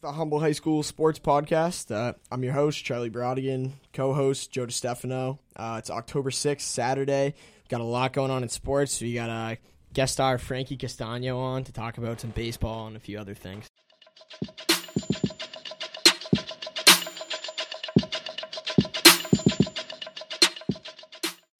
The 0.00 0.12
Humble 0.12 0.38
High 0.38 0.52
School 0.52 0.84
Sports 0.84 1.18
Podcast. 1.18 1.92
Uh, 1.92 2.12
I'm 2.30 2.44
your 2.44 2.52
host, 2.52 2.84
Charlie 2.84 3.10
Brodigan, 3.10 3.72
co 3.92 4.14
host, 4.14 4.52
Joe 4.52 4.64
DiStefano. 4.64 5.40
Uh, 5.56 5.74
it's 5.80 5.90
October 5.90 6.30
6th, 6.30 6.60
Saturday. 6.60 7.34
We've 7.34 7.68
got 7.68 7.80
a 7.80 7.84
lot 7.84 8.12
going 8.12 8.30
on 8.30 8.44
in 8.44 8.48
sports. 8.48 9.00
We 9.00 9.14
got 9.14 9.28
a 9.28 9.58
guest 9.92 10.12
star, 10.12 10.38
Frankie 10.38 10.76
Castano, 10.76 11.36
on 11.38 11.64
to 11.64 11.72
talk 11.72 11.98
about 11.98 12.20
some 12.20 12.30
baseball 12.30 12.86
and 12.86 12.96
a 12.96 13.00
few 13.00 13.18
other 13.18 13.34
things. 13.34 13.66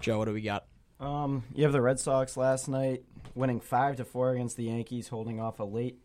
Joe, 0.01 0.19
what 0.19 0.27
do 0.27 0.33
we 0.33 0.43
got? 0.43 0.65
Um, 1.01 1.43
you 1.57 1.65
have 1.65 1.73
the 1.73 1.83
Red 1.83 1.99
Sox 1.99 2.37
last 2.37 2.69
night 2.69 3.03
winning 3.35 3.59
five 3.59 3.97
to 3.97 4.05
four 4.05 4.31
against 4.31 4.57
the 4.57 4.65
Yankees, 4.65 5.09
holding 5.09 5.41
off 5.41 5.59
a 5.59 5.65
late, 5.65 5.99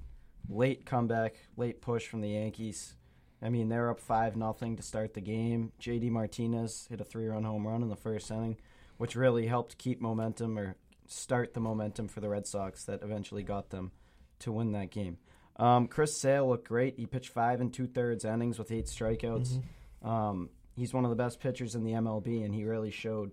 late 0.50 0.86
comeback, 0.86 1.36
late 1.58 1.82
push 1.82 2.08
from 2.08 2.22
the 2.22 2.30
Yankees. 2.30 2.96
I 3.42 3.50
mean, 3.50 3.70
they're 3.70 3.90
up 3.90 4.00
five 4.00 4.36
nothing 4.36 4.78
to 4.78 4.84
start 4.84 5.14
the 5.14 5.22
game. 5.22 5.72
JD 5.82 6.10
Martinez 6.10 6.88
hit 6.90 7.02
a 7.02 7.04
three-run 7.04 7.44
home 7.44 7.68
run 7.68 7.84
in 7.84 7.90
the 7.90 7.96
first 7.96 8.32
inning, 8.32 8.58
which 8.98 9.16
really 9.16 9.48
helped 9.48 9.78
keep 9.78 10.00
momentum 10.02 10.58
or 10.58 10.76
start 11.08 11.54
the 11.54 11.60
momentum 11.60 12.08
for 12.08 12.22
the 12.22 12.30
Red 12.30 12.48
Sox 12.48 12.86
that 12.86 13.04
eventually 13.04 13.44
got 13.44 13.70
them 13.70 13.92
to 14.40 14.52
win 14.52 14.72
that 14.72 14.92
game. 14.92 15.18
Um, 15.58 15.88
Chris 15.88 16.18
Sale 16.18 16.48
looked 16.50 16.68
great. 16.68 16.98
He 16.98 17.06
pitched 17.06 17.30
five 17.30 17.62
and 17.62 17.74
two 17.74 17.88
thirds 17.88 18.26
innings 18.26 18.58
with 18.58 18.72
eight 18.72 18.86
strikeouts. 18.88 19.62
Um, 20.02 20.50
he's 20.76 20.94
one 20.94 21.04
of 21.04 21.10
the 21.10 21.16
best 21.16 21.40
pitchers 21.40 21.76
in 21.76 21.84
the 21.84 21.92
MLB, 21.92 22.44
and 22.44 22.54
he 22.54 22.64
really 22.64 22.92
showed 22.92 23.32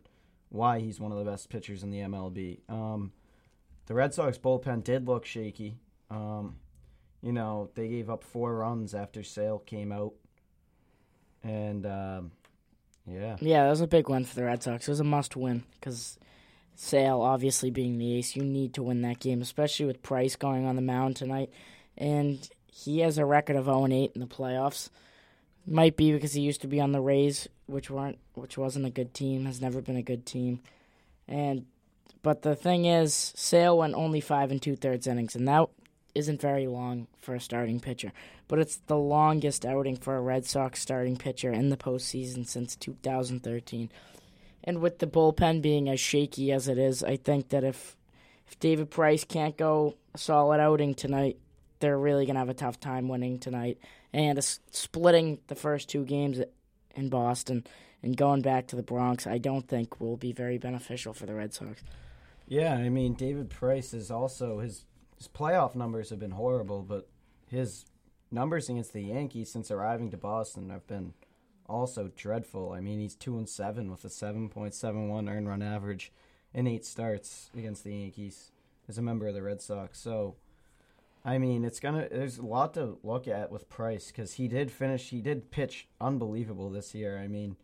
why 0.50 0.80
he's 0.80 1.00
one 1.00 1.12
of 1.12 1.18
the 1.18 1.30
best 1.30 1.48
pitchers 1.48 1.82
in 1.82 1.90
the 1.90 2.00
MLB. 2.00 2.60
Um, 2.68 3.12
the 3.86 3.94
Red 3.94 4.12
Sox 4.12 4.38
bullpen 4.38 4.84
did 4.84 5.06
look 5.06 5.24
shaky. 5.24 5.78
Um, 6.10 6.56
you 7.22 7.32
know, 7.32 7.70
they 7.74 7.88
gave 7.88 8.08
up 8.10 8.24
four 8.24 8.54
runs 8.54 8.94
after 8.94 9.22
Sale 9.22 9.60
came 9.60 9.92
out, 9.92 10.14
and 11.42 11.86
um, 11.86 12.32
yeah, 13.06 13.36
Yeah, 13.40 13.64
that 13.64 13.70
was 13.70 13.80
a 13.80 13.86
big 13.86 14.08
win 14.08 14.24
for 14.24 14.34
the 14.34 14.44
Red 14.44 14.62
Sox. 14.62 14.86
It 14.86 14.90
was 14.90 15.00
a 15.00 15.04
must 15.04 15.36
win 15.36 15.64
because 15.74 16.18
Sale, 16.74 17.20
obviously 17.20 17.70
being 17.70 17.98
the 17.98 18.16
ace, 18.16 18.36
you 18.36 18.42
need 18.42 18.74
to 18.74 18.82
win 18.82 19.02
that 19.02 19.20
game, 19.20 19.42
especially 19.42 19.86
with 19.86 20.02
Price 20.02 20.36
going 20.36 20.66
on 20.66 20.76
the 20.76 20.82
mound 20.82 21.16
tonight. 21.16 21.50
And 21.98 22.48
he 22.66 23.00
has 23.00 23.18
a 23.18 23.26
record 23.26 23.56
of 23.56 23.66
0 23.66 23.86
8 23.90 24.12
in 24.14 24.20
the 24.20 24.26
playoffs. 24.26 24.88
Might 25.66 25.96
be 25.96 26.12
because 26.12 26.32
he 26.32 26.40
used 26.40 26.62
to 26.62 26.66
be 26.66 26.80
on 26.80 26.92
the 26.92 27.00
Rays, 27.00 27.48
which 27.66 27.90
weren't, 27.90 28.18
which 28.34 28.56
wasn't 28.56 28.86
a 28.86 28.90
good 28.90 29.12
team, 29.12 29.44
has 29.44 29.60
never 29.60 29.82
been 29.82 29.96
a 29.96 30.02
good 30.02 30.24
team. 30.24 30.60
And 31.28 31.66
but 32.22 32.42
the 32.42 32.56
thing 32.56 32.86
is, 32.86 33.32
Sale 33.36 33.78
went 33.78 33.94
only 33.94 34.20
five 34.20 34.50
and 34.50 34.60
two 34.60 34.76
thirds 34.76 35.06
innings, 35.06 35.36
and 35.36 35.46
that 35.48 35.68
isn't 36.14 36.40
very 36.40 36.66
long 36.66 37.06
for 37.18 37.34
a 37.34 37.40
starting 37.40 37.80
pitcher. 37.80 38.12
But 38.48 38.58
it's 38.58 38.76
the 38.76 38.98
longest 38.98 39.64
outing 39.64 39.96
for 39.96 40.16
a 40.16 40.20
Red 40.20 40.46
Sox 40.46 40.80
starting 40.80 41.16
pitcher 41.16 41.52
in 41.52 41.68
the 41.70 41.76
postseason 41.76 42.46
since 42.46 42.76
2013. 42.76 43.90
And 44.64 44.80
with 44.80 44.98
the 44.98 45.06
bullpen 45.06 45.62
being 45.62 45.88
as 45.88 46.00
shaky 46.00 46.52
as 46.52 46.68
it 46.68 46.78
is, 46.78 47.02
I 47.02 47.16
think 47.16 47.48
that 47.50 47.64
if 47.64 47.96
if 48.46 48.58
David 48.58 48.90
Price 48.90 49.24
can't 49.24 49.56
go 49.56 49.94
a 50.12 50.18
solid 50.18 50.58
outing 50.60 50.94
tonight, 50.94 51.38
they're 51.78 51.98
really 51.98 52.26
gonna 52.26 52.40
have 52.40 52.48
a 52.48 52.54
tough 52.54 52.80
time 52.80 53.08
winning 53.08 53.38
tonight. 53.38 53.78
And 54.12 54.38
uh, 54.38 54.42
splitting 54.42 55.38
the 55.46 55.54
first 55.54 55.88
two 55.88 56.04
games 56.04 56.40
in 56.96 57.08
Boston 57.08 57.64
and 58.02 58.16
going 58.16 58.42
back 58.42 58.66
to 58.68 58.76
the 58.76 58.82
Bronx, 58.82 59.26
I 59.26 59.38
don't 59.38 59.68
think 59.68 60.00
will 60.00 60.16
be 60.16 60.32
very 60.32 60.58
beneficial 60.58 61.14
for 61.14 61.26
the 61.26 61.34
Red 61.34 61.54
Sox. 61.54 61.82
yeah. 62.48 62.74
I 62.74 62.88
mean, 62.88 63.14
David 63.14 63.50
Price 63.50 63.94
is 63.94 64.10
also 64.10 64.58
his 64.58 64.84
his 65.20 65.28
playoff 65.28 65.74
numbers 65.74 66.08
have 66.08 66.18
been 66.18 66.30
horrible, 66.30 66.82
but 66.82 67.06
his 67.46 67.84
numbers 68.30 68.70
against 68.70 68.94
the 68.94 69.02
Yankees 69.02 69.52
since 69.52 69.70
arriving 69.70 70.10
to 70.10 70.16
Boston 70.16 70.70
have 70.70 70.86
been 70.86 71.12
also 71.66 72.10
dreadful. 72.16 72.72
I 72.72 72.80
mean, 72.80 73.00
he's 73.00 73.16
two 73.16 73.36
and 73.36 73.46
seven 73.46 73.90
with 73.90 74.02
a 74.06 74.08
seven 74.08 74.48
point 74.48 74.72
seven 74.72 75.10
one 75.10 75.28
earned 75.28 75.46
run 75.46 75.62
average 75.62 76.10
in 76.54 76.66
eight 76.66 76.86
starts 76.86 77.50
against 77.54 77.84
the 77.84 77.94
Yankees 77.94 78.50
as 78.88 78.96
a 78.96 79.02
member 79.02 79.28
of 79.28 79.34
the 79.34 79.42
Red 79.42 79.60
Sox. 79.60 80.00
So, 80.00 80.36
I 81.22 81.36
mean, 81.36 81.66
it's 81.66 81.80
gonna. 81.80 82.08
There's 82.10 82.38
a 82.38 82.46
lot 82.46 82.72
to 82.74 82.96
look 83.02 83.28
at 83.28 83.52
with 83.52 83.68
Price 83.68 84.06
because 84.06 84.32
he 84.32 84.48
did 84.48 84.72
finish. 84.72 85.10
He 85.10 85.20
did 85.20 85.50
pitch 85.50 85.86
unbelievable 86.00 86.70
this 86.70 86.94
year. 86.94 87.18
I 87.18 87.28
mean, 87.28 87.56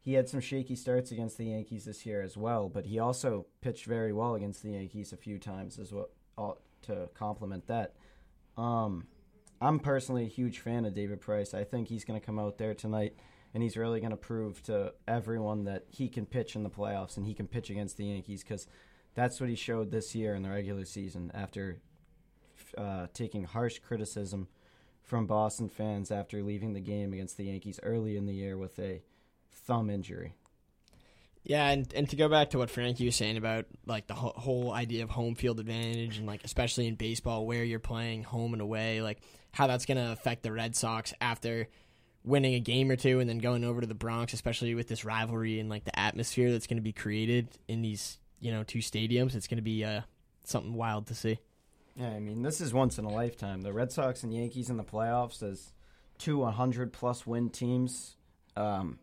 he 0.00 0.14
had 0.14 0.28
some 0.28 0.40
shaky 0.40 0.74
starts 0.74 1.12
against 1.12 1.38
the 1.38 1.46
Yankees 1.46 1.84
this 1.84 2.04
year 2.04 2.20
as 2.20 2.36
well, 2.36 2.68
but 2.68 2.86
he 2.86 2.98
also 2.98 3.46
pitched 3.60 3.86
very 3.86 4.12
well 4.12 4.34
against 4.34 4.64
the 4.64 4.70
Yankees 4.70 5.12
a 5.12 5.16
few 5.16 5.38
times 5.38 5.78
as 5.78 5.92
well 5.92 6.08
uh, 6.38 6.52
to 6.86 7.08
complement 7.14 7.66
that. 7.66 7.94
Um, 8.56 9.06
I'm 9.60 9.78
personally 9.78 10.24
a 10.24 10.28
huge 10.28 10.58
fan 10.58 10.84
of 10.84 10.94
David 10.94 11.20
Price. 11.20 11.54
I 11.54 11.64
think 11.64 11.88
he's 11.88 12.04
going 12.04 12.18
to 12.18 12.24
come 12.24 12.38
out 12.38 12.58
there 12.58 12.74
tonight 12.74 13.14
and 13.54 13.62
he's 13.62 13.76
really 13.76 14.00
going 14.00 14.10
to 14.10 14.16
prove 14.16 14.62
to 14.64 14.92
everyone 15.08 15.64
that 15.64 15.84
he 15.88 16.08
can 16.08 16.26
pitch 16.26 16.56
in 16.56 16.62
the 16.62 16.70
playoffs 16.70 17.16
and 17.16 17.26
he 17.26 17.34
can 17.34 17.46
pitch 17.46 17.70
against 17.70 17.96
the 17.96 18.04
Yankees 18.04 18.42
because 18.42 18.66
that's 19.14 19.40
what 19.40 19.48
he 19.48 19.56
showed 19.56 19.90
this 19.90 20.14
year 20.14 20.34
in 20.34 20.42
the 20.42 20.50
regular 20.50 20.84
season 20.84 21.30
after 21.34 21.80
uh, 22.76 23.06
taking 23.14 23.44
harsh 23.44 23.78
criticism 23.78 24.48
from 25.02 25.26
Boston 25.26 25.68
fans 25.68 26.10
after 26.10 26.42
leaving 26.42 26.74
the 26.74 26.80
game 26.80 27.12
against 27.12 27.36
the 27.36 27.44
Yankees 27.44 27.80
early 27.82 28.16
in 28.16 28.26
the 28.26 28.34
year 28.34 28.58
with 28.58 28.78
a 28.78 29.02
thumb 29.50 29.88
injury. 29.88 30.34
Yeah, 31.46 31.68
and, 31.68 31.90
and 31.94 32.10
to 32.10 32.16
go 32.16 32.28
back 32.28 32.50
to 32.50 32.58
what 32.58 32.70
Frankie 32.70 33.06
was 33.06 33.14
saying 33.14 33.36
about 33.36 33.66
like 33.86 34.08
the 34.08 34.14
whole, 34.14 34.34
whole 34.36 34.72
idea 34.72 35.04
of 35.04 35.10
home 35.10 35.36
field 35.36 35.60
advantage 35.60 36.18
and 36.18 36.26
like 36.26 36.42
especially 36.42 36.88
in 36.88 36.96
baseball 36.96 37.46
where 37.46 37.62
you're 37.62 37.78
playing 37.78 38.24
home 38.24 38.52
and 38.52 38.60
away, 38.60 39.00
like 39.00 39.20
how 39.52 39.68
that's 39.68 39.86
going 39.86 39.96
to 39.96 40.10
affect 40.10 40.42
the 40.42 40.50
Red 40.50 40.74
Sox 40.74 41.14
after 41.20 41.68
winning 42.24 42.54
a 42.54 42.58
game 42.60 42.90
or 42.90 42.96
two 42.96 43.20
and 43.20 43.30
then 43.30 43.38
going 43.38 43.62
over 43.62 43.80
to 43.80 43.86
the 43.86 43.94
Bronx, 43.94 44.32
especially 44.32 44.74
with 44.74 44.88
this 44.88 45.04
rivalry 45.04 45.60
and 45.60 45.70
like 45.70 45.84
the 45.84 45.96
atmosphere 45.96 46.50
that's 46.50 46.66
going 46.66 46.78
to 46.78 46.82
be 46.82 46.92
created 46.92 47.46
in 47.68 47.80
these 47.80 48.18
you 48.40 48.50
know 48.50 48.64
two 48.64 48.80
stadiums. 48.80 49.36
It's 49.36 49.46
going 49.46 49.58
to 49.58 49.62
be 49.62 49.84
uh, 49.84 50.00
something 50.42 50.74
wild 50.74 51.06
to 51.06 51.14
see. 51.14 51.38
Yeah, 51.94 52.08
I 52.08 52.18
mean, 52.18 52.42
this 52.42 52.60
is 52.60 52.74
once 52.74 52.98
in 52.98 53.04
a 53.04 53.08
lifetime. 53.08 53.62
The 53.62 53.72
Red 53.72 53.92
Sox 53.92 54.24
and 54.24 54.34
Yankees 54.34 54.68
in 54.68 54.78
the 54.78 54.84
playoffs 54.84 55.44
as 55.44 55.70
two 56.18 56.38
100 56.38 56.92
plus 56.92 57.24
win 57.24 57.50
teams. 57.50 58.16
Um, 58.56 58.98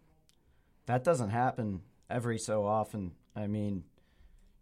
that 0.87 1.05
doesn't 1.05 1.29
happen 1.29 1.83
every 2.13 2.37
so 2.37 2.65
often. 2.65 3.11
I 3.35 3.47
mean, 3.47 3.83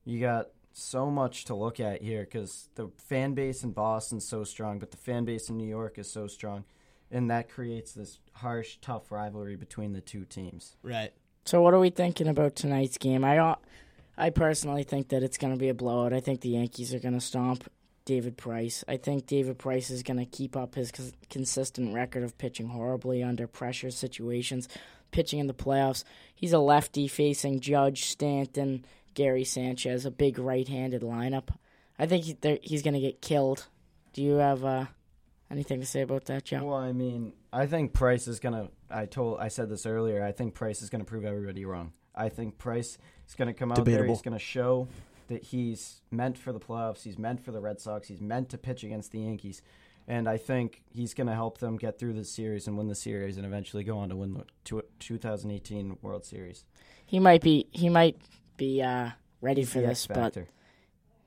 you 0.05 0.19
got 0.19 0.47
so 0.73 1.11
much 1.11 1.45
to 1.45 1.55
look 1.55 1.79
at 1.79 2.01
here 2.01 2.23
because 2.23 2.69
the 2.75 2.89
fan 2.97 3.33
base 3.33 3.63
in 3.63 3.71
Boston's 3.71 4.27
so 4.27 4.43
strong, 4.43 4.79
but 4.79 4.91
the 4.91 4.97
fan 4.97 5.25
base 5.25 5.49
in 5.49 5.57
New 5.57 5.67
York 5.67 5.97
is 5.97 6.09
so 6.09 6.27
strong. 6.27 6.63
And 7.11 7.29
that 7.29 7.49
creates 7.49 7.91
this 7.91 8.19
harsh, 8.31 8.77
tough 8.81 9.11
rivalry 9.11 9.57
between 9.57 9.91
the 9.91 9.99
two 9.99 10.23
teams. 10.23 10.77
Right. 10.81 11.11
So 11.43 11.61
what 11.61 11.73
are 11.73 11.79
we 11.79 11.89
thinking 11.89 12.27
about 12.27 12.55
tonight's 12.55 12.97
game? 12.97 13.25
I 13.25 13.37
uh, 13.37 13.55
I 14.17 14.29
personally 14.29 14.83
think 14.83 15.09
that 15.09 15.23
it's 15.23 15.37
going 15.37 15.53
to 15.53 15.59
be 15.59 15.69
a 15.69 15.73
blowout. 15.73 16.13
I 16.13 16.21
think 16.21 16.41
the 16.41 16.49
Yankees 16.49 16.93
are 16.93 16.99
going 16.99 17.15
to 17.15 17.21
stomp 17.21 17.69
David 18.05 18.37
Price. 18.37 18.83
I 18.87 18.97
think 18.97 19.25
David 19.25 19.57
Price 19.57 19.89
is 19.89 20.03
going 20.03 20.19
to 20.19 20.25
keep 20.25 20.55
up 20.55 20.75
his 20.75 20.91
consistent 21.29 21.93
record 21.93 22.23
of 22.23 22.37
pitching 22.37 22.67
horribly 22.67 23.23
under 23.23 23.47
pressure 23.47 23.91
situations, 23.91 24.69
pitching 25.11 25.39
in 25.39 25.47
the 25.47 25.53
playoffs. 25.53 26.03
He's 26.33 26.53
a 26.53 26.59
lefty 26.59 27.07
facing 27.07 27.59
Judge, 27.59 28.05
Stanton, 28.05 28.85
Gary 29.13 29.43
Sanchez, 29.43 30.05
a 30.05 30.11
big 30.11 30.39
right-handed 30.39 31.01
lineup. 31.01 31.49
I 31.99 32.07
think 32.07 32.23
he, 32.23 32.59
he's 32.63 32.81
going 32.81 32.93
to 32.95 32.99
get 32.99 33.21
killed. 33.21 33.67
Do 34.13 34.21
you 34.21 34.33
have 34.33 34.65
uh, 34.65 34.85
anything 35.49 35.79
to 35.79 35.85
say 35.85 36.01
about 36.01 36.25
that, 36.25 36.45
Joe? 36.45 36.65
Well, 36.65 36.77
I 36.77 36.91
mean, 36.91 37.33
I 37.53 37.65
think 37.65 37.93
Price 37.93 38.27
is 38.27 38.39
gonna. 38.39 38.69
I 38.89 39.05
told, 39.05 39.39
I 39.39 39.49
said 39.49 39.69
this 39.69 39.85
earlier. 39.85 40.23
I 40.23 40.31
think 40.31 40.53
Price 40.53 40.81
is 40.81 40.89
gonna 40.89 41.03
prove 41.03 41.25
everybody 41.25 41.65
wrong. 41.65 41.93
I 42.15 42.29
think 42.29 42.57
Price 42.57 42.97
is 43.27 43.35
gonna 43.35 43.53
come 43.53 43.71
out 43.71 43.75
there. 43.75 43.85
Debatable. 43.85 44.15
He's 44.15 44.21
gonna 44.21 44.39
show 44.39 44.87
that 45.27 45.43
he's 45.43 46.01
meant 46.11 46.37
for 46.37 46.51
the 46.51 46.59
playoffs. 46.59 47.03
He's 47.03 47.17
meant 47.17 47.43
for 47.43 47.51
the 47.51 47.61
Red 47.61 47.79
Sox. 47.79 48.07
He's 48.07 48.21
meant 48.21 48.49
to 48.49 48.57
pitch 48.57 48.83
against 48.83 49.11
the 49.11 49.19
Yankees, 49.19 49.61
and 50.07 50.27
I 50.27 50.37
think 50.37 50.81
he's 50.89 51.13
gonna 51.13 51.35
help 51.35 51.59
them 51.59 51.77
get 51.77 51.99
through 51.99 52.13
the 52.13 52.25
series 52.25 52.67
and 52.67 52.77
win 52.77 52.87
the 52.87 52.95
series, 52.95 53.37
and 53.37 53.45
eventually 53.45 53.83
go 53.83 53.97
on 53.97 54.09
to 54.09 54.15
win 54.15 54.33
the 54.33 54.43
tw- 54.63 54.99
2018 54.99 55.97
World 56.01 56.25
Series. 56.25 56.65
He 57.05 57.19
might 57.19 57.41
be 57.41 57.67
he 57.71 57.89
might 57.89 58.17
be 58.57 58.81
uh, 58.81 59.09
ready 59.41 59.61
He's 59.61 59.71
for 59.71 59.79
this, 59.79 60.07
X 60.09 60.19
but 60.19 60.37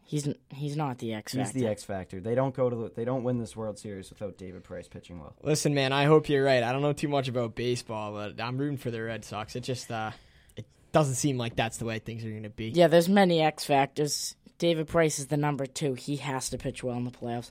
he's 0.04 0.28
he's 0.50 0.76
not 0.76 0.98
the 0.98 1.14
X 1.14 1.32
Factor. 1.32 1.38
He's 1.38 1.48
factor. 1.48 1.58
the 1.58 1.66
X 1.66 1.84
factor. 1.84 2.20
They 2.20 2.34
don't 2.34 2.54
go 2.54 2.70
to 2.70 2.76
the, 2.76 2.92
they 2.94 3.04
don't 3.04 3.24
win 3.24 3.38
this 3.38 3.56
World 3.56 3.78
Series 3.78 4.10
without 4.10 4.38
David 4.38 4.64
Price 4.64 4.88
pitching 4.88 5.18
well. 5.18 5.34
Listen, 5.42 5.74
man, 5.74 5.92
I 5.92 6.04
hope 6.04 6.28
you're 6.28 6.44
right. 6.44 6.62
I 6.62 6.72
don't 6.72 6.82
know 6.82 6.92
too 6.92 7.08
much 7.08 7.28
about 7.28 7.54
baseball, 7.54 8.12
but 8.12 8.40
I'm 8.40 8.58
rooting 8.58 8.76
for 8.76 8.90
the 8.90 9.02
Red 9.02 9.24
Sox. 9.24 9.56
It 9.56 9.62
just 9.62 9.90
uh, 9.90 10.12
it 10.56 10.66
doesn't 10.92 11.14
seem 11.14 11.38
like 11.38 11.56
that's 11.56 11.78
the 11.78 11.84
way 11.84 11.98
things 11.98 12.24
are 12.24 12.30
going 12.30 12.44
to 12.44 12.50
be. 12.50 12.68
Yeah, 12.68 12.88
there's 12.88 13.08
many 13.08 13.40
X 13.40 13.64
factors. 13.64 14.36
David 14.58 14.86
Price 14.86 15.18
is 15.18 15.26
the 15.26 15.36
number 15.36 15.66
two. 15.66 15.94
He 15.94 16.16
has 16.16 16.50
to 16.50 16.58
pitch 16.58 16.84
well 16.84 16.96
in 16.96 17.04
the 17.04 17.10
playoffs. 17.10 17.50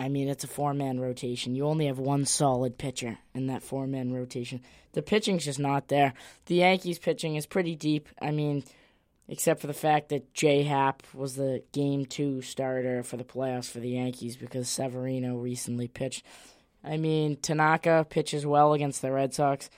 I 0.00 0.08
mean, 0.08 0.28
it's 0.28 0.44
a 0.44 0.48
four 0.48 0.72
man 0.72 0.98
rotation. 0.98 1.54
You 1.54 1.66
only 1.66 1.84
have 1.84 1.98
one 1.98 2.24
solid 2.24 2.78
pitcher 2.78 3.18
in 3.34 3.48
that 3.48 3.62
four 3.62 3.86
man 3.86 4.14
rotation. 4.14 4.62
The 4.92 5.02
pitching's 5.02 5.44
just 5.44 5.58
not 5.58 5.88
there. 5.88 6.14
The 6.46 6.54
Yankees' 6.54 6.98
pitching 6.98 7.36
is 7.36 7.44
pretty 7.44 7.76
deep. 7.76 8.08
I 8.20 8.30
mean, 8.30 8.64
except 9.28 9.60
for 9.60 9.66
the 9.66 9.74
fact 9.74 10.08
that 10.08 10.32
J 10.32 10.62
Happ 10.62 11.02
was 11.12 11.36
the 11.36 11.62
game 11.72 12.06
two 12.06 12.40
starter 12.40 13.02
for 13.02 13.18
the 13.18 13.24
playoffs 13.24 13.70
for 13.70 13.80
the 13.80 13.90
Yankees 13.90 14.36
because 14.36 14.70
Severino 14.70 15.36
recently 15.36 15.86
pitched. 15.86 16.24
I 16.82 16.96
mean, 16.96 17.36
Tanaka 17.36 18.06
pitches 18.08 18.46
well 18.46 18.72
against 18.72 19.02
the 19.02 19.12
Red 19.12 19.34
Sox. 19.34 19.68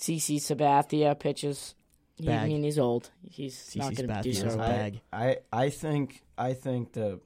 CC 0.00 0.38
Sabathia 0.38 1.16
pitches. 1.16 1.76
He, 2.16 2.28
I 2.28 2.48
mean, 2.48 2.64
he's 2.64 2.80
old. 2.80 3.10
He's 3.22 3.54
CC 3.54 3.76
not 3.76 3.94
going 3.94 4.08
to 4.08 4.22
do 4.24 4.30
Sabathia's 4.30 4.54
so. 4.54 4.54
a 4.54 4.56
bag. 4.56 5.00
I 5.12 5.36
I 5.52 5.70
think 5.70 6.24
I 6.36 6.54
think 6.54 6.94
the 6.94 7.20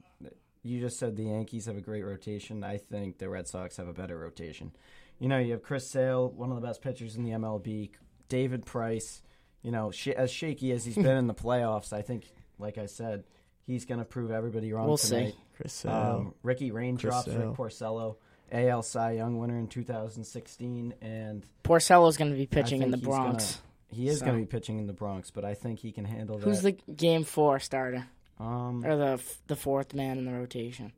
you 0.63 0.79
just 0.79 0.97
said 0.97 1.15
the 1.15 1.23
Yankees 1.25 1.65
have 1.65 1.77
a 1.77 1.81
great 1.81 2.03
rotation. 2.05 2.63
I 2.63 2.77
think 2.77 3.17
the 3.17 3.29
Red 3.29 3.47
Sox 3.47 3.77
have 3.77 3.87
a 3.87 3.93
better 3.93 4.17
rotation. 4.17 4.71
You 5.19 5.27
know, 5.29 5.37
you 5.37 5.51
have 5.51 5.61
Chris 5.63 5.89
Sale, 5.89 6.29
one 6.31 6.49
of 6.51 6.59
the 6.59 6.65
best 6.67 6.81
pitchers 6.81 7.15
in 7.15 7.23
the 7.23 7.31
MLB. 7.31 7.91
David 8.29 8.65
Price, 8.65 9.21
you 9.61 9.71
know, 9.71 9.91
sh- 9.91 10.07
as 10.07 10.31
shaky 10.31 10.71
as 10.71 10.85
he's 10.85 10.95
been 11.07 11.17
in 11.17 11.27
the 11.27 11.33
playoffs, 11.33 11.93
I 11.93 12.01
think, 12.01 12.31
like 12.57 12.77
I 12.77 12.85
said, 12.87 13.23
he's 13.67 13.85
going 13.85 13.99
to 13.99 14.05
prove 14.05 14.31
everybody 14.31 14.71
wrong 14.73 14.87
We'll 14.87 14.97
tonight. 14.97 15.31
see. 15.33 15.37
Chris 15.57 15.73
Sale. 15.73 15.91
Um, 15.91 16.33
Ricky 16.41 16.71
Raindrops, 16.71 17.25
Chris 17.25 17.35
Rick 17.35 17.43
Sale. 17.43 17.55
Porcello, 17.55 18.15
AL 18.51 18.81
Cy 18.83 19.11
Young 19.13 19.37
winner 19.37 19.57
in 19.57 19.67
2016, 19.67 20.93
and 21.01 21.45
Porcello's 21.63 22.17
going 22.17 22.31
to 22.31 22.37
be 22.37 22.47
pitching 22.47 22.81
in 22.81 22.91
the 22.91 22.97
think 22.97 23.05
he's 23.05 23.15
Bronx. 23.15 23.61
he 23.89 24.07
is 24.07 24.19
So- 24.19 24.25
going 24.25 24.37
to 24.39 24.45
be 24.45 24.49
pitching 24.49 24.79
in 24.79 24.87
the 24.87 24.93
Bronx. 24.93 25.29
But 25.31 25.45
I 25.45 25.53
think 25.53 25.79
he 25.79 25.91
can 25.91 26.05
handle 26.05 26.37
that. 26.39 26.45
Who's 26.45 26.61
the 26.61 26.71
game 26.71 27.23
four 27.23 27.59
starter 27.59 28.07
um, 28.43 28.83
or 28.85 28.95
the 28.97 29.05
f- 29.13 29.37
the 29.47 29.55
fourth 29.55 29.93
man 29.93 30.17
in 30.17 30.25
the 30.25 30.33
rotation? 30.33 30.91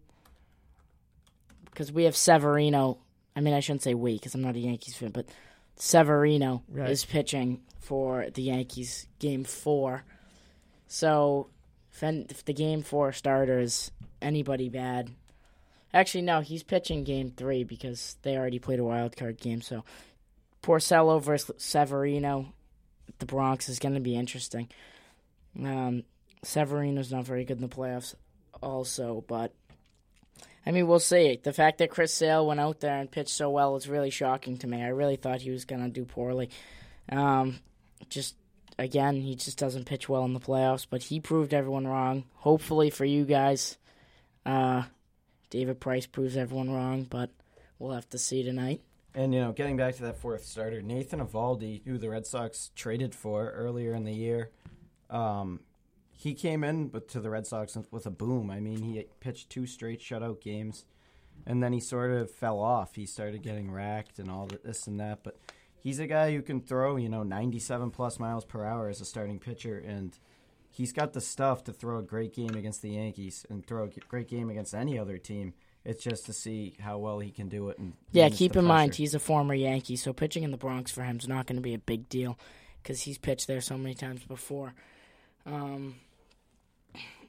Because 1.65 1.91
we 1.91 2.03
have 2.05 2.15
Severino. 2.15 2.97
I 3.35 3.41
mean, 3.41 3.53
I 3.53 3.59
shouldn't 3.59 3.83
say 3.83 3.93
we 3.93 4.13
because 4.13 4.33
I'm 4.33 4.41
not 4.41 4.55
a 4.55 4.59
Yankees 4.59 4.95
fan, 4.95 5.11
but 5.11 5.27
Severino 5.75 6.63
Right. 6.69 6.89
is 6.89 7.03
pitching 7.05 7.61
for 7.79 8.29
the 8.33 8.43
Yankees 8.43 9.07
game 9.19 9.43
four. 9.43 10.03
So 10.87 11.47
if, 11.93 12.01
an- 12.03 12.27
if 12.29 12.45
the 12.45 12.53
game 12.53 12.81
four 12.81 13.11
starter 13.11 13.59
is 13.59 13.91
anybody 14.21 14.69
bad, 14.69 15.11
actually 15.93 16.21
no, 16.21 16.39
he's 16.41 16.63
pitching 16.63 17.03
game 17.03 17.31
three 17.35 17.63
because 17.63 18.15
they 18.21 18.37
already 18.37 18.59
played 18.59 18.79
a 18.79 18.83
wild 18.85 19.17
card 19.17 19.37
game. 19.39 19.61
So 19.61 19.83
Porcello 20.63 21.21
versus 21.21 21.51
Severino, 21.57 22.53
the 23.19 23.25
Bronx 23.25 23.67
is 23.67 23.79
going 23.79 23.95
to 23.95 24.01
be 24.01 24.15
interesting. 24.15 24.69
Um, 25.59 26.03
Severino's 26.45 27.11
not 27.11 27.25
very 27.25 27.43
good 27.43 27.57
in 27.57 27.67
the 27.67 27.75
playoffs, 27.75 28.13
also, 28.61 29.23
but 29.27 29.51
I 30.65 30.71
mean, 30.71 30.87
we'll 30.87 30.99
see. 30.99 31.39
The 31.41 31.53
fact 31.53 31.77
that 31.77 31.91
Chris 31.91 32.13
Sale 32.13 32.45
went 32.47 32.59
out 32.59 32.79
there 32.79 32.97
and 32.97 33.11
pitched 33.11 33.29
so 33.29 33.49
well 33.49 33.75
is 33.75 33.87
really 33.87 34.09
shocking 34.09 34.57
to 34.59 34.67
me. 34.67 34.81
I 34.81 34.87
really 34.87 35.15
thought 35.15 35.41
he 35.41 35.51
was 35.51 35.65
going 35.65 35.83
to 35.83 35.89
do 35.89 36.05
poorly. 36.05 36.49
Um, 37.09 37.59
just 38.09 38.35
again, 38.77 39.21
he 39.21 39.35
just 39.35 39.57
doesn't 39.57 39.85
pitch 39.85 40.09
well 40.09 40.25
in 40.25 40.33
the 40.33 40.39
playoffs, 40.39 40.87
but 40.89 41.03
he 41.03 41.19
proved 41.19 41.53
everyone 41.53 41.87
wrong. 41.87 42.25
Hopefully 42.35 42.89
for 42.89 43.05
you 43.05 43.25
guys, 43.25 43.77
uh, 44.45 44.83
David 45.49 45.79
Price 45.79 46.05
proves 46.05 46.35
everyone 46.35 46.71
wrong, 46.71 47.03
but 47.03 47.29
we'll 47.79 47.93
have 47.93 48.09
to 48.09 48.17
see 48.17 48.43
tonight. 48.43 48.81
And 49.13 49.33
you 49.33 49.39
know, 49.39 49.51
getting 49.51 49.77
back 49.77 49.95
to 49.95 50.03
that 50.03 50.17
fourth 50.17 50.45
starter, 50.45 50.81
Nathan 50.81 51.25
Eovaldi, 51.25 51.81
who 51.85 51.97
the 51.97 52.09
Red 52.09 52.25
Sox 52.25 52.71
traded 52.75 53.15
for 53.15 53.51
earlier 53.51 53.93
in 53.93 54.03
the 54.03 54.13
year, 54.13 54.49
um, 55.09 55.61
he 56.15 56.33
came 56.33 56.63
in 56.63 56.91
with, 56.91 57.07
to 57.09 57.19
the 57.19 57.29
Red 57.29 57.45
Sox 57.45 57.77
with 57.91 58.05
a 58.05 58.11
boom. 58.11 58.49
I 58.49 58.59
mean, 58.59 58.81
he 58.81 59.05
pitched 59.19 59.49
two 59.49 59.67
straight 59.67 59.99
shutout 59.99 60.41
games, 60.41 60.85
and 61.45 61.61
then 61.61 61.73
he 61.73 61.79
sort 61.79 62.11
of 62.11 62.31
fell 62.31 62.59
off. 62.59 62.95
He 62.95 63.05
started 63.05 63.43
getting 63.43 63.71
racked 63.71 64.19
and 64.19 64.31
all 64.31 64.47
this 64.63 64.87
and 64.87 64.99
that. 64.99 65.23
But 65.23 65.37
he's 65.83 65.99
a 65.99 66.07
guy 66.07 66.31
who 66.31 66.41
can 66.41 66.61
throw, 66.61 66.95
you 66.95 67.09
know, 67.09 67.23
97 67.23 67.91
plus 67.91 68.17
miles 68.19 68.45
per 68.45 68.65
hour 68.65 68.89
as 68.89 69.01
a 69.01 69.05
starting 69.05 69.39
pitcher, 69.39 69.77
and 69.77 70.17
he's 70.69 70.93
got 70.93 71.13
the 71.13 71.21
stuff 71.21 71.63
to 71.65 71.73
throw 71.73 71.99
a 71.99 72.03
great 72.03 72.33
game 72.33 72.55
against 72.55 72.81
the 72.81 72.91
Yankees 72.91 73.45
and 73.49 73.65
throw 73.65 73.83
a 73.83 73.89
great 74.07 74.27
game 74.27 74.49
against 74.49 74.73
any 74.73 74.97
other 74.97 75.17
team. 75.17 75.53
It's 75.83 76.03
just 76.03 76.25
to 76.25 76.33
see 76.33 76.75
how 76.79 76.97
well 76.97 77.19
he 77.19 77.29
can 77.29 77.47
do 77.47 77.69
it. 77.69 77.77
And 77.77 77.93
Yeah, 78.11 78.29
keep 78.29 78.55
in 78.55 78.65
mind 78.65 78.95
he's 78.95 79.13
a 79.13 79.19
former 79.19 79.53
Yankee, 79.53 79.97
so 79.97 80.13
pitching 80.13 80.43
in 80.43 80.51
the 80.51 80.57
Bronx 80.57 80.91
for 80.91 81.03
him 81.03 81.17
is 81.17 81.27
not 81.27 81.45
going 81.45 81.57
to 81.57 81.61
be 81.61 81.75
a 81.75 81.79
big 81.79 82.09
deal 82.09 82.39
because 82.81 83.01
he's 83.01 83.17
pitched 83.17 83.47
there 83.47 83.61
so 83.61 83.77
many 83.77 83.93
times 83.93 84.23
before. 84.23 84.73
Um, 85.45 85.95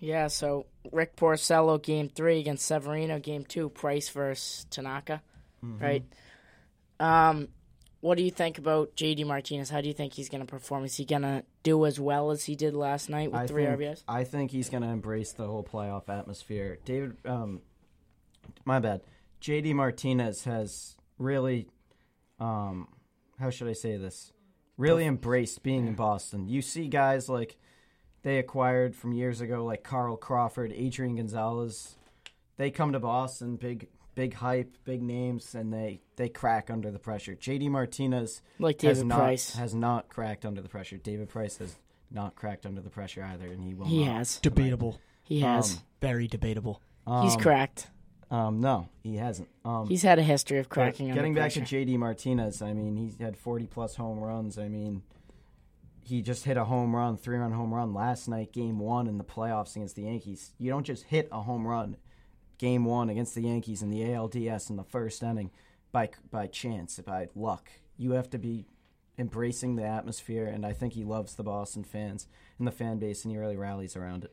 yeah, 0.01 0.29
so 0.29 0.67
Rick 0.93 1.17
Porcello 1.17 1.83
game 1.83 2.09
three 2.09 2.41
against 2.41 2.67
Severino, 2.67 3.19
game 3.19 3.45
two 3.45 3.69
Price 3.69 4.09
versus 4.09 4.67
Tanaka, 4.71 5.23
Mm-hmm. 5.65 5.83
right? 5.83 6.05
Um, 7.01 7.49
what 8.01 8.17
do 8.19 8.23
you 8.23 8.31
think 8.31 8.59
about 8.59 8.95
JD 8.95 9.27
Martinez? 9.27 9.71
How 9.71 9.81
do 9.81 9.89
you 9.89 9.95
think 9.95 10.13
he's 10.13 10.29
going 10.29 10.43
to 10.43 10.47
perform? 10.47 10.85
Is 10.85 10.95
he 10.97 11.05
going 11.05 11.23
to 11.23 11.45
do 11.63 11.87
as 11.87 11.99
well 11.99 12.31
as 12.31 12.45
he 12.45 12.55
did 12.55 12.75
last 12.75 13.09
night 13.09 13.33
with 13.33 13.41
I 13.41 13.47
three 13.47 13.65
think, 13.65 13.81
RBIs? 13.81 14.03
I 14.07 14.25
think 14.25 14.51
he's 14.51 14.69
going 14.69 14.83
to 14.83 14.89
embrace 14.91 15.33
the 15.33 15.47
whole 15.47 15.65
playoff 15.65 16.09
atmosphere. 16.09 16.79
David, 16.85 17.17
um, 17.25 17.63
my 18.65 18.79
bad. 18.79 19.01
JD 19.41 19.75
Martinez 19.75 20.45
has 20.45 20.95
really, 21.19 21.69
um, 22.39 22.87
how 23.41 23.51
should 23.51 23.69
I 23.69 23.73
say 23.73 23.97
this? 23.97 24.33
Really 24.77 25.07
embraced 25.07 25.63
being 25.63 25.87
in 25.87 25.95
Boston. 25.95 26.47
You 26.49 26.61
see 26.63 26.87
guys 26.89 27.29
like 27.31 27.57
they 28.27 28.39
acquired 28.39 28.97
from 28.97 29.13
years 29.13 29.41
ago, 29.41 29.65
like 29.65 29.85
Carl 29.85 30.17
Crawford, 30.17 30.73
Adrian 30.75 31.15
Gonzalez. 31.15 31.95
They 32.57 32.73
come 32.73 32.91
to 32.93 32.99
Boston, 32.99 33.55
big, 33.55 33.87
big 34.17 34.35
hype, 34.35 34.77
big 34.85 35.01
names, 35.01 35.55
and 35.55 35.73
they 35.73 36.01
they 36.17 36.29
crack 36.29 36.69
under 36.69 36.91
the 36.91 36.99
pressure. 36.99 37.37
JD 37.37 37.71
Martinez 37.71 38.43
Like 38.59 38.81
has 38.81 39.05
not 39.05 39.19
Price. 39.21 39.55
has 39.55 39.77
not 39.77 40.09
cracked 40.09 40.45
under 40.45 40.61
the 40.61 40.69
pressure. 40.69 40.97
David 40.97 41.29
Price 41.29 41.59
has 41.59 41.77
not 42.11 42.35
cracked 42.35 42.67
under 42.67 42.81
the 42.81 42.91
pressure 42.91 43.23
either, 43.23 43.47
and 43.47 43.63
he 43.63 43.75
will. 43.75 43.87
He 43.87 44.05
not. 44.05 44.17
has. 44.17 44.41
Debatable. 44.41 44.99
He 45.23 45.41
has. 45.43 45.75
Um, 45.77 45.83
Very 46.01 46.27
debatable. 46.27 46.83
he's 47.23 47.35
Um, 47.37 47.41
cracked. 47.41 47.87
Um, 48.29 48.61
no, 48.61 48.89
he 49.05 49.15
hasn't. 49.19 49.49
Um, 49.65 49.87
He's 49.87 50.03
had 50.03 50.19
a 50.19 50.23
history 50.25 50.59
of 50.59 50.69
but 50.69 50.75
cracking 50.75 51.11
under 51.13 51.21
getting 51.21 51.35
back 51.35 51.53
to. 51.53 51.61
JD 51.61 51.97
Martinez, 51.97 52.61
I 52.61 52.73
mean, 52.73 52.97
he's 52.97 53.17
had 53.21 53.37
40 53.37 53.69
plus 53.69 53.95
home 53.95 54.19
runs. 54.19 54.59
I 54.59 54.67
mean, 54.67 55.03
he 56.07 56.23
just 56.23 56.45
hit 56.45 56.57
a 56.57 56.65
home 56.65 56.95
run, 56.95 57.17
three 57.17 57.37
run 57.37 57.53
home 57.53 57.75
run 57.75 57.93
last 57.93 58.29
night, 58.29 58.53
game 58.53 58.79
one 58.79 59.09
in 59.09 59.19
the 59.19 59.25
playoffs 59.25 59.75
against 59.75 59.97
the 59.97 60.03
Yankees. 60.03 60.53
You 60.57 60.71
don't 60.71 60.87
just 60.87 61.05
hit 61.05 61.29
a 61.33 61.43
home 61.43 61.67
run, 61.67 61.97
game 62.59 62.85
one 62.85 63.11
against 63.11 63.35
the 63.35 63.43
Yankees 63.43 63.83
in 63.83 63.91
the 63.91 64.03
ALDS 64.03 64.71
in 64.71 64.77
the 64.77 64.85
first 64.85 65.23
inning 65.23 65.51
by 65.91 66.11
by 66.31 66.47
chance, 66.47 67.01
by 67.01 67.29
luck. 67.35 67.71
You 67.97 68.13
have 68.13 68.31
to 68.31 68.39
be 68.39 68.67
embracing 69.19 69.75
the 69.75 69.85
atmosphere, 69.85 70.47
and 70.47 70.65
I 70.65 70.73
think 70.73 70.93
he 70.93 71.03
loves 71.03 71.35
the 71.35 71.43
Boston 71.43 71.83
fans 71.83 72.29
and 72.59 72.69
the 72.69 72.73
fan 72.73 72.99
base, 72.99 73.25
and 73.25 73.33
he 73.33 73.39
really 73.39 73.57
rallies 73.57 73.97
around 73.97 74.25
it. 74.25 74.33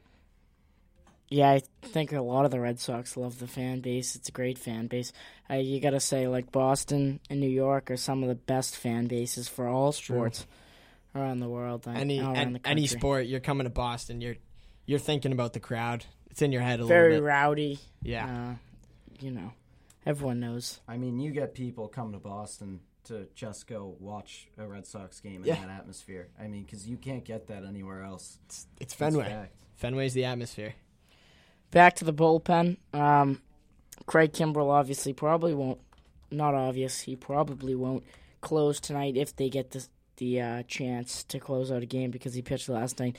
Yeah, 1.30 1.50
I 1.50 1.62
think 1.82 2.12
a 2.12 2.22
lot 2.22 2.46
of 2.46 2.52
the 2.52 2.60
Red 2.60 2.80
Sox 2.80 3.18
love 3.18 3.40
the 3.40 3.48
fan 3.48 3.80
base. 3.80 4.16
It's 4.16 4.30
a 4.30 4.34
great 4.34 4.60
fan 4.60 4.86
base. 4.86 5.12
Uh, 5.50 5.56
you 5.56 5.80
got 5.80 5.92
to 5.92 6.00
say, 6.00 6.28
like 6.28 6.52
Boston 6.52 7.20
and 7.30 7.40
New 7.40 7.50
York 7.50 7.90
are 7.90 7.98
some 7.98 8.22
of 8.22 8.30
the 8.30 8.36
best 8.36 8.78
fan 8.78 9.08
bases 9.08 9.48
for 9.48 9.68
all 9.68 9.92
true. 9.94 10.30
Sports 11.14 11.24
around 11.30 11.40
the 11.40 11.50
world. 11.50 11.86
like, 11.86 11.98
Any 11.98 12.20
an, 12.20 12.54
the 12.54 12.68
any 12.68 12.88
sport, 12.88 13.26
you're 13.28 13.40
coming 13.40 13.66
to 13.66 13.70
Boston. 13.70 14.22
You're 14.22 14.36
you're 14.86 15.00
thinking 15.00 15.32
about 15.32 15.54
the 15.54 15.60
crowd. 15.60 16.06
It's 16.30 16.42
in 16.42 16.52
your 16.52 16.62
head 16.62 16.80
a 16.80 16.86
very 16.86 17.14
little 17.14 17.22
bit. 17.22 17.22
Very 17.22 17.22
rowdy. 17.22 17.80
Yeah. 18.02 18.26
Uh, 18.26 18.56
you 19.22 19.32
know, 19.32 19.52
everyone 20.06 20.40
knows. 20.40 20.80
I 20.88 20.98
mean, 20.98 21.20
you 21.20 21.32
get 21.32 21.54
people 21.54 21.88
come 21.88 22.12
to 22.14 22.20
Boston 22.20 22.80
to 23.06 23.28
just 23.36 23.68
go 23.68 23.96
watch 24.00 24.48
a 24.58 24.66
Red 24.68 24.86
Sox 24.88 25.20
game 25.20 25.42
in 25.42 25.48
Yeah. 25.48 25.56
that 25.56 25.70
atmosphere. 25.70 26.30
I 26.40 26.48
mean, 26.48 26.64
because 26.64 26.88
you 26.88 26.98
can't 26.98 27.24
get 27.24 27.48
that 27.48 27.64
anywhere 27.66 28.02
else. 28.04 28.40
It's, 28.46 28.68
it's 28.76 28.82
It's 28.82 28.94
Fenway. 28.96 29.26
fact. 29.26 29.56
Fenway's 29.76 30.14
the 30.14 30.26
atmosphere. 30.26 30.74
Back 31.72 31.96
to 31.98 32.06
the 32.06 32.14
bullpen. 32.14 32.78
Um, 32.94 33.42
Craig 34.06 34.32
Kimbrel 34.34 34.70
obviously 34.72 35.14
probably 35.14 35.54
won't. 35.54 35.80
Not 36.32 36.56
obvious. 36.56 37.02
He 37.02 37.16
probably 37.16 37.76
won't 37.76 38.04
close 38.42 38.80
tonight 38.80 39.16
if 39.18 39.36
they 39.36 39.50
get 39.50 39.70
the 39.72 39.86
the 40.18 40.42
uh, 40.42 40.64
chance 40.64 41.24
to 41.26 41.40
close 41.40 41.72
out 41.72 41.84
a 41.84 41.88
game 41.88 42.12
because 42.12 42.34
he 42.34 42.42
pitched 42.42 42.70
last 42.70 43.00
night. 43.00 43.18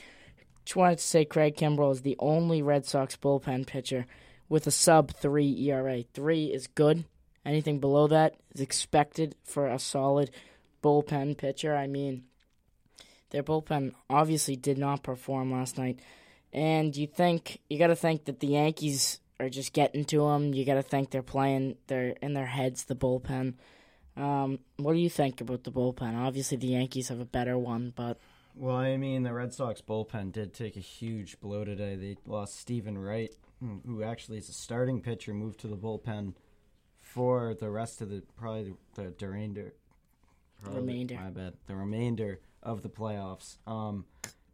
Just 0.64 0.76
wanted 0.76 0.98
to 0.98 1.04
say 1.04 1.24
Craig 1.24 1.56
Kimbrel 1.56 1.92
is 1.92 2.02
the 2.02 2.16
only 2.18 2.62
Red 2.62 2.86
Sox 2.86 3.16
bullpen 3.16 3.66
pitcher 3.66 4.06
with 4.48 4.66
a 4.66 4.70
sub 4.70 5.10
three 5.10 5.68
ERA. 5.68 6.02
Three 6.14 6.46
is 6.46 6.66
good. 6.68 7.04
Anything 7.44 7.78
below 7.78 8.06
that 8.06 8.36
is 8.54 8.60
expected 8.60 9.34
for 9.44 9.66
a 9.66 9.78
solid 9.78 10.30
bullpen 10.82 11.36
pitcher. 11.36 11.76
I 11.76 11.86
mean, 11.86 12.24
their 13.30 13.42
bullpen 13.42 13.92
obviously 14.08 14.56
did 14.56 14.78
not 14.78 15.02
perform 15.02 15.52
last 15.52 15.76
night. 15.76 16.00
And 16.52 16.96
you 16.96 17.06
think 17.06 17.60
you 17.68 17.78
got 17.78 17.88
to 17.88 17.96
think 17.96 18.26
that 18.26 18.40
the 18.40 18.46
Yankees 18.46 19.20
are 19.40 19.48
just 19.48 19.72
getting 19.72 20.04
to 20.06 20.18
them. 20.28 20.54
You 20.54 20.64
got 20.64 20.74
to 20.74 20.82
think 20.82 21.10
they're 21.10 21.22
playing. 21.22 21.76
They're 21.88 22.14
in 22.22 22.34
their 22.34 22.46
heads. 22.46 22.84
The 22.84 22.94
bullpen. 22.94 23.54
Um, 24.16 24.61
what 24.76 24.92
do 24.92 24.99
you 24.99 25.11
think 25.11 25.40
about 25.40 25.64
the 25.64 25.73
bullpen? 25.73 26.14
Obviously, 26.16 26.56
the 26.56 26.68
Yankees 26.68 27.09
have 27.09 27.21
a 27.21 27.25
better 27.25 27.59
one, 27.59 27.92
but 27.97 28.18
Well, 28.54 28.76
I 28.76 28.97
mean, 28.97 29.23
the 29.25 29.33
Red 29.33 29.52
Sox 29.52 29.80
bullpen 29.80 30.30
did 30.33 30.54
take 30.54 30.76
a 30.76 30.80
huge 30.80 31.40
blow 31.40 31.64
today. 31.64 31.97
They 31.97 32.16
lost 32.26 32.56
Stephen 32.56 32.97
Wright, 32.97 33.35
who 33.87 34.02
actually 34.04 34.38
is 34.38 34.49
a 34.49 34.52
starting 34.52 35.00
pitcher, 35.00 35.35
moved 35.35 35.59
to 35.61 35.66
the 35.68 35.76
bullpen 35.76 36.35
for 37.00 37.54
the 37.54 37.71
rest 37.71 38.00
of 38.02 38.09
the 38.11 38.23
probably 38.37 38.75
the, 38.94 39.12
the 39.18 39.28
remainder. 39.28 39.75
probably- 40.62 40.80
Remainder. 40.80 41.14
My 41.16 41.30
bad. 41.30 41.54
The 41.66 41.75
remainder 41.76 42.40
of 42.62 42.83
the 42.83 42.88
playoffs. 42.88 43.56
Um, 43.66 44.04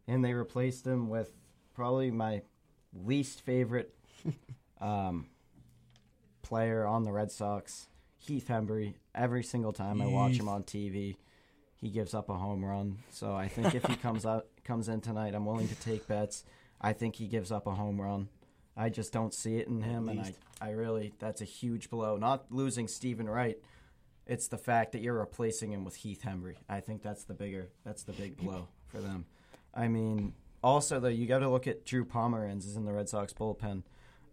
and 0.07 0.23
they 0.25 0.33
replaced 0.33 0.85
him 0.87 1.07
with 1.09 1.31
probably 1.75 2.09
my 2.11 2.41
least 2.93 3.41
favorite 3.41 3.93
um, 4.81 5.27
player 6.41 6.85
on 6.85 7.03
the 7.03 7.11
Red 7.11 7.31
Sox. 7.31 7.87
Heath 8.17 8.47
Hembree. 8.49 8.95
Every 9.13 9.43
single 9.43 9.73
time 9.73 10.01
I 10.01 10.07
watch 10.07 10.37
him 10.37 10.47
on 10.47 10.63
TV, 10.63 11.17
he 11.75 11.89
gives 11.89 12.13
up 12.13 12.29
a 12.29 12.35
home 12.35 12.63
run. 12.63 12.99
So 13.09 13.33
I 13.35 13.47
think 13.47 13.75
if 13.75 13.85
he 13.85 13.95
comes 14.01 14.25
out 14.25 14.47
comes 14.63 14.87
in 14.87 15.01
tonight, 15.01 15.35
I'm 15.35 15.45
willing 15.45 15.67
to 15.67 15.75
take 15.75 16.07
bets. 16.07 16.43
I 16.79 16.93
think 16.93 17.15
he 17.15 17.27
gives 17.27 17.51
up 17.51 17.67
a 17.67 17.71
home 17.71 17.99
run. 17.99 18.29
I 18.77 18.89
just 18.89 19.11
don't 19.11 19.33
see 19.33 19.57
it 19.57 19.67
in 19.67 19.81
him, 19.81 20.07
and 20.07 20.21
I, 20.21 20.33
I 20.61 20.71
really 20.71 21.13
that's 21.19 21.41
a 21.41 21.45
huge 21.45 21.89
blow. 21.89 22.17
Not 22.17 22.45
losing 22.51 22.87
Stephen 22.87 23.29
Wright, 23.29 23.57
it's 24.25 24.47
the 24.47 24.57
fact 24.57 24.93
that 24.93 25.01
you're 25.01 25.19
replacing 25.19 25.73
him 25.73 25.83
with 25.83 25.95
Heath 25.95 26.21
Hembree. 26.25 26.55
I 26.69 26.79
think 26.79 27.01
that's 27.01 27.25
the 27.25 27.33
bigger 27.33 27.69
that's 27.83 28.03
the 28.03 28.13
big 28.13 28.37
blow 28.37 28.67
for 28.87 28.99
them. 28.99 29.25
I 29.73 29.87
mean, 29.87 30.33
also 30.63 30.99
though 30.99 31.09
you 31.09 31.27
got 31.27 31.39
to 31.39 31.49
look 31.49 31.67
at 31.67 31.85
Drew 31.85 32.05
Pomeranz 32.05 32.65
is 32.65 32.75
in 32.75 32.85
the 32.85 32.93
Red 32.93 33.09
Sox 33.09 33.33
bullpen. 33.33 33.83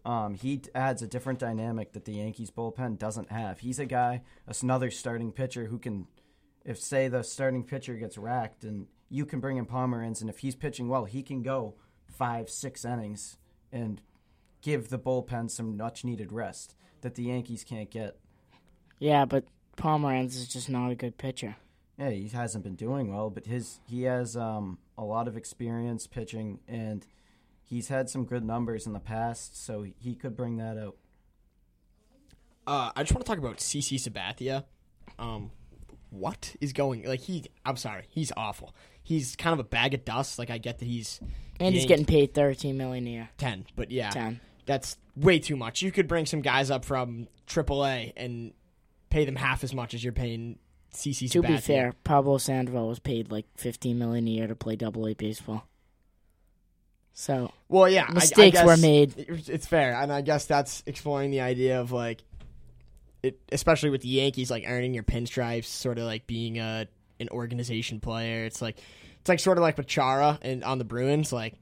Um, 0.08 0.32
he 0.32 0.62
adds 0.74 1.02
a 1.02 1.06
different 1.06 1.38
dynamic 1.38 1.92
that 1.92 2.06
the 2.06 2.14
Yankees 2.14 2.50
bullpen 2.50 2.98
doesn't 2.98 3.30
have. 3.30 3.60
He's 3.60 3.78
a 3.78 3.84
guy, 3.84 4.22
another 4.62 4.90
starting 4.90 5.32
pitcher 5.32 5.66
who 5.66 5.78
can, 5.78 6.06
if 6.64 6.80
say 6.80 7.08
the 7.08 7.22
starting 7.22 7.62
pitcher 7.62 7.92
gets 7.92 8.16
racked, 8.16 8.64
and 8.64 8.86
you 9.10 9.26
can 9.26 9.38
bring 9.38 9.58
in 9.58 9.66
Pomeranz, 9.66 10.22
and 10.22 10.30
if 10.30 10.38
he's 10.38 10.56
pitching 10.56 10.88
well, 10.88 11.04
he 11.04 11.22
can 11.22 11.42
go 11.42 11.74
five, 12.06 12.48
six 12.48 12.86
innings 12.86 13.36
and 13.70 14.00
give 14.62 14.88
the 14.88 14.98
bullpen 14.98 15.50
some 15.50 15.76
much 15.76 16.06
needed 16.06 16.32
rest 16.32 16.74
that 17.02 17.14
the 17.14 17.24
Yankees 17.24 17.62
can't 17.62 17.90
get. 17.90 18.16
Yeah, 18.98 19.26
but 19.26 19.44
Pomeranz 19.76 20.36
is 20.36 20.48
just 20.48 20.70
not 20.70 20.90
a 20.90 20.94
good 20.94 21.18
pitcher. 21.18 21.56
Yeah, 21.98 22.10
he 22.10 22.28
hasn't 22.28 22.64
been 22.64 22.76
doing 22.76 23.12
well, 23.12 23.28
but 23.28 23.44
his 23.44 23.80
he 23.86 24.04
has 24.04 24.38
um, 24.38 24.78
a 24.96 25.04
lot 25.04 25.28
of 25.28 25.36
experience 25.36 26.06
pitching, 26.06 26.60
and 26.66 27.06
he's 27.68 27.88
had 27.88 28.08
some 28.08 28.24
good 28.24 28.44
numbers 28.44 28.86
in 28.86 28.92
the 28.92 29.00
past, 29.00 29.62
so 29.64 29.84
he 29.98 30.14
could 30.14 30.36
bring 30.36 30.56
that 30.56 30.76
out. 30.78 30.96
Uh, 32.66 32.90
I 32.94 33.02
just 33.02 33.14
want 33.14 33.24
to 33.24 33.30
talk 33.30 33.38
about 33.38 33.58
CC 33.58 33.96
Sabathia. 33.96 34.64
Um, 35.18 35.50
what 36.10 36.54
is 36.60 36.72
going? 36.72 37.04
Like 37.04 37.20
he, 37.20 37.44
I'm 37.64 37.76
sorry, 37.76 38.04
he's 38.08 38.32
awful. 38.36 38.74
He's 39.02 39.36
kind 39.36 39.52
of 39.54 39.58
a 39.60 39.64
bag 39.68 39.94
of 39.94 40.04
dust. 40.04 40.38
Like 40.38 40.50
I 40.50 40.58
get 40.58 40.78
that 40.78 40.84
he's 40.84 41.20
And 41.60 41.74
he's 41.74 41.86
getting 41.86 42.04
paid 42.04 42.34
thirteen 42.34 42.76
million 42.76 43.06
a 43.06 43.10
year. 43.10 43.28
ten, 43.38 43.64
but 43.76 43.90
yeah, 43.90 44.10
Ten. 44.10 44.40
that's 44.66 44.98
way 45.16 45.38
too 45.38 45.56
much. 45.56 45.80
You 45.82 45.90
could 45.90 46.08
bring 46.08 46.26
some 46.26 46.42
guys 46.42 46.70
up 46.70 46.84
from 46.84 47.28
AAA 47.46 48.12
and 48.16 48.52
pay 49.10 49.24
them 49.24 49.36
half 49.36 49.64
as 49.64 49.74
much 49.74 49.94
as 49.94 50.04
you're 50.04 50.12
paying 50.12 50.58
CC. 50.92 51.30
To 51.30 51.40
be 51.42 51.48
Sabathia. 51.48 51.60
fair, 51.62 51.94
Pablo 52.04 52.36
Sandoval 52.36 52.88
was 52.88 52.98
paid 52.98 53.30
like 53.30 53.46
fifteen 53.56 53.98
million 53.98 54.26
a 54.28 54.30
year 54.30 54.46
to 54.46 54.54
play 54.54 54.76
Double 54.76 55.06
A 55.06 55.14
baseball. 55.14 55.66
So 57.18 57.50
Well, 57.68 57.88
yeah, 57.88 58.04
I- 58.04 58.10
I 58.10 58.14
Mistakes 58.14 58.62
were 58.62 58.76
made. 58.76 59.14
It's 59.48 59.66
fair, 59.66 60.00
and 60.00 60.12
I 60.12 60.20
guess 60.20 60.44
that's 60.44 60.84
exploring 60.86 61.32
the 61.32 61.40
idea 61.40 61.80
of 61.80 61.90
like, 61.90 62.22
it, 63.24 63.40
especially 63.50 63.90
with 63.90 64.02
the 64.02 64.08
Yankees, 64.08 64.52
like 64.52 64.62
earning 64.68 64.94
your 64.94 65.02
pinstripes, 65.02 65.64
sort 65.64 65.98
of 65.98 66.04
like 66.04 66.28
being 66.28 66.60
a 66.60 66.86
an 67.18 67.28
organization 67.30 67.98
player. 67.98 68.44
It's 68.44 68.62
like 68.62 68.78
it's 69.18 69.28
like 69.28 69.40
sort 69.40 69.58
of 69.58 69.62
like 69.62 69.76
with 69.76 69.88
Chara 69.88 70.38
and 70.42 70.62
on 70.62 70.78
the 70.78 70.84
Bruins, 70.84 71.32
like. 71.32 71.54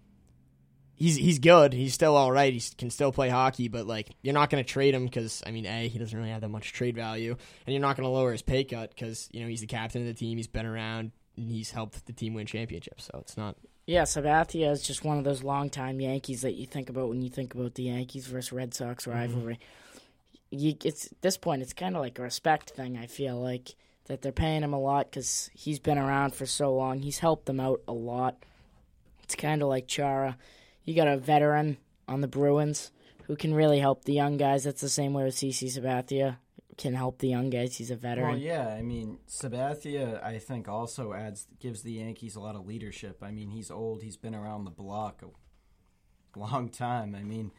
He's 0.98 1.16
he's 1.16 1.38
good. 1.40 1.74
He's 1.74 1.92
still 1.92 2.16
all 2.16 2.32
right. 2.32 2.54
He 2.54 2.62
can 2.78 2.88
still 2.88 3.12
play 3.12 3.28
hockey, 3.28 3.68
but 3.68 3.86
like 3.86 4.08
you're 4.22 4.32
not 4.32 4.48
going 4.48 4.64
to 4.64 4.70
trade 4.70 4.94
him 4.94 5.04
because 5.04 5.42
I 5.46 5.50
mean, 5.50 5.66
a 5.66 5.88
he 5.88 5.98
doesn't 5.98 6.16
really 6.18 6.30
have 6.30 6.40
that 6.40 6.48
much 6.48 6.72
trade 6.72 6.96
value, 6.96 7.36
and 7.66 7.74
you're 7.74 7.82
not 7.82 7.96
going 7.98 8.04
to 8.06 8.10
lower 8.10 8.32
his 8.32 8.40
pay 8.40 8.64
cut 8.64 8.94
because 8.94 9.28
you 9.30 9.42
know 9.42 9.46
he's 9.48 9.60
the 9.60 9.66
captain 9.66 10.00
of 10.00 10.06
the 10.08 10.14
team. 10.14 10.38
He's 10.38 10.46
been 10.46 10.64
around. 10.64 11.12
And 11.36 11.52
he's 11.52 11.70
helped 11.70 12.06
the 12.06 12.14
team 12.14 12.32
win 12.32 12.46
championships, 12.46 13.10
so 13.12 13.18
it's 13.20 13.36
not 13.36 13.56
yeah, 13.86 14.02
Sabathia 14.02 14.72
is 14.72 14.82
just 14.82 15.04
one 15.04 15.16
of 15.16 15.24
those 15.24 15.44
longtime 15.44 16.00
Yankees 16.00 16.42
that 16.42 16.54
you 16.54 16.66
think 16.66 16.90
about 16.90 17.08
when 17.08 17.22
you 17.22 17.30
think 17.30 17.54
about 17.54 17.74
the 17.74 17.84
Yankees 17.84 18.26
versus 18.26 18.52
Red 18.52 18.74
Sox 18.74 19.04
mm-hmm. 19.04 19.16
rivalry. 19.16 19.60
You, 20.50 20.74
it's 20.84 21.06
at 21.06 21.22
this 21.22 21.36
point, 21.36 21.62
it's 21.62 21.72
kind 21.72 21.94
of 21.94 22.02
like 22.02 22.18
a 22.18 22.22
respect 22.22 22.70
thing. 22.70 22.96
I 22.96 23.06
feel 23.06 23.40
like 23.40 23.76
that 24.06 24.22
they're 24.22 24.32
paying 24.32 24.62
him 24.62 24.72
a 24.72 24.80
lot 24.80 25.10
because 25.10 25.50
he's 25.54 25.78
been 25.78 25.98
around 25.98 26.34
for 26.34 26.46
so 26.46 26.74
long. 26.74 27.00
He's 27.00 27.18
helped 27.18 27.46
them 27.46 27.60
out 27.60 27.80
a 27.86 27.92
lot. 27.92 28.36
It's 29.22 29.34
kind 29.34 29.62
of 29.62 29.68
like 29.68 29.86
Chara. 29.86 30.36
You 30.84 30.94
got 30.94 31.08
a 31.08 31.16
veteran 31.16 31.78
on 32.08 32.20
the 32.20 32.28
Bruins 32.28 32.90
who 33.24 33.36
can 33.36 33.54
really 33.54 33.78
help 33.78 34.04
the 34.04 34.12
young 34.12 34.36
guys. 34.36 34.64
That's 34.64 34.80
the 34.80 34.88
same 34.88 35.12
way 35.14 35.24
with 35.24 35.36
CC 35.36 35.64
Sabathia. 35.66 36.36
Can 36.76 36.92
help 36.94 37.20
the 37.20 37.28
young 37.28 37.48
guys. 37.48 37.76
He's 37.76 37.90
a 37.90 37.96
veteran. 37.96 38.28
Well, 38.28 38.38
yeah, 38.38 38.68
I 38.68 38.82
mean, 38.82 39.18
Sabathia, 39.26 40.22
I 40.22 40.38
think, 40.38 40.68
also 40.68 41.14
adds 41.14 41.46
gives 41.58 41.82
the 41.82 41.92
Yankees 41.92 42.36
a 42.36 42.40
lot 42.40 42.54
of 42.54 42.66
leadership. 42.66 43.22
I 43.22 43.30
mean, 43.30 43.50
he's 43.50 43.70
old; 43.70 44.02
he's 44.02 44.18
been 44.18 44.34
around 44.34 44.64
the 44.64 44.70
block 44.70 45.22
a 45.22 46.38
long 46.38 46.68
time. 46.68 47.14
I 47.14 47.22
mean, 47.22 47.50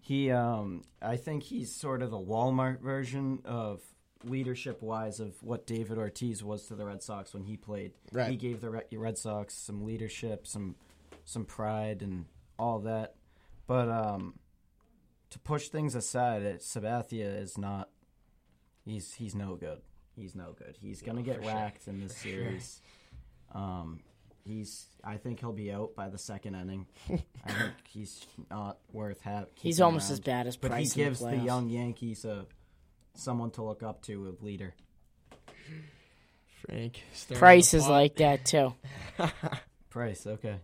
he, 0.00 0.30
um, 0.30 0.82
I 1.00 1.16
think 1.16 1.44
he's 1.44 1.72
sort 1.72 2.02
of 2.02 2.10
the 2.10 2.18
Walmart 2.18 2.80
version 2.80 3.40
of 3.44 3.82
leadership-wise 4.24 5.20
of 5.20 5.40
what 5.42 5.66
David 5.66 5.98
Ortiz 5.98 6.42
was 6.42 6.66
to 6.66 6.74
the 6.74 6.84
Red 6.84 7.02
Sox 7.02 7.34
when 7.34 7.44
he 7.44 7.56
played. 7.56 7.92
Right. 8.12 8.30
He 8.30 8.36
gave 8.36 8.60
the 8.60 8.70
Red- 8.70 8.86
Red 8.92 9.18
Sox 9.18 9.54
some 9.54 9.84
leadership, 9.84 10.46
some 10.46 10.76
some 11.24 11.44
pride, 11.44 12.02
and 12.02 12.26
all 12.58 12.80
that. 12.80 13.14
But 13.66 13.88
um, 13.88 14.38
to 15.30 15.38
push 15.38 15.68
things 15.68 15.94
aside, 15.94 16.42
it, 16.42 16.60
Sabathia 16.60 17.40
is 17.40 17.58
not. 17.58 17.90
He's 18.86 19.12
he's 19.12 19.34
no 19.34 19.56
good. 19.56 19.80
He's 20.14 20.34
no 20.34 20.54
good. 20.58 20.78
He's 20.80 21.02
gonna 21.02 21.22
get 21.22 21.42
for 21.42 21.50
sure. 21.50 21.72
in 21.88 22.00
this 22.00 22.16
series. 22.22 22.80
Um, 23.52 24.00
he's. 24.44 24.86
I 25.04 25.16
think 25.18 25.40
he'll 25.40 25.52
be 25.52 25.70
out 25.72 25.94
by 25.94 26.08
the 26.08 26.16
second 26.18 26.54
inning. 26.54 26.86
I 27.10 27.16
think 27.52 27.72
he's 27.88 28.24
not 28.50 28.78
worth 28.92 29.20
having. 29.20 29.48
He's 29.60 29.80
almost 29.80 30.10
as 30.10 30.20
bad 30.20 30.46
as 30.46 30.56
But 30.56 30.68
he 30.70 30.76
Price. 30.76 30.96
in 30.96 31.04
gives 31.04 31.18
the, 31.20 31.26
playoffs. 31.26 31.44
young 31.44 31.68
Yankees 31.68 32.24
a 32.24 32.46
someone 33.14 33.50
to 33.52 33.62
look 33.62 33.82
up 33.82 34.02
to, 34.02 34.28
a 34.40 34.44
leader. 34.44 34.74
Frank. 36.66 37.02
Price 37.34 37.74
is 37.74 37.86
like 37.88 38.16
that 38.16 38.44
too, 38.44 38.74
Price, 39.90 40.26
okay. 40.26 40.56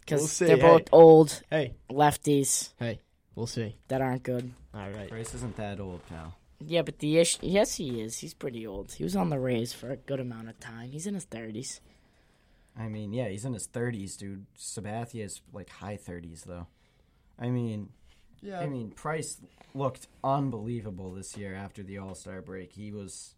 because 0.00 0.38
We'll 0.40 0.48
they're 0.48 0.56
hey. 0.56 0.62
both 0.62 0.88
old 0.92 1.42
Hey, 1.50 1.74
lefties 1.90 2.70
hey, 2.78 3.00
we'll 3.34 3.46
see. 3.46 3.76
that 3.88 4.00
aren't 4.02 4.22
good. 4.22 4.52
All 4.74 4.90
right. 4.90 5.08
Price 5.08 5.34
isn't 5.34 5.56
that 5.56 5.80
old, 5.80 6.06
pal. 6.08 6.34
Yeah, 6.64 6.82
but 6.82 6.98
the 6.98 7.18
issue, 7.18 7.38
yes, 7.42 7.76
he 7.76 8.00
is. 8.02 8.18
He's 8.18 8.34
pretty 8.34 8.66
old. 8.66 8.92
He 8.92 9.02
was 9.04 9.16
on 9.16 9.30
the 9.30 9.38
Rays 9.40 9.72
for 9.72 9.90
a 9.90 9.96
good 9.96 10.20
amount 10.20 10.48
of 10.50 10.60
time. 10.60 10.90
He's 10.90 11.06
in 11.06 11.14
his 11.14 11.24
thirties. 11.24 11.80
I 12.78 12.88
mean, 12.88 13.12
yeah, 13.12 13.28
he's 13.28 13.44
in 13.44 13.54
his 13.54 13.66
thirties, 13.66 14.16
dude. 14.16 14.46
Sabathia 14.58 15.24
is 15.24 15.40
like 15.52 15.70
high 15.70 15.96
thirties, 15.96 16.44
though. 16.46 16.66
I 17.38 17.48
mean, 17.48 17.88
Yeah. 18.42 18.60
I 18.60 18.66
mean, 18.66 18.90
Price 18.90 19.40
looked 19.74 20.06
unbelievable 20.22 21.12
this 21.12 21.36
year 21.36 21.54
after 21.54 21.82
the 21.82 21.98
All 21.98 22.14
Star 22.14 22.42
break. 22.42 22.72
He 22.72 22.92
was, 22.92 23.34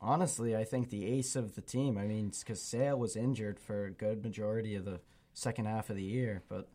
honestly, 0.00 0.56
I 0.56 0.64
think 0.64 0.90
the 0.90 1.06
ace 1.06 1.36
of 1.36 1.54
the 1.54 1.60
team. 1.62 1.96
I 1.96 2.06
mean, 2.06 2.32
because 2.36 2.60
Sale 2.60 2.98
was 2.98 3.14
injured 3.16 3.60
for 3.60 3.86
a 3.86 3.90
good 3.90 4.24
majority 4.24 4.74
of 4.74 4.84
the 4.84 5.00
second 5.34 5.66
half 5.66 5.88
of 5.88 5.96
the 5.96 6.02
year, 6.02 6.42
but 6.48 6.68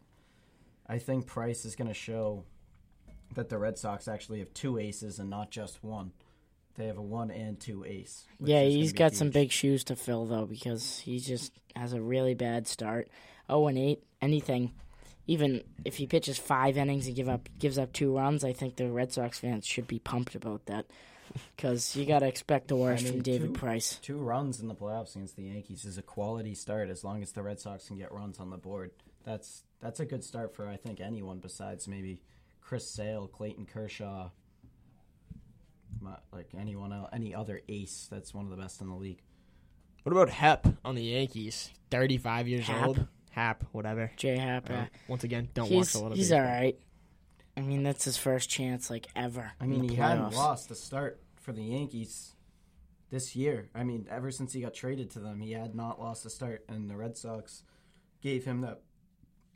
I 0.88 0.98
think 0.98 1.28
Price 1.28 1.66
is 1.66 1.76
going 1.76 1.90
to 1.90 1.94
show 1.94 2.46
that 3.36 3.50
the 3.50 3.58
Red 3.58 3.78
Sox 3.78 4.08
actually 4.08 4.40
have 4.40 4.54
two 4.54 4.78
aces 4.78 5.20
and 5.20 5.30
not 5.30 5.52
just 5.52 5.84
one. 5.84 6.12
They 6.76 6.88
have 6.88 6.98
a 6.98 7.02
one 7.04 7.30
and 7.30 7.60
two 7.60 7.86
ace. 7.86 8.26
Yeah, 8.40 8.64
he's 8.64 8.94
got 8.94 9.14
some 9.14 9.30
big 9.30 9.52
shoes 9.52 9.84
to 9.86 9.96
fill 9.96 10.26
though 10.26 10.46
because 10.46 11.00
he 11.00 11.20
just 11.20 11.52
has 11.76 11.94
a 11.94 12.02
really 12.02 12.34
bad 12.34 12.68
start. 12.68 13.10
Oh 13.50 13.68
and 13.68 13.78
eight, 13.78 14.04
anything. 14.22 14.72
Even 15.28 15.64
if 15.86 15.96
he 15.96 16.08
pitches 16.08 16.38
five 16.38 16.78
innings 16.78 17.08
and 17.08 17.16
give 17.16 17.30
up 17.30 17.48
gives 17.60 17.78
up 17.78 17.94
two 17.94 18.16
runs, 18.16 18.44
I 18.44 18.54
think 18.54 18.76
the 18.76 18.90
Red 18.90 19.12
Sox 19.12 19.40
fans 19.40 19.66
should 19.66 19.88
be 19.88 20.00
pumped 20.00 20.36
about 20.36 20.66
that. 20.66 20.86
Because 21.56 21.96
you 21.96 22.06
got 22.06 22.20
to 22.20 22.28
expect 22.28 22.68
the 22.68 22.76
worst 22.76 23.04
I 23.04 23.06
mean, 23.06 23.14
from 23.14 23.24
David 23.24 23.54
two- 23.54 23.60
Price. 23.60 24.00
Two 24.02 24.18
runs 24.18 24.60
in 24.60 24.68
the 24.68 24.76
playoffs 24.76 25.16
against 25.16 25.36
the 25.36 25.44
Yankees 25.44 25.86
is 25.86 25.98
a 25.98 26.02
quality 26.04 26.54
start 26.54 26.90
as 26.90 27.04
long 27.04 27.24
as 27.24 27.32
the 27.32 27.42
Red 27.42 27.60
Sox 27.60 27.88
can 27.88 27.98
get 27.98 28.12
runs 28.12 28.40
on 28.40 28.50
the 28.50 28.58
board. 28.58 28.92
That's 29.24 29.64
that's 29.80 30.00
a 30.00 30.06
good 30.06 30.24
start 30.24 30.56
for 30.56 30.68
I 30.68 30.76
think 30.76 31.00
anyone 31.00 31.38
besides 31.38 31.88
maybe 31.88 32.20
Chris 32.74 32.90
Sale, 32.90 33.28
Clayton 33.28 33.68
Kershaw, 33.68 34.32
like 36.32 36.48
anyone 36.58 36.92
else, 36.92 37.08
any 37.14 37.36
other 37.36 37.62
ace 37.70 38.08
that's 38.10 38.34
one 38.34 38.46
of 38.46 38.50
the 38.50 38.58
best 38.58 38.82
in 38.82 38.88
the 38.90 38.96
league. 38.96 39.22
What 40.02 40.12
about 40.12 40.32
Hep 40.32 40.66
on 40.84 40.96
the 40.96 41.04
Yankees? 41.04 41.70
Thirty-five 41.92 42.48
years 42.48 42.66
Hap? 42.66 42.88
old. 42.88 43.08
Hap, 43.30 43.64
whatever. 43.74 44.10
Jay 44.18 44.38
Happ, 44.38 44.72
Uh, 44.72 44.74
uh, 44.74 44.86
once 45.08 45.24
again, 45.24 45.50
don't 45.54 45.68
he's 45.68 45.94
watch 45.94 45.94
a 45.94 46.00
lot 46.00 46.12
of. 46.14 46.18
he's 46.18 46.30
baseball. 46.32 46.48
all 46.48 46.52
right. 46.52 46.80
I 47.56 47.62
mean, 47.62 47.84
that's 47.84 48.06
his 48.06 48.18
first 48.18 48.50
chance 48.50 48.90
like 48.90 49.06
ever. 49.16 49.52
I 49.62 49.68
mean, 49.68 49.88
he 49.88 49.94
hadn't 49.96 50.34
lost 50.34 50.70
the 50.70 50.76
start 50.76 51.22
for 51.42 51.52
the 51.54 51.62
Yankees 51.62 52.34
this 53.12 53.36
year. 53.36 53.70
I 53.76 53.84
mean, 53.84 54.08
ever 54.10 54.32
since 54.32 54.52
he 54.52 54.62
got 54.62 54.74
traded 54.74 55.12
to 55.12 55.20
them, 55.20 55.42
he 55.42 55.52
had 55.52 55.76
not 55.76 56.02
lost 56.02 56.26
a 56.26 56.32
start, 56.32 56.66
and 56.68 56.90
the 56.90 56.96
Red 56.98 57.18
Sox 57.18 57.62
gave 58.24 58.46
him 58.46 58.62
that 58.62 58.82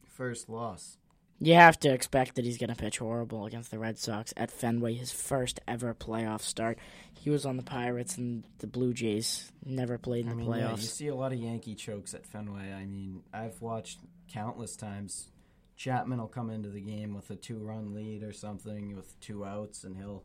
first 0.05 0.49
loss. 0.49 0.99
You 1.39 1.53
have 1.53 1.79
to 1.81 1.93
expect 1.93 2.35
that 2.35 2.45
he's 2.45 2.57
going 2.57 2.71
to 2.71 2.75
pitch 2.75 2.97
horrible 2.97 3.45
against 3.45 3.69
the 3.69 3.77
Red 3.77 3.99
Sox 3.99 4.33
at 4.35 4.49
Fenway, 4.49 4.95
his 4.95 5.11
first 5.11 5.59
ever 5.67 5.93
playoff 5.93 6.41
start. 6.41 6.79
He 7.13 7.29
was 7.29 7.45
on 7.45 7.57
the 7.57 7.63
Pirates 7.63 8.17
and 8.17 8.43
the 8.57 8.65
Blue 8.67 8.93
Jays. 8.93 9.51
Never 9.63 9.99
played 9.99 10.25
in 10.25 10.31
I 10.31 10.33
the 10.33 10.37
mean, 10.37 10.53
yeah, 10.53 10.71
you 10.71 10.77
see 10.77 11.07
a 11.09 11.15
lot 11.15 11.33
of 11.33 11.39
Yankee 11.39 11.75
chokes 11.75 12.15
at 12.15 12.25
Fenway. 12.25 12.73
I 12.73 12.85
mean, 12.85 13.21
I've 13.33 13.61
watched 13.61 13.99
countless 14.31 14.75
times. 14.75 15.27
Chapman 15.75 16.19
will 16.19 16.27
come 16.27 16.49
into 16.49 16.69
the 16.69 16.81
game 16.81 17.13
with 17.13 17.29
a 17.29 17.35
two-run 17.35 17.93
lead 17.93 18.23
or 18.23 18.33
something 18.33 18.95
with 18.95 19.19
two 19.19 19.45
outs, 19.45 19.83
and 19.83 19.95
he'll 19.95 20.23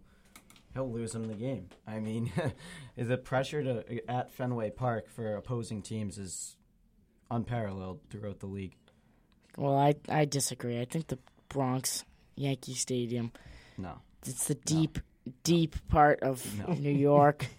he'll 0.72 0.90
lose 0.90 1.14
him 1.14 1.28
the 1.28 1.34
game. 1.34 1.68
I 1.86 2.00
mean, 2.00 2.32
the 2.96 3.18
pressure 3.18 3.62
to 3.62 4.10
at 4.10 4.32
Fenway 4.32 4.70
Park 4.70 5.10
for 5.10 5.36
opposing 5.36 5.82
teams 5.82 6.16
is 6.16 6.56
unparalleled 7.30 8.00
throughout 8.08 8.40
the 8.40 8.46
league. 8.46 8.76
Well, 9.56 9.76
I 9.76 9.94
I 10.08 10.24
disagree. 10.24 10.80
I 10.80 10.84
think 10.84 11.08
the 11.08 11.18
Bronx 11.48 12.04
Yankee 12.36 12.74
Stadium. 12.74 13.32
No, 13.78 13.98
It's 14.26 14.46
the 14.48 14.54
deep, 14.54 14.98
deep 15.44 15.76
part 15.88 16.20
of 16.22 16.44
No. 16.58 16.74
New 16.74 16.90
York. 16.90 17.46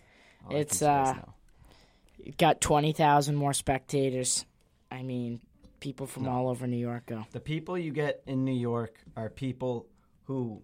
It's, 0.50 0.80
can 0.80 0.88
say 0.88 1.02
is 1.04 1.08
uh, 1.10 1.14
no. 1.14 2.34
Got 2.38 2.60
twenty 2.60 2.92
thousand 2.92 3.36
more 3.36 3.54
spectators. 3.54 4.46
I 4.92 5.02
mean, 5.04 5.40
people 5.80 6.06
from 6.06 6.24
No. 6.24 6.32
all 6.32 6.50
over 6.50 6.68
New 6.68 6.78
York 6.78 7.06
go. 7.06 7.26
the 7.32 7.40
people 7.40 7.78
you 7.78 7.92
get 7.94 8.22
in 8.28 8.44
New 8.44 8.52
York 8.54 8.98
are 9.16 9.30
people 9.30 9.88
who 10.26 10.62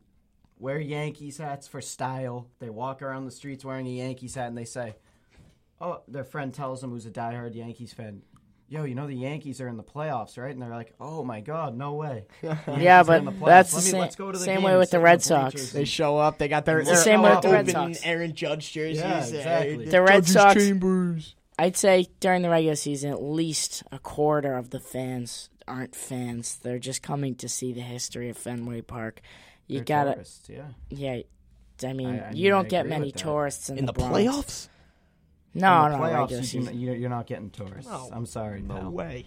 wear 0.57 0.77
Yankees 0.79 1.37
hats 1.37 1.65
for 1.67 1.79
style. 1.81 2.47
They 2.59 2.69
walk 2.69 3.01
around 3.01 3.23
the 3.25 3.31
streets 3.31 3.63
wearing 3.63 3.87
a 3.87 3.91
Yankees 3.91 4.35
hat, 4.35 4.47
and 4.47 4.57
they 4.57 4.65
say, 4.65 4.95
"Oh," 5.79 6.01
their 6.09 6.25
friend 6.25 6.53
tells 6.53 6.81
them 6.81 6.91
who's 6.91 7.05
a 7.05 7.11
diehard 7.11 7.55
Yankees 7.55 7.93
fan. 7.93 8.21
Yo, 8.71 8.83
you 8.83 8.93
know 8.93 9.07
the 9.07 9.15
Yankees 9.15 9.59
are 9.61 9.67
in 9.67 9.77
the 9.77 9.83
playoffs, 9.83 10.37
right? 10.37 10.51
And 10.51 10.61
they're 10.61 10.69
like, 10.69 10.93
"Oh 10.99 11.23
my 11.23 11.41
God, 11.41 11.75
no 11.75 11.93
way!" 11.95 12.25
The 12.41 12.57
Yeah, 12.79 13.01
but 13.03 13.25
the 13.25 13.31
that's 13.31 13.71
the 13.71 13.77
me- 13.77 13.81
same- 13.81 13.99
let's 13.99 14.15
go 14.15 14.31
to 14.31 14.37
the 14.37 14.43
same 14.45 14.61
way 14.61 14.77
with 14.77 14.91
the 14.91 14.99
Red 14.99 15.19
bleachers 15.19 15.25
Sox. 15.61 15.71
They 15.71 15.85
show 15.85 16.17
up. 16.19 16.37
They 16.37 16.47
got 16.47 16.65
their, 16.65 16.79
It's 16.79 16.89
the 16.89 16.95
same 16.95 17.21
way 17.23 17.31
with 17.31 17.41
the 17.41 17.49
Red 17.49 17.67
Sox. 17.69 17.99
Aaron 18.05 18.33
Judge 18.35 18.71
jerseys. 18.71 18.99
Yeah, 18.99 19.19
exactly. 19.25 19.85
The 19.85 20.01
Red 20.01 20.23
Judge's 20.25 20.33
Sox- 20.33 20.63
Chambers. 20.63 21.35
I'd 21.57 21.75
say 21.77 22.07
during 22.19 22.41
the 22.43 22.49
regular 22.49 22.75
season, 22.75 23.09
at 23.11 23.21
least 23.21 23.83
a 23.91 23.97
quarter 23.99 24.55
of 24.55 24.69
the 24.69 24.79
fans 24.79 25.49
aren't 25.67 25.95
fans. 25.95 26.57
They're 26.61 26.79
just 26.79 27.01
coming 27.01 27.35
to 27.35 27.49
see 27.49 27.73
the 27.73 27.81
history 27.81 28.29
of 28.29 28.37
Fenway 28.37 28.81
Park. 28.81 29.21
You 29.67 29.77
They're 29.79 29.83
gotta, 29.85 30.13
tourists, 30.13 30.47
yeah. 30.49 30.67
yeah. 30.89 31.21
I 31.83 31.93
mean, 31.93 32.09
I- 32.19 32.27
I 32.29 32.31
you 32.31 32.43
mean, 32.43 32.51
don't 32.51 32.65
I 32.65 32.69
get 32.69 32.87
many 32.87 33.11
tourists 33.11 33.69
in, 33.69 33.79
in 33.79 33.85
the 33.87 33.93
Bronx. 33.93 34.15
playoffs. 34.15 34.69
No, 35.53 35.85
in 35.85 35.91
the 35.91 35.97
no, 35.97 36.03
playoffs, 36.03 36.19
regular 36.21 36.41
you 36.41 36.47
season. 36.47 36.73
do, 36.73 36.79
you're 36.79 37.09
not 37.09 37.27
getting 37.27 37.49
tourists. 37.49 37.89
No. 37.91 38.09
I'm 38.13 38.25
sorry, 38.25 38.61
No 38.61 38.75
pal. 38.75 38.91
way. 38.91 39.25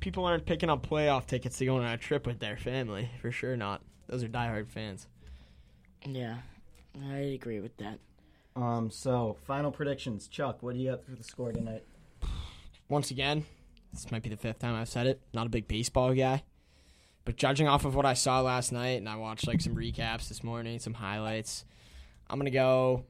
People 0.00 0.24
aren't 0.24 0.46
picking 0.46 0.70
up 0.70 0.86
playoff 0.88 1.26
tickets 1.26 1.58
to 1.58 1.66
go 1.66 1.76
on 1.76 1.84
a 1.84 1.96
trip 1.98 2.26
with 2.26 2.38
their 2.38 2.56
family. 2.56 3.10
For 3.20 3.30
sure 3.30 3.56
not. 3.56 3.82
Those 4.06 4.22
are 4.24 4.28
diehard 4.28 4.68
fans. 4.68 5.06
Yeah, 6.06 6.38
I 7.10 7.16
agree 7.18 7.60
with 7.60 7.76
that. 7.78 7.98
Um, 8.56 8.90
so 8.90 9.36
final 9.46 9.70
predictions, 9.70 10.26
Chuck. 10.28 10.62
What 10.62 10.74
do 10.74 10.80
you 10.80 10.90
got 10.90 11.04
for 11.04 11.12
the 11.12 11.22
score 11.22 11.52
tonight? 11.52 11.84
Once 12.88 13.10
again, 13.10 13.44
this 13.92 14.10
might 14.10 14.22
be 14.22 14.28
the 14.30 14.36
fifth 14.36 14.58
time 14.60 14.74
I've 14.74 14.88
said 14.88 15.06
it. 15.06 15.20
Not 15.32 15.46
a 15.46 15.50
big 15.50 15.68
baseball 15.68 16.14
guy. 16.14 16.42
But 17.24 17.36
judging 17.36 17.68
off 17.68 17.84
of 17.84 17.94
what 17.94 18.06
I 18.06 18.14
saw 18.14 18.40
last 18.40 18.72
night, 18.72 18.98
and 18.98 19.08
I 19.08 19.16
watched 19.16 19.46
like 19.46 19.60
some 19.60 19.74
recaps 19.76 20.28
this 20.28 20.42
morning, 20.42 20.78
some 20.78 20.94
highlights, 20.94 21.64
I'm 22.28 22.38
gonna 22.38 22.50
go. 22.50 23.04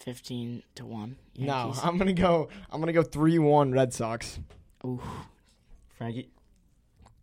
Fifteen 0.00 0.62
to 0.76 0.86
one. 0.86 1.16
No, 1.36 1.72
I'm 1.82 1.98
gonna 1.98 2.12
go. 2.12 2.48
I'm 2.70 2.80
gonna 2.80 2.92
go 2.92 3.02
three 3.02 3.38
one 3.38 3.72
Red 3.72 3.92
Sox. 3.92 4.38
Ooh, 4.84 5.00
Frankie. 5.96 6.30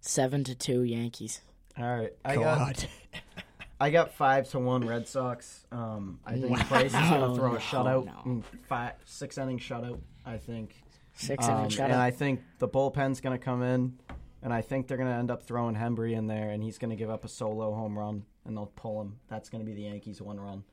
seven 0.01 0.43
to 0.43 0.55
two 0.55 0.83
Yankees. 0.83 1.41
All 1.77 1.85
right, 1.97 2.11
I 2.23 2.35
got 2.35 2.85
I 3.79 3.89
got 3.89 4.13
five 4.13 4.49
to 4.51 4.59
one 4.59 4.85
Red 4.87 5.07
Sox. 5.07 5.65
Um, 5.71 6.19
I 6.25 6.33
think 6.33 6.49
Wow. 6.51 6.63
Price 6.63 6.85
is 6.85 6.91
gonna 6.93 7.35
throw 7.35 7.51
No, 7.51 7.55
a 7.55 7.59
shutout, 7.59 8.05
no. 8.05 8.11
mm, 8.25 8.43
five 8.67 8.93
six 9.05 9.37
inning 9.37 9.59
shutout. 9.59 9.99
I 10.25 10.37
think, 10.37 10.75
Six 11.13 11.47
um, 11.47 11.57
inning 11.59 11.69
shutout. 11.71 11.83
and 11.85 11.93
I 11.95 12.11
think 12.11 12.41
the 12.59 12.67
bullpen's 12.67 13.21
gonna 13.21 13.37
come 13.39 13.63
in, 13.63 13.97
and 14.43 14.53
I 14.53 14.61
think 14.61 14.87
they're 14.87 14.97
gonna 14.97 15.17
end 15.17 15.31
up 15.31 15.43
throwing 15.43 15.75
Hembree 15.75 16.13
in 16.15 16.27
there, 16.27 16.49
and 16.51 16.61
he's 16.63 16.77
gonna 16.77 16.95
give 16.95 17.09
up 17.09 17.23
a 17.25 17.29
solo 17.29 17.73
home 17.73 17.97
run, 17.97 18.25
and 18.45 18.55
they'll 18.55 18.71
pull 18.75 19.01
him. 19.01 19.17
That's 19.29 19.49
gonna 19.49 19.63
be 19.65 19.73
the 19.73 19.83
Yankees' 19.83 20.21
one 20.21 20.39
run. 20.39 20.63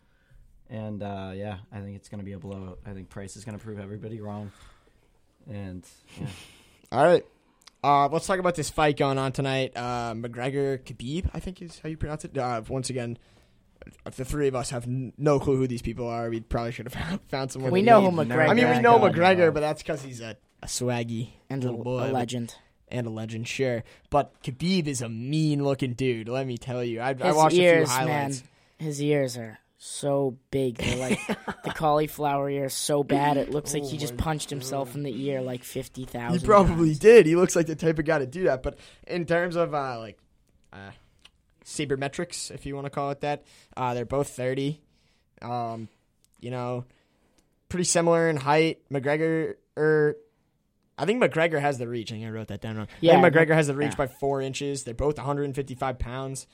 And 0.73 1.03
uh, 1.03 1.33
yeah, 1.35 1.59
I 1.71 1.81
think 1.81 1.97
it's 1.97 2.09
gonna 2.09 2.23
be 2.23 2.33
a 2.33 2.39
blowout. 2.39 2.79
I 2.87 2.93
think 2.95 3.11
Price 3.11 3.37
is 3.37 3.45
gonna 3.45 3.59
prove 3.59 3.79
everybody 3.79 4.21
wrong. 4.21 4.51
And 5.49 5.87
yeah. 6.19 6.27
All 6.93 7.05
right. 7.05 7.25
Uh, 7.85 8.09
let's 8.09 8.27
talk 8.27 8.39
about 8.39 8.55
this 8.55 8.71
fight 8.71 8.97
going 8.97 9.19
on 9.19 9.33
tonight. 9.33 9.73
Uh, 9.77 10.15
McGregor 10.15 10.79
Khabib, 10.79 11.29
I 11.35 11.41
think 11.41 11.61
is 11.61 11.79
how 11.81 11.91
you 11.91 11.99
pronounce 11.99 12.25
it. 12.25 12.39
Uh, 12.39 12.63
once 12.69 12.89
again, 12.89 13.19
if 14.07 14.17
the 14.17 14.25
three 14.25 14.49
of 14.49 14.55
us 14.55 14.71
have 14.71 14.85
n- 14.85 15.13
no 15.19 15.39
clue 15.39 15.57
who 15.57 15.67
these 15.67 15.83
people 15.83 16.09
are. 16.09 16.31
We 16.31 16.41
probably 16.41 16.73
should 16.73 16.91
have 16.91 16.95
found, 16.95 17.21
found 17.29 17.53
someone. 17.53 17.71
We 17.71 17.83
know 17.83 18.01
who 18.01 18.17
McGregor 18.17 18.49
I 18.49 18.55
mean, 18.55 18.71
we 18.71 18.79
know 18.79 18.99
McGregor, 18.99 19.39
no. 19.39 19.53
but 19.53 19.61
that's 19.61 19.83
because 19.83 20.01
he's 20.01 20.21
a, 20.21 20.39
a 20.63 20.69
swaggy 20.69 21.31
and 21.51 21.63
a, 21.63 21.67
little 21.67 21.85
boy 21.85 22.11
a 22.11 22.13
legend. 22.13 22.55
and 22.89 23.07
a 23.07 23.11
legend, 23.11 23.47
sure. 23.47 23.85
But 24.09 24.43
Khabib 24.43 24.87
is 24.87 25.03
a 25.03 25.11
mean 25.11 25.65
looking 25.65 25.93
dude. 25.93 26.29
Let 26.31 26.47
me 26.47 26.57
tell 26.57 26.83
you. 26.83 27.01
I, 27.01 27.15
I 27.21 27.33
watched 27.33 27.57
ears, 27.57 27.91
a 27.91 27.93
few 27.93 28.07
man. 28.07 28.09
highlights. 28.09 28.43
His 28.79 29.03
ears 29.03 29.37
are 29.37 29.59
so 29.85 30.39
big. 30.53 30.77
They're 30.77 30.97
like 30.97 31.19
the 31.65 31.71
cauliflower 31.75 32.49
ear 32.49 32.67
is 32.67 32.75
so 32.75 33.03
bad. 33.03 33.37
It 33.37 33.51
looks 33.51 33.75
like 33.75 33.83
Oh 33.83 33.89
he 33.89 33.99
just 33.99 34.15
my 34.15 34.23
punched 34.23 34.49
himself 34.49 34.95
in 34.95 35.03
the 35.03 35.25
ear 35.25 35.41
like 35.41 35.65
fifty 35.65 36.05
thousand. 36.05 36.39
He 36.41 36.47
probably 36.47 36.95
did. 36.95 37.27
He 37.27 37.35
looks 37.35 37.57
like 37.57 37.67
the 37.67 37.75
type 37.75 37.99
of 37.99 38.05
guy 38.05 38.21
to 38.21 38.27
do 38.27 38.45
that. 38.45 38.63
But 38.63 38.79
in 39.09 39.27
terms 39.27 39.57
of 39.57 39.75
uh, 39.75 39.99
like 39.99 40.19
uh, 40.73 40.93
sabermetrics, 41.65 42.53
if 42.53 42.65
you 42.65 42.77
want 42.77 42.87
to 42.87 42.91
call 42.91 43.11
it 43.11 43.23
that, 43.23 43.43
uh, 43.77 43.93
they're 43.95 44.05
both 44.05 44.29
thirty. 44.29 44.81
Um, 45.41 45.89
you 46.41 46.53
know, 46.53 46.85
pretty 47.69 47.85
similar 47.85 48.31
in 48.31 48.37
height. 48.37 48.83
McGregor, 48.89 49.55
er, 49.77 50.17
I 50.97 51.07
think 51.07 51.21
McGregor 51.21 51.61
has 51.61 51.79
the 51.79 51.89
reach. 51.89 52.13
I 52.13 52.15
think 52.15 52.27
I 52.27 52.31
wrote 52.31 52.49
that 52.49 52.61
down 52.61 52.77
wrong. 52.77 52.89
Yeah, 53.01 53.21
McGregor 53.21 53.55
has 53.55 53.67
the 53.67 53.75
reach 53.75 53.93
yeah. 53.93 53.97
by 53.97 54.07
four 54.07 54.43
inches. 54.43 54.85
They're 54.85 54.95
both 54.95 55.17
155 55.17 55.99
pounds. 55.99 56.47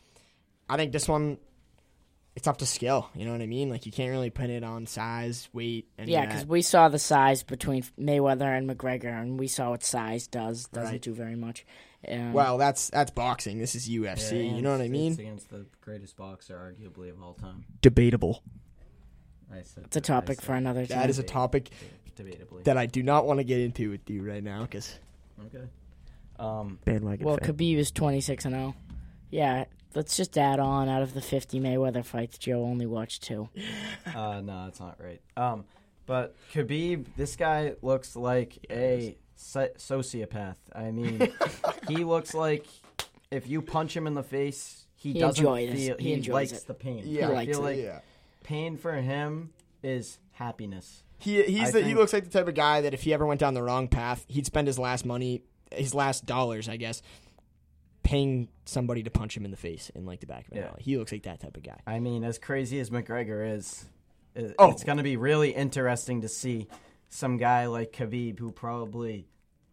I 0.66 0.78
think 0.78 0.92
this 0.92 1.06
one. 1.06 1.36
It's 2.38 2.46
up 2.46 2.58
to 2.58 2.66
skill, 2.66 3.10
you 3.16 3.24
know 3.24 3.32
what 3.32 3.40
I 3.40 3.46
mean. 3.46 3.68
Like 3.68 3.84
you 3.84 3.90
can't 3.90 4.12
really 4.12 4.30
put 4.30 4.48
it 4.48 4.62
on 4.62 4.86
size, 4.86 5.48
weight, 5.52 5.88
and 5.98 6.08
Yeah, 6.08 6.24
because 6.24 6.46
we 6.46 6.62
saw 6.62 6.88
the 6.88 7.00
size 7.00 7.42
between 7.42 7.82
Mayweather 7.98 8.56
and 8.56 8.70
McGregor, 8.70 9.06
and 9.20 9.40
we 9.40 9.48
saw 9.48 9.70
what 9.70 9.82
size 9.82 10.28
does. 10.28 10.68
Doesn't 10.68 10.92
Right. 10.92 11.02
do 11.02 11.12
very 11.12 11.34
much. 11.34 11.66
Um, 12.06 12.32
well, 12.32 12.56
that's 12.56 12.90
that's 12.90 13.10
boxing. 13.10 13.58
This 13.58 13.74
is 13.74 13.88
UFC. 13.88 14.36
Yeah, 14.36 14.54
you 14.54 14.62
know 14.62 14.70
what 14.70 14.80
I 14.80 14.86
mean? 14.86 15.10
It's 15.10 15.20
against 15.20 15.50
the 15.50 15.66
greatest 15.80 16.16
boxer, 16.16 16.56
arguably 16.56 17.10
of 17.10 17.20
all 17.20 17.34
time. 17.34 17.64
Debatable. 17.82 18.44
I 19.52 19.62
said 19.62 19.86
it's 19.86 19.96
a 19.96 20.00
topic 20.00 20.40
for 20.40 20.52
another 20.54 20.86
time. 20.86 20.96
That 20.96 21.10
is 21.10 21.18
a 21.18 21.24
topic 21.24 21.70
debatably. 22.16 22.62
that 22.62 22.78
I 22.78 22.86
do 22.86 23.02
not 23.02 23.26
want 23.26 23.40
to 23.40 23.44
get 23.44 23.58
into 23.58 23.90
with 23.90 24.08
you 24.08 24.22
right 24.22 24.44
now 24.44 24.62
because 24.62 24.96
okay. 25.46 25.64
Um, 26.38 26.78
bandwagon. 26.84 27.26
well, 27.26 27.38
fan. 27.38 27.56
Khabib 27.56 27.78
is 27.78 27.90
twenty 27.90 28.20
six 28.20 28.44
and 28.44 28.54
zero. 28.54 28.76
Yeah, 29.28 29.64
let's 29.98 30.16
just 30.16 30.38
add 30.38 30.60
on 30.60 30.88
out 30.88 31.02
of 31.02 31.12
the 31.12 31.20
fifty 31.20 31.58
Mayweather 31.58 32.04
fights. 32.04 32.38
Joe 32.38 32.62
only 32.62 32.86
watched 32.86 33.24
two. 33.24 33.48
uh, 34.14 34.40
no, 34.40 34.64
that's 34.66 34.78
not 34.78 34.96
right. 35.02 35.20
Um, 35.36 35.64
but 36.06 36.36
Khabib, 36.54 37.06
this 37.16 37.34
guy 37.34 37.74
looks 37.82 38.14
like 38.14 38.64
a 38.70 39.16
so- 39.34 39.68
sociopath. 39.76 40.54
I 40.72 40.92
mean, 40.92 41.32
he 41.88 42.04
looks 42.04 42.32
like 42.32 42.66
if 43.32 43.48
you 43.48 43.60
punch 43.60 43.96
him 43.96 44.06
in 44.06 44.14
the 44.14 44.22
face, 44.22 44.86
he, 44.94 45.12
He 45.14 45.18
doesn't 45.18 45.44
enjoys- 45.44 45.72
feel. 45.74 45.96
he 45.98 46.04
He, 46.04 46.12
enjoys 46.14 46.32
likes 46.32 46.52
it. 46.52 46.66
the 46.68 46.74
pain. 46.74 47.02
yeah, 47.04 47.28
I 47.28 47.32
likes 47.32 47.50
feel 47.56 47.66
it. 47.66 47.70
like 47.76 47.84
yeah. 47.84 47.98
pain 48.44 48.76
for 48.76 48.92
him 48.94 49.50
is 49.82 50.18
happiness. 50.32 51.02
He 51.18 51.42
he's 51.42 51.68
I 51.68 51.70
the, 51.72 51.78
he 51.80 51.84
think- 51.86 51.98
looks 51.98 52.12
like 52.12 52.22
the 52.24 52.30
type 52.30 52.46
of 52.46 52.54
guy 52.54 52.80
that 52.82 52.94
if 52.94 53.02
he 53.02 53.12
ever 53.12 53.26
went 53.26 53.40
down 53.40 53.54
the 53.54 53.62
wrong 53.64 53.88
path, 53.88 54.24
he'd 54.28 54.46
spend 54.46 54.68
his 54.68 54.78
last 54.78 55.04
money, 55.04 55.42
his 55.72 55.92
last 55.92 56.24
dollars, 56.24 56.68
I 56.68 56.76
guess, 56.76 57.02
paying 58.08 58.48
somebody 58.64 59.02
to 59.02 59.10
punch 59.10 59.36
him 59.36 59.44
in 59.44 59.50
the 59.50 59.56
face 59.56 59.90
in 59.94 60.06
like 60.06 60.20
the 60.20 60.26
back 60.26 60.46
of 60.46 60.52
an 60.52 60.58
Yeah. 60.62 60.68
alley. 60.68 60.80
He 60.82 60.96
looks 60.96 61.12
like 61.12 61.24
that 61.24 61.40
type 61.40 61.58
of 61.58 61.62
guy. 61.62 61.78
I 61.86 62.00
mean, 62.00 62.24
as 62.24 62.38
crazy 62.38 62.80
as 62.80 62.88
McGregor 62.88 63.54
is, 63.54 63.84
it, 64.34 64.54
Oh. 64.58 64.70
it's 64.70 64.82
going 64.82 64.96
to 64.96 65.04
be 65.04 65.18
really 65.18 65.50
interesting 65.50 66.22
to 66.22 66.28
see 66.28 66.68
some 67.10 67.36
guy 67.36 67.66
like 67.66 67.92
Khabib 67.92 68.38
who 68.38 68.50
probably 68.50 69.26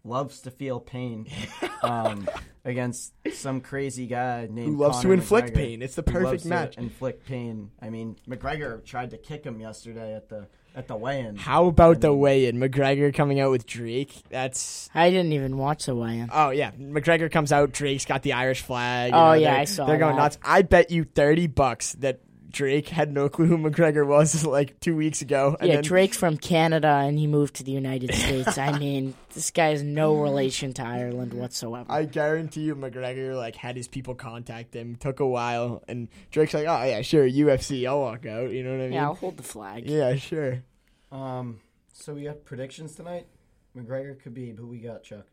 loves 0.04 0.42
to 0.42 0.52
feel 0.52 0.82
pain 0.82 1.28
um, 1.82 2.28
against 2.66 3.14
some 3.32 3.62
crazy 3.62 4.06
guy 4.06 4.50
named 4.52 4.68
Who 4.68 4.76
loves 4.78 5.00
to 5.02 5.12
inflict 5.14 5.52
McGregor, 5.52 5.56
pain? 5.56 5.82
It's 5.82 5.96
the 5.96 6.04
who 6.06 6.12
loves 6.20 6.26
perfect 6.26 6.44
to 6.44 6.50
match. 6.50 6.78
inflict 6.78 7.26
pain. 7.26 7.72
I 7.82 7.90
mean, 7.90 8.18
McGregor 8.28 8.84
tried 8.84 9.12
to 9.12 9.18
kick 9.18 9.46
him 9.46 9.62
yesterday 9.62 10.14
at 10.14 10.28
the 10.28 10.48
at 10.76 10.88
the 10.88 10.96
weigh-in. 10.96 11.36
How 11.38 11.68
about 11.68 12.02
the 12.02 12.08
I 12.10 12.12
mean- 12.12 12.20
weigh-in? 12.20 12.58
McGregor 12.60 13.14
coming 13.14 13.40
out 13.40 13.52
with 13.52 13.66
Drake. 13.66 14.14
That's 14.30 14.90
I 14.94 15.10
didn't 15.10 15.32
even 15.34 15.58
watch 15.58 15.86
the 15.86 15.96
weigh-in. 15.96 16.30
oh 16.34 16.50
yeah. 16.50 16.72
McGregor 16.72 17.32
comes 17.32 17.52
out. 17.52 17.72
Drake's 17.72 18.06
got 18.06 18.22
the 18.24 18.34
Irish 18.34 18.62
flag. 18.62 19.12
you 19.12 19.18
Oh, 19.18 19.26
know, 19.28 19.34
yeah, 19.34 19.52
they're- 19.52 19.60
I 19.62 19.66
saw 19.66 19.86
They're 19.86 19.98
going 19.98 20.16
that. 20.16 20.22
nuts. 20.22 20.38
I 20.44 20.62
bet 20.64 20.92
you 20.92 21.04
thirty 21.06 21.48
bucks 21.48 21.94
that 22.00 22.20
Drake 22.56 22.88
had 22.88 23.12
no 23.12 23.28
clue 23.28 23.46
who 23.48 23.58
McGregor 23.58 24.08
was 24.08 24.46
like 24.46 24.80
two 24.80 24.96
weeks 24.96 25.22
ago. 25.22 25.58
and 25.60 25.68
yeah, 25.68 25.76
then- 25.76 25.84
Drake's 25.84 26.16
from 26.18 26.38
Canada 26.38 26.88
and 26.88 27.20
he 27.20 27.28
moved 27.28 27.56
to 27.56 27.64
the 27.64 27.72
United 27.72 28.14
States. 28.16 28.58
I 28.58 28.78
mean, 28.80 29.14
this 29.34 29.52
guy 29.52 29.70
has 29.72 29.84
no 29.84 30.16
relation 30.16 30.74
to 30.76 30.82
Ireland 30.84 31.34
whatsoever. 31.34 31.86
I 31.92 32.06
guarantee 32.06 32.62
you, 32.62 32.76
McGregor 32.76 33.36
like 33.36 33.58
had 33.58 33.76
his 33.76 33.90
people 33.90 34.16
contact 34.16 34.74
him. 34.74 34.96
Took 34.96 35.20
a 35.20 35.28
while, 35.28 35.84
and 35.90 36.08
Drake's 36.32 36.54
like, 36.54 36.66
"Oh 36.68 36.84
yeah, 36.86 37.02
sure, 37.02 37.28
UFC, 37.30 37.86
I'll 37.86 38.00
walk 38.00 38.26
out." 38.26 38.52
You 38.52 38.64
know 38.64 38.72
what 38.72 38.80
I 38.80 38.84
mean? 38.86 38.94
yeah, 38.94 39.04
I'll 39.08 39.16
hold 39.16 39.36
the 39.36 39.44
flag. 39.44 39.88
Yeah, 39.90 40.16
sure. 40.16 40.64
Um, 41.12 41.60
so 41.92 42.14
we 42.14 42.24
got 42.24 42.46
predictions 42.46 42.96
tonight. 42.96 43.28
McGregor, 43.76 44.16
Khabib. 44.22 44.58
Who 44.58 44.68
we 44.68 44.80
got, 44.80 45.04
Chuck? 45.04 45.26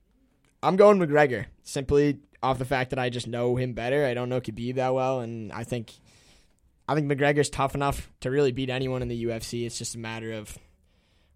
I'm 0.63 0.77
going 0.77 0.99
McGregor 0.99 1.47
simply 1.63 2.19
off 2.43 2.59
the 2.59 2.65
fact 2.65 2.91
that 2.91 2.99
I 2.99 3.09
just 3.11 3.29
know 3.29 3.55
him 3.57 3.73
better. 3.73 4.05
I 4.05 4.15
don't 4.15 4.29
know 4.29 4.41
Khabib 4.41 4.75
that 4.77 4.93
well, 4.95 5.21
and 5.21 5.53
I 5.53 5.63
think, 5.65 5.93
I 6.93 6.95
think 6.95 7.11
McGregor's 7.11 7.49
tough 7.49 7.75
enough 7.75 8.11
to 8.21 8.31
really 8.31 8.53
beat 8.53 8.69
anyone 8.69 9.01
in 9.01 9.09
the 9.09 9.25
UFC. 9.25 9.65
It's 9.65 9.79
just 9.79 9.95
a 9.95 9.99
matter 9.99 10.33
of 10.33 10.57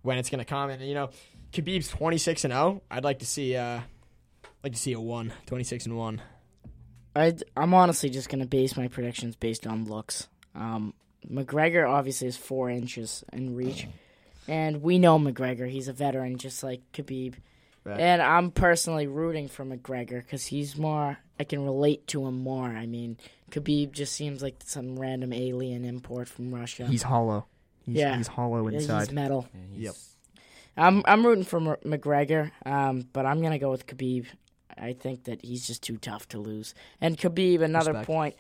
when 0.03 0.19
it's 0.19 0.29
going 0.29 0.39
to 0.39 0.45
come. 0.45 0.69
And 0.69 0.83
you 0.87 0.95
know, 0.95 1.09
Khabib's 1.53 1.89
twenty 1.89 2.19
six 2.19 2.45
and 2.45 2.53
zero. 2.53 2.83
I'd 2.91 3.05
like 3.05 3.21
to 3.21 3.27
see 3.27 3.57
uh, 3.57 3.81
like 4.63 4.73
to 4.73 4.79
see 4.79 4.93
a 4.93 5.01
one, 5.01 5.33
26 5.47 5.87
and 5.87 5.97
one. 5.97 6.21
i 7.15 7.35
I'm 7.57 7.73
honestly 7.73 8.11
just 8.11 8.29
gonna 8.29 8.47
base 8.47 8.77
my 8.77 8.89
predictions 8.89 9.37
based 9.37 9.67
on 9.67 9.85
looks. 9.85 10.29
Um, 10.55 10.93
McGregor 11.27 11.89
obviously 11.89 12.29
is 12.29 12.37
four 12.37 12.69
inches 12.69 13.25
in 13.33 13.55
reach, 13.55 13.87
and 14.49 14.83
we 14.83 14.99
know 14.99 15.19
McGregor. 15.19 15.71
He's 15.71 15.89
a 15.89 15.93
veteran, 15.93 16.37
just 16.37 16.63
like 16.63 16.83
Khabib. 16.93 17.35
Right. 17.87 18.01
And 18.01 18.21
I'm 18.21 18.51
personally 18.51 19.07
rooting 19.07 19.47
for 19.49 19.65
McGregor 19.65 20.21
because 20.23 20.47
he's 20.47 20.77
more. 20.77 21.19
I 21.39 21.45
can 21.45 21.65
relate 21.65 22.07
to 22.09 22.27
him 22.27 22.39
more. 22.41 22.67
I 22.69 22.87
mean, 22.87 23.17
Khabib 23.53 23.93
just 23.93 24.13
seems 24.15 24.43
like 24.43 24.57
some 24.65 24.99
random 24.99 25.33
alien 25.33 25.85
import 25.85 26.29
from 26.29 26.53
Russia. 26.55 26.87
He's 26.87 27.03
hollow. 27.05 27.47
He's- 27.85 27.99
Yeah. 27.99 28.17
he's 28.17 28.27
hollow 28.27 28.67
inside. 28.69 29.01
he's 29.07 29.13
metal. 29.13 29.47
Yeah, 29.55 29.61
he's- 29.71 29.83
Yep. 29.85 29.95
I'm 30.79 31.03
I'm 31.07 31.25
rooting 31.25 31.45
for 31.45 31.59
M- 31.59 31.77
McGregor, 31.91 32.51
um, 32.67 33.09
but 33.13 33.25
I'm 33.25 33.41
gonna 33.41 33.59
go 33.59 33.71
with 33.71 33.87
Khabib. 33.87 34.27
I 34.77 34.93
think 34.93 35.25
that 35.25 35.43
he's 35.43 35.67
just 35.67 35.83
too 35.83 35.97
tough 35.97 36.29
to 36.31 36.39
lose. 36.39 36.75
And 37.01 37.17
Khabib, 37.17 37.63
another 37.63 37.93
Respect. 37.93 38.07
point, 38.07 38.35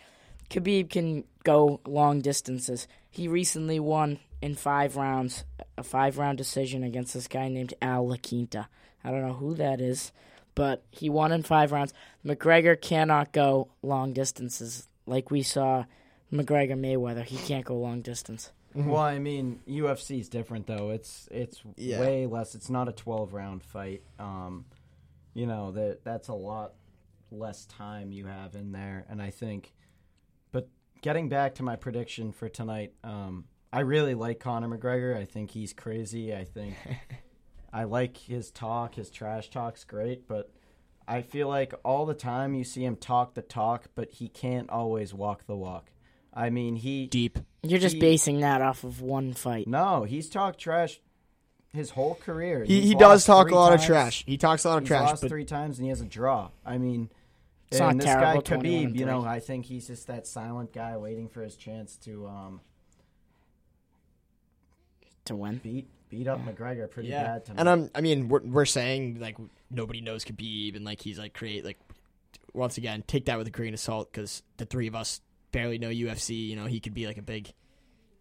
Khabib 0.50 0.90
can 0.90 1.24
go 1.44 1.80
long 1.86 2.20
distances. 2.20 2.88
He 3.10 3.26
recently 3.28 3.80
won 3.80 4.18
in 4.42 4.54
five 4.54 4.96
rounds, 4.96 5.44
a 5.78 5.82
five 5.82 6.18
round 6.18 6.36
decision 6.36 6.82
against 6.82 7.14
this 7.14 7.26
guy 7.28 7.48
named 7.48 7.72
Al 7.80 8.06
Iaquinta. 8.08 8.66
I 9.06 9.10
don't 9.12 9.22
know 9.26 9.34
who 9.34 9.54
that 9.54 9.80
is, 9.80 10.10
but 10.56 10.84
he 10.90 11.08
won 11.08 11.30
in 11.32 11.42
five 11.44 11.70
rounds. 11.70 11.94
McGregor 12.24 12.78
cannot 12.80 13.32
go 13.32 13.68
long 13.82 14.12
distances 14.12 14.88
like 15.06 15.30
we 15.30 15.42
saw 15.42 15.84
McGregor 16.32 16.72
Mayweather. 16.78 17.24
He 17.24 17.36
can't 17.36 17.64
go 17.64 17.76
long 17.76 18.02
distance. 18.02 18.50
Well, 18.74 18.96
I 19.00 19.18
mean, 19.20 19.60
UFC 19.68 20.20
is 20.20 20.28
different 20.28 20.66
though. 20.66 20.90
It's 20.90 21.28
it's 21.30 21.62
Yeah. 21.76 22.00
way 22.00 22.26
less. 22.26 22.54
It's 22.54 22.68
not 22.68 22.88
a 22.88 22.92
twelve 22.92 23.32
round 23.32 23.62
fight. 23.62 24.02
Um, 24.18 24.66
you 25.32 25.46
know 25.46 25.70
that 25.72 26.04
that's 26.04 26.28
a 26.28 26.34
lot 26.34 26.74
less 27.30 27.64
time 27.66 28.10
you 28.12 28.26
have 28.26 28.54
in 28.54 28.72
there, 28.72 29.06
and 29.08 29.22
I 29.22 29.30
think. 29.30 29.72
But 30.52 30.68
getting 31.00 31.28
back 31.28 31.54
to 31.56 31.62
my 31.62 31.76
prediction 31.76 32.32
for 32.32 32.48
tonight, 32.48 32.92
um, 33.04 33.44
I 33.72 33.80
really 33.80 34.14
like 34.14 34.40
Conor 34.40 34.68
McGregor. 34.76 35.16
I 35.16 35.24
think 35.24 35.50
he's 35.52 35.72
crazy. 35.72 36.34
I 36.34 36.44
think 36.44 36.74
I 37.76 37.84
like 37.84 38.16
his 38.16 38.50
talk. 38.50 38.94
His 38.94 39.10
trash 39.10 39.50
talk's 39.50 39.84
great, 39.84 40.26
but 40.26 40.50
I 41.06 41.20
feel 41.20 41.46
like 41.46 41.74
all 41.84 42.06
the 42.06 42.14
time 42.14 42.54
you 42.54 42.64
see 42.64 42.82
him 42.84 42.96
talk 42.96 43.34
the 43.34 43.42
talk, 43.42 43.88
but 43.94 44.10
he 44.12 44.28
can't 44.28 44.70
always 44.70 45.12
walk 45.12 45.46
the 45.46 45.56
walk. 45.56 45.90
I 46.32 46.48
mean, 46.48 46.76
he 46.76 47.06
Deep. 47.06 47.38
You're 47.62 47.78
just 47.78 47.96
He- 47.96 48.00
basing 48.00 48.40
that 48.40 48.62
off 48.62 48.82
of 48.82 49.02
one 49.02 49.34
fight. 49.34 49.68
no, 49.68 50.04
he's 50.04 50.30
talked 50.30 50.58
trash 50.58 51.00
his 51.72 51.90
whole 51.90 52.14
career. 52.14 52.64
He 52.64 52.80
he 52.80 52.94
does 52.94 53.26
talk 53.26 53.50
a 53.50 53.54
lot 53.54 53.74
of 53.74 53.82
trash. 53.82 54.24
He 54.26 54.38
talks 54.38 54.64
a 54.64 54.70
lot 54.70 54.76
of 54.78 54.84
He's 54.84 54.88
trash, 54.88 55.10
lost 55.10 55.22
but 55.22 55.28
three 55.28 55.44
times 55.44 55.78
and 55.78 55.84
he 55.84 55.90
has 55.90 56.00
a 56.00 56.06
draw. 56.06 56.48
I 56.64 56.78
mean, 56.78 57.10
It's 57.70 57.78
and 57.78 57.98
not 57.98 58.02
this 58.02 58.06
terrible, 58.06 58.40
guy 58.40 58.56
Khabib, 58.56 58.96
you 58.98 59.04
know. 59.04 59.22
I 59.22 59.40
think 59.40 59.66
he's 59.66 59.86
just 59.86 60.06
that 60.06 60.26
silent 60.26 60.72
guy 60.72 60.96
waiting 60.96 61.28
for 61.28 61.42
his 61.42 61.56
chance 61.56 61.96
to 61.98 62.26
um, 62.26 62.60
to 65.26 65.36
win. 65.36 65.58
beat 65.62 65.88
beat 66.08 66.28
up 66.28 66.44
McGregor 66.44 66.90
pretty 66.90 67.08
yeah. 67.08 67.24
bad 67.24 67.44
tonight. 67.44 67.60
And 67.60 67.68
um, 67.68 67.90
I 67.94 68.00
mean, 68.00 68.28
we're 68.28 68.40
we're 68.40 68.66
saying 68.66 69.18
like 69.20 69.36
nobody 69.70 70.00
knows 70.00 70.24
Khabib, 70.24 70.76
and 70.76 70.84
like 70.84 71.00
he's 71.00 71.18
like 71.18 71.34
create 71.34 71.64
like 71.64 71.78
once 72.52 72.78
again 72.78 73.04
take 73.06 73.26
that 73.26 73.38
with 73.38 73.46
a 73.46 73.50
grain 73.50 73.74
of 73.74 73.80
salt 73.80 74.10
because 74.10 74.42
the 74.56 74.64
three 74.64 74.86
of 74.86 74.94
us 74.94 75.20
barely 75.52 75.78
know 75.78 75.88
UFC. 75.88 76.48
You 76.48 76.56
know, 76.56 76.66
he 76.66 76.80
could 76.80 76.94
be 76.94 77.06
like 77.06 77.18
a 77.18 77.22
big 77.22 77.52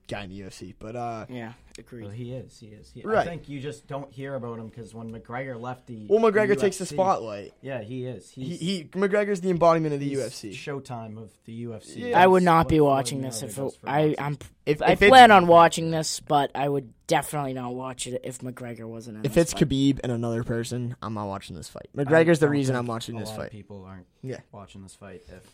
guy 0.08 0.24
in 0.24 0.30
the 0.30 0.40
UFC, 0.42 0.74
but 0.78 0.96
uh, 0.96 1.26
Yeah, 1.30 1.48
Well, 1.48 1.54
agreed. 1.80 2.12
he 2.14 2.32
is. 2.34 2.60
He 2.60 2.68
is. 2.68 2.92
He, 2.94 3.04
I 3.06 3.24
think 3.26 3.50
you 3.50 3.60
just 3.60 3.88
don't 3.88 4.12
hear 4.14 4.36
about 4.36 4.60
him 4.60 4.68
because 4.68 4.94
when 4.94 5.12
McGregor 5.12 5.60
left 5.60 5.88
the 5.88 6.06
well, 6.08 6.20
McGregor 6.20 6.50
the 6.50 6.56
takes 6.58 6.78
the 6.78 6.86
spotlight. 6.86 7.54
Yeah, 7.62 7.82
he 7.82 8.06
is. 8.06 8.30
He, 8.30 8.44
He's, 8.46 8.60
he 8.60 8.84
McGregor's 8.92 9.42
the 9.42 9.50
embodiment 9.50 9.94
of 9.94 10.00
the 10.00 10.14
UFC. 10.14 10.52
Showtime 10.54 11.18
of 11.18 11.32
the 11.46 11.66
UFC. 11.66 12.10
Yeah. 12.10 12.22
I 12.22 12.28
would 12.28 12.44
not 12.44 12.68
be 12.70 12.80
watching 12.80 13.22
this 13.22 13.42
if 13.42 13.58
it, 13.58 13.78
I 13.86 14.16
I'm 14.20 14.38
If, 14.66 14.82
I 14.82 14.92
if 14.92 15.02
it's- 15.02 15.10
plan 15.10 15.32
on 15.32 15.48
watching 15.48 15.90
this, 15.92 16.20
but 16.20 16.52
I 16.56 16.70
would 16.70 16.94
definitely 17.08 17.54
not 17.54 17.74
watch 17.76 18.08
it 18.08 18.22
if 18.24 18.40
McGregor 18.40 18.86
wasn't 18.88 19.18
in. 19.18 19.26
If 19.26 19.34
this 19.36 19.52
it's 19.52 19.54
fight. 19.54 19.70
Khabib 19.70 20.00
and 20.04 20.12
another 20.12 20.44
person, 20.44 20.96
I'm 21.02 21.14
not 21.16 21.28
watching 21.28 21.56
this 21.56 21.68
fight. 21.70 21.88
I 21.98 22.04
McGregor's 22.04 22.40
the 22.40 22.50
reason 22.50 22.76
I'm 22.76 22.88
watching 22.88 23.16
a 23.18 23.20
this 23.20 23.30
lot 23.30 23.38
of 23.38 23.44
fight. 23.46 23.52
people 23.52 23.84
aren't 23.86 24.08
Yeah. 24.22 24.40
watching 24.52 24.84
this 24.84 24.96
fight 24.96 25.24
if 25.28 25.52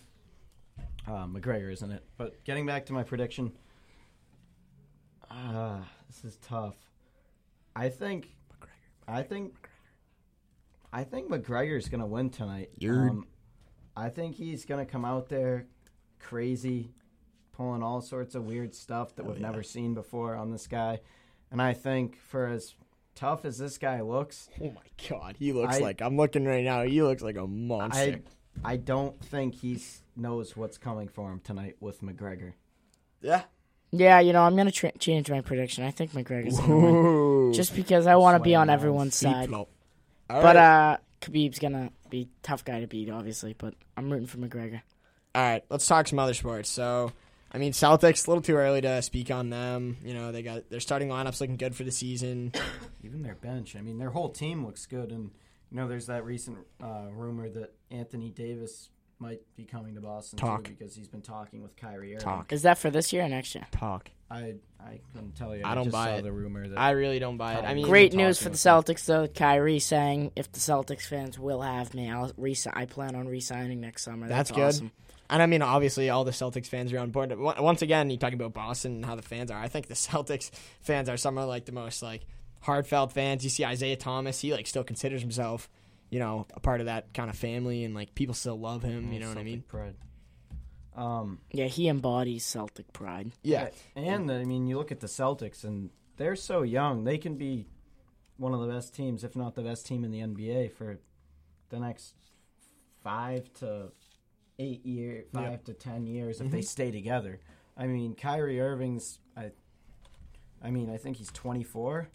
uh, 1.08 1.26
McGregor 1.26 1.72
isn't 1.72 1.92
it. 1.92 2.04
But 2.18 2.44
getting 2.44 2.66
back 2.66 2.86
to 2.88 2.94
my 2.94 3.04
prediction, 3.04 3.52
ah, 5.42 5.88
this 6.08 6.24
is 6.24 6.38
tough. 6.38 6.76
I 7.76 7.90
think, 7.90 8.30
I 9.08 9.24
think, 9.24 9.70
I 10.94 11.04
think 11.04 11.30
McGregor's 11.30 11.90
gonna 11.90 12.06
win 12.08 12.30
tonight. 12.30 12.70
Um, 12.74 12.78
You're- 12.80 13.24
I 13.96 14.10
think 14.10 14.36
he's 14.36 14.66
gonna 14.66 14.86
come 14.86 15.06
out 15.06 15.30
there 15.30 15.68
crazy, 16.20 16.94
pulling 17.54 17.84
all 17.84 18.02
sorts 18.02 18.36
of 18.36 18.46
weird 18.46 18.74
stuff 18.76 19.16
that 19.16 19.24
Oh, 19.26 19.30
we've 19.30 19.40
yeah. 19.40 19.48
never 19.48 19.64
seen 19.64 19.94
before 19.94 20.36
on 20.36 20.52
this 20.52 20.68
guy. 20.68 21.00
And 21.50 21.62
I 21.62 21.74
think 21.74 22.18
for 22.18 22.48
as 22.48 22.76
tough 23.16 23.44
as 23.46 23.58
this 23.58 23.78
guy 23.78 24.02
looks, 24.02 24.50
Oh 24.62 24.72
my 24.72 25.10
god, 25.10 25.36
he 25.38 25.52
looks 25.54 25.78
I- 25.78 25.80
like 25.80 26.02
I'm 26.02 26.16
looking 26.18 26.46
right 26.46 26.64
now. 26.64 26.84
He 26.84 27.02
looks 27.02 27.22
like 27.22 27.38
a 27.38 27.48
monster. 27.48 28.22
I 28.64 28.74
I 28.74 28.78
don't 28.78 29.18
think 29.24 29.56
he 29.56 29.82
knows 30.16 30.58
what's 30.58 30.78
coming 30.78 31.08
for 31.08 31.32
him 31.32 31.40
tonight 31.40 31.78
with 31.80 32.02
McGregor. 32.02 32.54
yeah. 33.22 33.44
Yeah, 33.92 34.20
you 34.20 34.34
know, 34.34 34.42
I'm 34.42 34.56
gonna 34.56 34.72
tra- 34.72 34.98
change 34.98 35.30
my 35.30 35.42
prediction. 35.42 35.84
I 35.84 35.92
think 35.92 36.12
McGregor's 36.12 36.60
gonna 36.60 36.78
win, 36.78 37.54
just 37.54 37.76
because 37.76 38.08
I 38.08 38.16
want 38.16 38.38
to 38.38 38.44
be 38.44 38.56
on 38.56 38.70
everyone's 38.70 39.16
side. 39.16 39.50
flow. 39.50 39.68
All 40.30 40.42
But 40.42 40.56
right. 40.56 40.94
uh, 40.94 40.98
Khabib's 41.22 41.60
gonna 41.60 41.92
be 42.10 42.30
tough 42.44 42.64
guy 42.66 42.80
to 42.80 42.88
beat, 42.88 43.10
obviously. 43.10 43.54
But 43.58 43.74
I'm 43.98 44.10
rooting 44.10 44.28
for 44.28 44.38
McGregor. 44.38 44.82
All 45.36 45.42
right, 45.42 45.64
let's 45.70 45.86
talk 45.88 46.08
some 46.08 46.20
other 46.20 46.34
sports. 46.34 46.70
So, 46.70 47.12
I 47.54 47.58
mean, 47.58 47.72
Celtics 47.74 48.28
a 48.28 48.30
little 48.32 48.42
too 48.42 48.56
early 48.56 48.82
to 48.82 49.02
speak 49.02 49.32
on 49.32 49.50
them. 49.50 49.98
You 50.04 50.14
know, 50.14 50.32
they 50.32 50.42
got 50.42 50.70
their 50.70 50.80
starting 50.82 51.08
lineups 51.10 51.40
looking 51.40 51.58
good 51.58 51.76
for 51.76 51.84
the 51.84 51.92
season. 51.92 52.52
Even 53.04 53.24
their 53.24 53.36
bench, 53.36 53.76
I 53.76 53.82
mean, 53.82 53.98
their 53.98 54.10
whole 54.10 54.30
team 54.30 54.66
looks 54.66 54.86
good. 54.86 55.12
And 55.12 55.32
you 55.72 55.78
know, 55.78 55.88
there's 55.88 56.08
that 56.08 56.26
recent 56.26 56.58
uh, 56.84 57.08
rumor 57.14 57.48
that 57.50 57.74
Anthony 57.90 58.30
Davis 58.30 58.90
might 59.22 59.40
be 59.56 59.64
coming 59.64 59.96
to 59.96 60.02
Boston 60.02 60.38
Talk. 60.40 60.64
too 60.66 60.74
because 60.78 60.96
he's 60.96 61.08
been 61.08 61.22
talking 61.22 61.62
with 61.62 61.78
Kyrie 61.78 62.16
Irving. 62.16 62.24
Talk. 62.24 62.52
Is 62.52 62.64
that 62.64 62.78
for 62.78 62.90
this 62.90 63.14
year 63.14 63.24
or 63.24 63.30
next 63.30 63.54
year? 63.56 63.68
Talk. 63.72 64.10
I 64.30 64.56
I 64.80 65.00
couldn't 65.14 65.36
tell 65.36 65.56
you. 65.56 65.62
I 65.64 65.76
don't 65.76 65.86
just 65.86 65.94
buy 65.94 66.08
saw 66.08 66.16
it. 66.18 66.22
the 66.24 66.32
rumor 66.32 66.68
that 66.68 66.78
I 66.80 66.92
really 66.92 67.20
don't 67.20 67.38
buy 67.38 67.54
it. 67.54 67.64
I 67.64 67.74
mean, 67.74 67.86
Great 67.86 68.14
news 68.14 68.42
for 68.42 68.50
the. 68.50 68.56
Celtics, 68.58 69.06
though. 69.06 69.28
Kyrie 69.28 69.80
saying 69.80 70.32
if 70.36 70.52
the 70.52 70.60
Celtics 70.60 71.04
fans 71.04 71.38
will 71.38 71.62
have 71.62 71.94
me, 71.94 72.10
I'll 72.10 72.32
resi- 72.34 72.72
I 72.74 72.86
plan 72.86 73.16
on 73.16 73.28
re-signing 73.28 73.80
next 73.80 74.04
summer. 74.04 74.28
That's 74.28 74.50
That's, 74.50 74.58
good. 74.58 74.68
awesome. 74.86 74.92
And 75.30 75.42
I 75.42 75.46
mean, 75.46 75.62
obviously, 75.62 76.10
all 76.10 76.24
the 76.26 76.32
Celtics 76.32 76.68
fans 76.68 76.92
are 76.92 77.00
on 77.00 77.12
board. 77.12 77.30
But 77.30 77.62
Once 77.62 77.82
again, 77.82 78.10
you 78.10 78.18
talking 78.18 78.40
about 78.40 78.54
Boston 78.54 78.96
and 78.96 79.06
how 79.06 79.16
the 79.16 79.22
fans 79.22 79.52
are. 79.52 79.62
I 79.62 79.68
think 79.68 79.88
the 79.88 79.94
Celtics 80.10 80.50
fans 80.82 81.08
are 81.10 81.18
some 81.18 81.38
of 81.38 81.48
like 81.48 81.66
the 81.66 81.72
most 81.74 82.02
like 82.02 82.26
heartfelt 82.62 83.12
fans. 83.14 83.44
You 83.44 83.50
see 83.50 83.66
Isaiah 83.66 83.96
Thomas; 83.98 84.40
he 84.42 84.52
like 84.54 84.66
still 84.68 84.84
considers 84.84 85.22
himself, 85.22 85.70
you 86.12 86.20
know, 86.20 86.46
a 86.54 86.60
part 86.60 86.80
of 86.82 86.86
that 86.86 87.12
kind 87.16 87.30
of 87.32 87.36
family, 87.36 87.84
and 87.84 87.96
like 87.96 88.14
people 88.14 88.36
still 88.36 88.60
love 88.60 88.84
him. 88.84 89.12
You 89.12 89.20
know 89.20 89.30
what 89.30 89.38
I 89.38 89.44
Celtic 89.44 89.46
mean? 89.46 89.62
Pride. 89.68 89.96
Um, 90.96 91.40
Yeah, 91.52 91.66
he 91.66 91.88
embodies 91.88 92.46
Celtic 92.46 92.92
pride. 92.94 93.32
Yeah. 93.44 93.70
and 93.96 94.30
I 94.32 94.44
mean, 94.44 94.68
you 94.68 94.78
look 94.78 94.92
at 94.92 95.00
the 95.00 95.08
Celtics, 95.08 95.64
and 95.64 95.90
they're 96.18 96.36
so 96.36 96.62
young. 96.64 97.06
They 97.06 97.18
can 97.18 97.36
be 97.38 97.66
one 98.38 98.54
of 98.54 98.60
the 98.60 98.68
best 98.68 98.94
teams, 98.94 99.24
if 99.24 99.36
not 99.36 99.56
the 99.56 99.62
best 99.62 99.86
team 99.86 100.04
in 100.04 100.12
the 100.12 100.20
NBA 100.20 100.72
for 100.74 101.00
the 101.70 101.80
next 101.80 102.14
five 103.04 103.52
to 103.56 103.92
eight 104.60 104.86
year, 104.86 105.24
five 105.34 105.52
Yeah. 105.52 105.58
to 105.66 105.74
ten 105.74 106.06
years 106.06 106.42
if 106.42 106.52
they 106.52 106.60
Mhm. 106.60 106.66
stay 106.66 106.92
together. 106.92 107.40
I 107.78 107.88
mean, 107.88 108.14
Kyrie 108.16 108.60
Irving's. 108.60 109.20
I, 109.36 109.52
I 110.62 110.70
mean, 110.72 110.90
I 110.90 110.98
think 110.98 111.18
he's 111.18 111.32
24. 111.32 112.10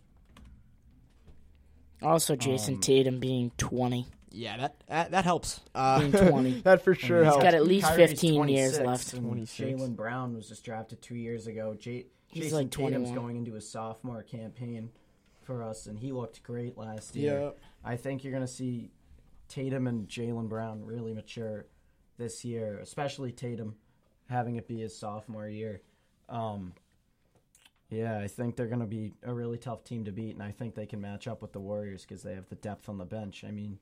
Also, 2.07 2.37
Jayson 2.37 2.75
Um, 2.75 2.81
Tatum 2.81 3.21
being 3.21 3.51
20. 3.59 4.07
Yeah, 4.31 4.57
that 4.59 4.77
that, 4.89 5.11
that 5.13 5.25
helps. 5.25 5.61
Uh, 5.75 6.01
Being 6.01 6.13
20. 6.13 6.61
that 6.65 6.83
for 6.83 6.95
sure 6.95 7.19
And 7.19 7.27
He's 7.27 7.33
helps. 7.35 7.43
got 7.45 7.55
at 7.55 7.65
least 7.67 7.87
Kyrie's 7.87 8.11
15 8.11 8.49
years 8.49 8.79
left. 8.81 9.13
and 9.15 9.25
26. 9.27 9.81
Jaylen 9.81 9.97
Brown 9.97 10.35
was 10.35 10.47
just 10.49 10.63
drafted 10.65 11.01
two 11.01 11.15
years 11.17 11.47
ago. 11.47 11.75
J- 11.79 12.07
He's 12.29 12.45
Jayson 12.45 12.53
like 12.59 12.71
Tatum's 12.71 13.09
21. 13.11 13.15
going 13.15 13.37
into 13.37 13.55
his 13.55 13.67
sophomore 13.69 14.23
campaign 14.23 14.91
for 15.43 15.63
us, 15.63 15.87
and 15.87 15.99
he 15.99 16.13
looked 16.13 16.43
great 16.43 16.77
last 16.77 17.17
year. 17.17 17.41
yeah. 17.41 17.51
I 17.83 17.97
think 17.97 18.25
you're 18.25 18.33
going 18.33 18.45
to 18.47 18.53
see 18.53 18.91
Tatum 19.49 19.87
and 19.87 20.07
Jaylen 20.09 20.49
Brown 20.49 20.85
really 20.85 21.15
mature 21.15 21.67
this 22.19 22.45
year, 22.45 22.79
especially 22.83 23.33
Tatum 23.33 23.77
having 24.29 24.57
it 24.57 24.69
be 24.69 24.81
his 24.81 24.95
sophomore 24.99 25.49
year. 25.49 25.81
Um, 26.29 26.75
yeah, 27.91 28.19
I 28.19 28.27
think 28.29 28.57
they're 28.57 28.67
going 28.67 28.81
to 28.81 28.87
be 28.87 29.13
a 29.23 29.33
really 29.33 29.59
tough 29.59 29.85
team 29.85 30.05
to 30.07 30.13
beat, 30.13 30.35
and 30.35 30.43
I 30.43 30.51
think 30.51 30.75
they 30.75 30.87
can 30.87 31.01
match 31.01 31.29
up 31.29 31.41
with 31.43 31.53
the 31.53 31.61
Warriors 31.61 32.03
because 32.03 32.23
they 32.23 32.35
have 32.35 32.49
the 32.49 32.57
depth 32.57 32.89
on 32.89 32.99
the 32.99 33.05
bench. 33.05 33.45
I 33.47 33.51
mean, 33.51 33.79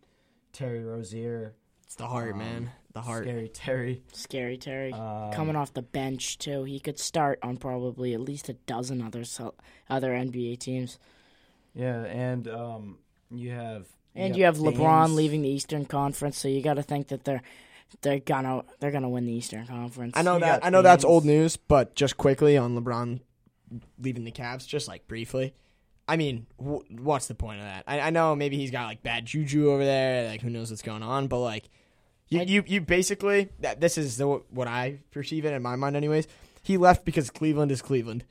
Terry 0.52 0.84
Rozier, 0.84 1.54
It's 1.84 1.96
the 1.96 2.06
heart, 2.06 2.32
Um, 2.32 2.38
man. 2.38 2.70
The 2.92 3.02
heart. 3.02 3.24
Scary 3.24 3.48
Terry. 3.48 4.02
Scary 4.12 4.56
Terry. 4.56 4.92
Um, 4.92 5.32
Coming 5.32 5.56
off 5.56 5.74
the 5.74 5.82
bench 5.82 6.38
too, 6.38 6.64
he 6.64 6.80
could 6.80 6.98
start 6.98 7.38
on 7.42 7.56
probably 7.56 8.14
at 8.14 8.20
least 8.20 8.48
a 8.48 8.54
dozen 8.54 9.02
other 9.02 9.24
other 9.90 10.12
NBA 10.12 10.58
teams. 10.58 10.98
Yeah, 11.74 12.04
and 12.04 12.46
um, 12.48 12.98
you 13.30 13.50
have 13.50 13.86
And 14.14 14.32
got 14.32 14.38
you 14.38 14.44
have 14.44 14.58
LeBron 14.58 15.14
leaving 15.14 15.42
the 15.42 15.48
Eastern 15.48 15.84
Conference, 15.86 16.38
so 16.38 16.46
you 16.48 16.62
got 16.62 16.74
to 16.74 16.82
think 16.82 17.08
that 17.08 17.24
they're 17.24 17.42
they're 18.00 18.20
gonna 18.20 18.64
they're 18.80 18.90
gonna 18.92 19.08
win 19.10 19.26
the 19.26 19.32
Eastern 19.32 19.66
Conference. 19.66 20.16
I 20.16 20.22
know 20.22 20.34
You 20.34 20.40
that. 20.40 20.64
I 20.64 20.70
know 20.70 20.82
that's 20.82 21.04
old 21.04 21.24
news, 21.24 21.56
but 21.56 21.94
just 21.94 22.16
quickly 22.16 22.56
on 22.56 22.78
LeBron 22.78 23.20
leaving 23.98 24.24
the 24.24 24.32
Cavs, 24.32 24.66
just 24.66 24.88
like 24.88 25.06
briefly. 25.08 25.54
I 26.06 26.16
mean, 26.16 26.46
wh- 26.58 26.84
what's 26.90 27.28
the 27.28 27.34
point 27.34 27.60
of 27.60 27.64
that? 27.64 27.84
I, 27.86 28.00
I 28.00 28.10
know 28.10 28.36
maybe 28.36 28.56
he's 28.56 28.70
got 28.70 28.86
like 28.86 29.02
bad 29.02 29.24
juju 29.24 29.70
over 29.70 29.84
there. 29.84 30.28
Like 30.28 30.42
who 30.42 30.50
knows 30.50 30.70
what's 30.70 30.82
going 30.82 31.02
on? 31.02 31.28
But 31.28 31.38
like, 31.40 31.64
you 32.28 32.40
I- 32.40 32.44
you, 32.44 32.62
you 32.66 32.80
basically 32.80 33.48
that 33.60 33.80
this 33.80 33.96
is 33.96 34.16
the 34.18 34.26
what 34.26 34.68
I 34.68 34.98
perceive 35.12 35.44
it 35.44 35.52
in 35.54 35.62
my 35.62 35.76
mind, 35.76 35.96
anyways. 35.96 36.26
He 36.62 36.76
left 36.76 37.04
because 37.04 37.30
Cleveland 37.30 37.70
is 37.72 37.80
Cleveland, 37.82 38.24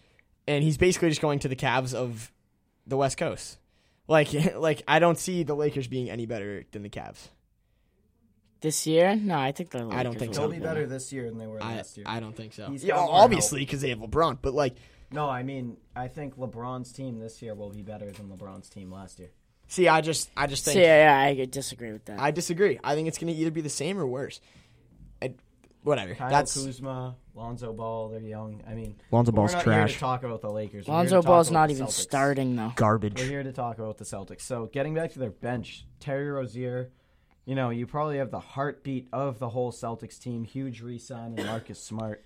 and 0.48 0.63
he's 0.63 0.78
basically 0.78 1.10
just 1.10 1.22
going 1.22 1.39
to 1.39 1.48
the 1.48 1.56
Cavs 1.56 1.93
of 1.96 2.32
the 2.86 2.98
West 2.98 3.17
Coast. 3.17 3.58
Like 4.08 4.30
like 4.56 4.84
I 4.88 5.00
don't 5.00 5.17
see 5.17 5.43
the 5.43 5.56
Lakers 5.56 5.88
being 5.88 6.10
any 6.10 6.26
better 6.28 6.65
than 6.72 6.84
the 6.84 6.89
Cavs. 6.89 7.30
this 8.62 8.86
year. 8.88 9.15
No, 9.15 9.38
I 9.38 9.52
think 9.52 9.72
the 9.72 9.88
I 9.91 10.04
don't 10.04 10.17
think 10.17 10.30
will 10.30 10.36
so. 10.36 10.41
They'll 10.41 10.50
be 10.52 10.58
be 10.58 10.63
better 10.63 10.86
this 10.86 11.12
year 11.12 11.30
than 11.30 11.38
they 11.38 11.48
were 11.48 11.62
I 11.62 11.76
last 11.78 11.98
year. 11.98 12.06
I 12.08 12.19
don't 12.19 12.36
think 12.36 12.54
so. 12.54 12.69
He's 12.69 12.84
Yeah, 12.84 12.98
obviously 12.98 13.60
because 13.62 13.82
they 13.82 13.89
have 13.89 14.00
LeBron, 14.00 14.38
but 14.41 14.54
like. 14.54 14.76
No, 15.13 15.30
I 15.30 15.43
mean, 15.43 15.78
I 15.95 16.08
think 16.08 16.38
LeBron's 16.38 16.91
team 16.91 17.19
this 17.19 17.41
year 17.41 17.54
will 17.56 17.69
be 17.69 17.82
better 17.82 18.12
than 18.12 18.28
LeBron's 18.30 18.69
team 18.69 18.91
last 18.91 19.19
year. 19.19 19.30
See, 19.67 19.88
I 19.88 20.02
just, 20.02 20.30
I 20.36 20.47
just 20.47 20.65
think 20.65 20.73
So, 20.76 20.80
yeah, 20.82 21.21
yeah, 21.32 21.41
I 21.41 21.45
disagree 21.45 21.93
with 21.93 22.06
that. 22.06 22.19
I 22.19 22.32
disagree. 22.32 22.80
I 22.84 22.95
think 22.95 23.08
it's 23.08 23.17
going 23.17 23.34
to 23.34 23.39
either 23.39 23.52
be 23.52 23.62
the 23.62 23.69
same 23.69 23.97
or 23.97 24.06
worse. 24.06 24.41
I, 25.21 25.36
whatever. 25.84 26.15
Kyle 26.15 26.30
That's 26.30 26.54
Kuzma, 26.54 27.15
Lonzo 27.34 27.73
Ball, 27.73 28.10
they're 28.10 28.19
young. 28.21 28.62
I 28.67 28.73
mean, 28.73 28.95
Lonzo 29.12 29.32
we're 29.32 29.36
Ball's 29.38 29.54
not 29.54 29.63
here 29.63 29.73
trash. 29.73 29.93
to 29.93 29.99
talk 29.99 30.23
about 30.23 30.41
the 30.41 30.52
Lakers. 30.52 30.88
We're 30.88 30.93
Lonzo 30.95 31.21
Ball's 31.21 31.52
not 31.52 31.71
even 31.71 31.88
Celtics. 31.88 31.91
starting 31.91 32.56
though. 32.56 32.73
Garbage. 32.76 33.19
We're 33.19 33.30
here 33.30 33.43
to 33.43 33.54
talk 33.54 33.80
about 33.80 33.97
the 33.97 34.06
Celtics. 34.06 34.41
So 34.41 34.65
getting 34.67 34.93
back 34.93 35.13
to 35.13 35.19
their 35.19 35.32
bench, 35.32 35.86
Terry 35.99 36.30
Rozier, 36.30 36.91
you 37.45 37.56
know, 37.56 37.69
you 37.69 37.88
probably 37.88 38.17
have 38.17 38.32
the 38.32 38.39
heartbeat 38.39 39.08
of 39.13 39.39
the 39.39 39.49
whole 39.49 39.71
Celtics 39.71 40.19
team. 40.19 40.43
Huge 40.43 40.82
re-sign 40.82 41.36
and 41.38 41.45
Marcus 41.47 41.80
Smart. 41.80 42.23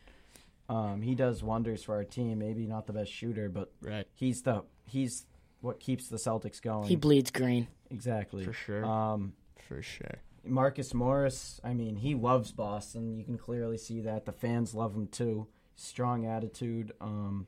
Um, 0.70 1.02
he 1.02 1.16
does 1.16 1.42
wonders 1.44 1.84
for 1.84 1.96
our 1.96 2.04
team. 2.04 2.40
Maybe 2.40 2.66
not 2.68 2.88
the 2.88 2.94
best 2.94 3.12
shooter, 3.12 3.50
but 3.50 3.72
Right. 3.82 4.06
he's 4.14 4.42
the 4.42 4.64
he's 4.86 5.26
what 5.62 5.80
keeps 5.80 6.08
the 6.10 6.18
Celtics 6.18 6.62
going. 6.62 6.88
He 6.88 6.96
bleeds 6.96 7.32
green. 7.32 7.68
exactly 7.90 8.44
For 8.44 8.54
sure. 8.54 8.86
Um, 8.86 9.34
For 9.68 9.82
sure. 9.82 10.20
Marcus 10.44 10.94
Morris, 10.94 11.60
I 11.64 11.74
mean, 11.74 11.96
he 11.98 12.16
loves 12.16 12.52
Boston. 12.52 13.18
You 13.18 13.24
can 13.26 13.38
clearly 13.38 13.78
see 13.78 14.02
that. 14.02 14.26
The 14.26 14.32
fans 14.32 14.74
love 14.74 14.96
him 14.96 15.08
too. 15.08 15.48
Strong 15.76 16.26
attitude. 16.26 16.94
Um, 17.02 17.48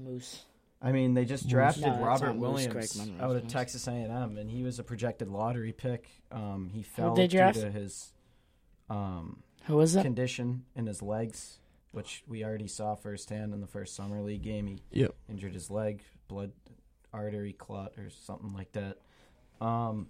Moose. 0.00 0.44
I 0.82 0.90
mean, 0.92 1.14
they 1.14 1.24
just 1.24 1.48
drafted 1.48 1.84
No, 1.86 2.00
Robert 2.04 2.26
not 2.26 2.36
Moose, 2.36 2.66
Williams 2.66 2.96
Greg 2.96 3.20
out 3.20 3.36
of 3.36 3.46
Texas 3.48 3.86
A&M, 3.86 4.36
and 4.36 4.50
he 4.50 4.62
was 4.62 4.78
a 4.78 4.82
projected 4.84 5.28
lottery 5.28 5.72
pick. 5.72 6.08
Um, 6.32 6.70
he 6.74 6.82
fell 6.82 7.14
they 7.14 7.26
due 7.26 7.38
draft? 7.38 7.60
to 7.60 7.70
his 7.70 8.12
um, 8.90 9.42
Who 9.66 9.80
is 9.80 9.96
it? 9.96 10.02
condition 10.02 10.64
in 10.74 10.86
his 10.86 11.00
legs, 11.02 11.58
which 11.94 12.22
we 12.26 12.44
already 12.44 12.68
saw 12.68 12.94
firsthand 12.94 13.54
in 13.54 13.60
the 13.60 13.66
first 13.66 13.94
summer 13.94 14.20
league 14.20 14.42
game. 14.42 14.66
He 14.66 14.78
Yep. 14.92 15.14
injured 15.28 15.54
his 15.54 15.70
leg, 15.70 16.02
blood 16.28 16.52
artery 17.12 17.52
clot 17.52 17.92
or 17.96 18.10
something 18.10 18.52
like 18.52 18.72
that. 18.72 18.98
Um, 19.60 20.08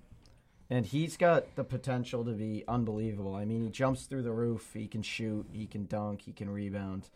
and 0.71 0.87
he's 0.87 1.17
got 1.17 1.55
the 1.57 1.65
potential 1.65 2.25
to 2.25 2.33
be 2.33 2.65
unbelievable. 2.67 3.35
I 3.35 3.45
mean, 3.45 3.63
he 3.65 3.69
jumps 3.71 4.07
through 4.07 4.23
the 4.23 4.33
roof. 4.33 4.71
He 4.73 4.89
can 4.89 5.03
shoot. 5.03 5.47
He 5.53 5.67
can 5.67 5.85
dunk. 5.87 6.23
He 6.23 6.33
can 6.33 6.49
rebound. 6.51 7.11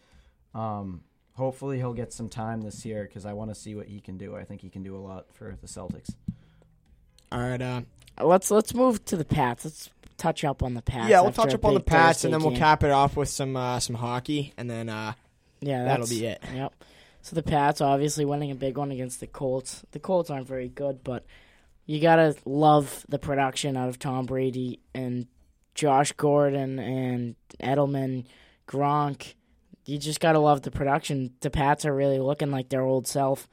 Um, 0.54 1.02
hopefully, 1.34 1.78
he'll 1.78 1.94
get 1.94 2.12
some 2.12 2.28
time 2.28 2.60
this 2.60 2.84
year 2.84 3.04
because 3.04 3.24
I 3.24 3.32
want 3.32 3.50
to 3.50 3.54
see 3.54 3.74
what 3.74 3.86
he 3.86 4.00
can 4.00 4.18
do. 4.18 4.36
I 4.36 4.44
think 4.44 4.60
he 4.60 4.68
can 4.68 4.82
do 4.82 4.94
a 4.94 5.00
lot 5.00 5.32
for 5.32 5.56
the 5.60 5.66
Celtics. 5.66 6.10
All 7.32 7.40
right. 7.40 7.60
Uh, 7.60 7.80
Let's 8.20 8.50
let's 8.50 8.74
move 8.74 9.04
to 9.06 9.16
the 9.16 9.24
Pats. 9.24 9.64
Let's 9.64 9.90
touch 10.18 10.44
up 10.44 10.62
on 10.62 10.74
the 10.74 10.82
Pats. 10.82 11.08
yeah, 11.08 11.20
we'll 11.22 11.32
touch 11.32 11.54
up 11.54 11.64
on 11.64 11.74
the 11.74 11.80
Pats, 11.80 12.18
Thursday 12.18 12.28
and 12.28 12.34
then 12.34 12.40
we'll 12.42 12.50
game. 12.50 12.58
cap 12.58 12.84
it 12.84 12.90
off 12.90 13.16
with 13.16 13.28
some 13.28 13.56
uh, 13.56 13.80
some 13.80 13.96
hockey, 13.96 14.52
and 14.58 14.68
then 14.68 14.88
uh, 14.88 15.14
Yeah, 15.60 15.84
that'll 15.84 16.06
be 16.08 16.26
it. 16.26 16.42
Yep. 16.52 16.84
So 17.22 17.34
the 17.34 17.42
Pats 17.42 17.80
obviously 17.80 18.24
winning 18.24 18.50
a 18.50 18.54
big 18.54 18.76
one 18.78 18.90
against 18.90 19.20
the 19.20 19.26
Colts. 19.26 19.84
The 19.92 19.98
Colts 19.98 20.30
aren't 20.30 20.46
very 20.46 20.68
good, 20.68 21.02
but 21.02 21.24
you 21.86 22.00
gotta 22.00 22.36
love 22.44 23.06
the 23.08 23.18
production 23.18 23.76
out 23.76 23.88
of 23.88 23.98
Tom 23.98 24.26
Brady 24.26 24.80
and 24.94 25.26
Josh 25.74 26.12
Gordon 26.12 26.78
and 26.78 27.36
Edelman, 27.62 28.24
Gronk. 28.66 29.34
You 29.84 29.98
just 29.98 30.20
gotta 30.20 30.38
love 30.38 30.62
the 30.62 30.70
production. 30.70 31.34
The 31.40 31.50
Pats 31.50 31.84
are 31.84 31.94
really 31.94 32.18
looking 32.18 32.50
like 32.50 32.68
their 32.68 32.82
old 32.82 33.06
self. 33.06 33.48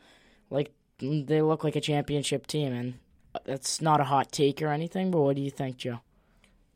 Like 0.49 0.71
they 0.99 1.41
look 1.41 1.63
like 1.63 1.75
a 1.75 1.81
championship 1.81 2.47
team, 2.47 2.71
and 2.73 2.93
that's 3.45 3.81
not 3.81 3.99
a 3.99 4.05
hot 4.05 4.31
take 4.31 4.61
or 4.61 4.67
anything. 4.67 5.11
But 5.11 5.21
what 5.21 5.35
do 5.35 5.41
you 5.41 5.51
think, 5.51 5.77
Joe? 5.77 5.99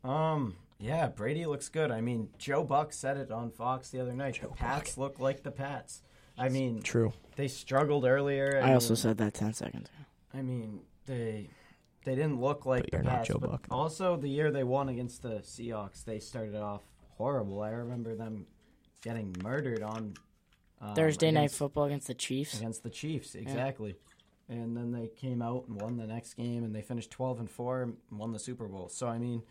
Um, 0.04 0.56
yeah, 0.78 1.08
Brady 1.08 1.46
looks 1.46 1.68
good. 1.68 1.90
I 1.90 2.00
mean, 2.00 2.28
Joe 2.38 2.64
Buck 2.64 2.92
said 2.92 3.16
it 3.16 3.30
on 3.30 3.50
Fox 3.50 3.90
the 3.90 4.00
other 4.00 4.14
night. 4.14 4.40
the 4.40 4.48
Pats 4.48 4.96
look 4.96 5.20
like 5.20 5.42
the 5.42 5.50
Pats. 5.50 6.02
I 6.38 6.48
mean, 6.48 6.80
True. 6.82 7.12
they 7.36 7.48
struggled 7.48 8.04
earlier. 8.06 8.60
I 8.64 8.72
also 8.74 8.90
mean, 8.94 8.96
said 8.96 9.18
that 9.18 9.34
ten 9.34 9.52
seconds 9.52 9.88
ago. 9.88 10.04
I 10.32 10.42
mean, 10.42 10.80
they 11.06 11.50
they 12.04 12.14
didn't 12.14 12.40
look 12.40 12.64
like 12.64 12.84
But 12.84 12.90
the 12.92 12.96
you're 12.96 13.02
not 13.04 13.16
Pats. 13.16 13.28
Joe 13.28 13.38
but 13.38 13.50
Buck. 13.50 13.66
also, 13.70 14.16
the 14.16 14.28
year 14.28 14.50
they 14.50 14.64
won 14.64 14.88
against 14.88 15.22
the 15.22 15.40
Seahawks, 15.40 16.04
they 16.04 16.18
started 16.18 16.56
off 16.56 16.82
horrible. 17.18 17.60
I 17.60 17.70
remember 17.70 18.14
them 18.14 18.46
getting 19.02 19.36
murdered 19.42 19.82
on 19.82 20.14
um, 20.80 20.94
Thursday 20.94 21.30
night 21.30 21.50
football 21.50 21.84
against 21.84 22.06
the 22.06 22.14
Chiefs. 22.14 22.56
against 22.56 22.82
the 22.82 22.90
Chiefs. 22.90 23.34
Exactly. 23.34 23.96
And 24.48 24.74
then 24.76 24.92
they 24.92 25.08
came 25.08 25.42
out 25.42 25.66
and 25.68 25.80
won 25.80 25.96
the 25.98 26.06
next 26.06 26.34
game, 26.34 26.64
and 26.64 26.74
they 26.74 26.80
finished 26.82 27.10
twelve 27.10 27.38
and 27.38 27.50
four 27.50 27.82
and 27.82 27.96
won 28.10 28.32
the 28.32 28.38
Super 28.38 28.66
Bowl. 28.66 28.88
So 28.88 29.06
I 29.08 29.18
mean, 29.18 29.42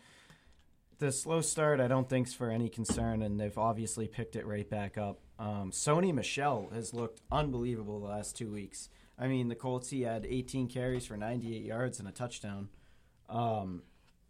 the 1.00 1.10
slow 1.10 1.40
start 1.40 1.80
I 1.80 1.88
don't 1.88 2.08
think 2.08 2.26
think's 2.26 2.34
for 2.34 2.50
any 2.50 2.68
concern, 2.68 3.22
and 3.22 3.40
they've 3.40 3.56
obviously 3.56 4.06
picked 4.06 4.36
it 4.36 4.46
right 4.46 4.68
back 4.68 4.98
up. 4.98 5.18
Um, 5.38 5.70
Sony 5.72 6.12
Michel 6.12 6.68
has 6.74 6.92
looked 6.92 7.22
unbelievable 7.32 7.98
the 7.98 8.06
last 8.06 8.36
two 8.36 8.52
weeks. 8.52 8.90
I 9.18 9.26
mean, 9.26 9.48
the 9.48 9.54
Colts 9.54 9.88
he 9.90 10.02
had 10.02 10.26
18 10.26 10.68
carries 10.68 11.06
for 11.06 11.16
98 11.16 11.62
yards 11.62 11.98
and 11.98 12.08
a 12.08 12.12
touchdown. 12.12 12.68
Um, 13.28 13.82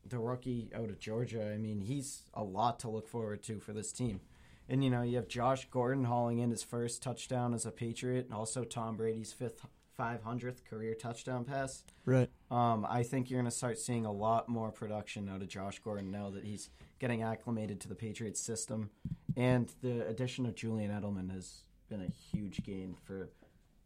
the 0.09 0.19
rookie 0.19 0.71
out 0.75 0.89
of 0.89 1.01
Georgia, 1.01 1.53
I 1.53 1.59
mean, 1.59 1.81
he's 1.81 2.23
a 2.33 2.45
lot 2.45 2.79
to 2.81 2.89
look 2.89 3.09
forward 3.09 3.43
to 3.45 3.59
for 3.59 3.73
this 3.73 3.93
team. 3.93 4.21
And 4.69 4.85
you 4.85 4.91
know, 4.91 5.03
you 5.03 5.17
have 5.17 5.27
Josh 5.27 5.69
Gordon 5.71 6.05
hauling 6.05 6.39
in 6.39 6.51
his 6.51 6.63
first 6.63 7.03
touchdown 7.03 7.53
as 7.53 7.67
a 7.67 7.73
Patriot, 7.73 8.27
and 8.27 8.35
also 8.35 8.63
Tom 8.63 8.97
Brady's 8.97 9.33
fifth 9.33 9.67
500th 10.01 10.65
career 10.69 10.95
touchdown 10.95 11.45
pass. 11.45 11.85
Right. 12.05 12.31
Um, 12.51 12.87
I 12.89 13.03
think 13.03 13.31
you're 13.31 13.41
going 13.41 13.51
to 13.51 13.57
start 13.57 13.79
seeing 13.79 14.07
a 14.07 14.13
lot 14.13 14.49
more 14.49 14.71
production 14.71 15.29
out 15.29 15.43
of 15.43 15.49
Josh 15.49 15.79
Gordon 15.81 16.11
now 16.11 16.31
that 16.31 16.45
he's 16.45 16.71
getting 16.99 17.23
acclimated 17.23 17.81
to 17.81 17.89
the 17.89 17.95
Patriots 17.95 18.41
system, 18.41 18.91
and 19.37 19.73
the 19.83 20.07
addition 20.07 20.47
of 20.47 20.55
Julian 20.55 20.91
Edelman 20.91 21.31
has 21.33 21.63
been 21.89 22.03
a 22.03 22.09
huge 22.33 22.63
gain 22.63 22.97
for 23.05 23.31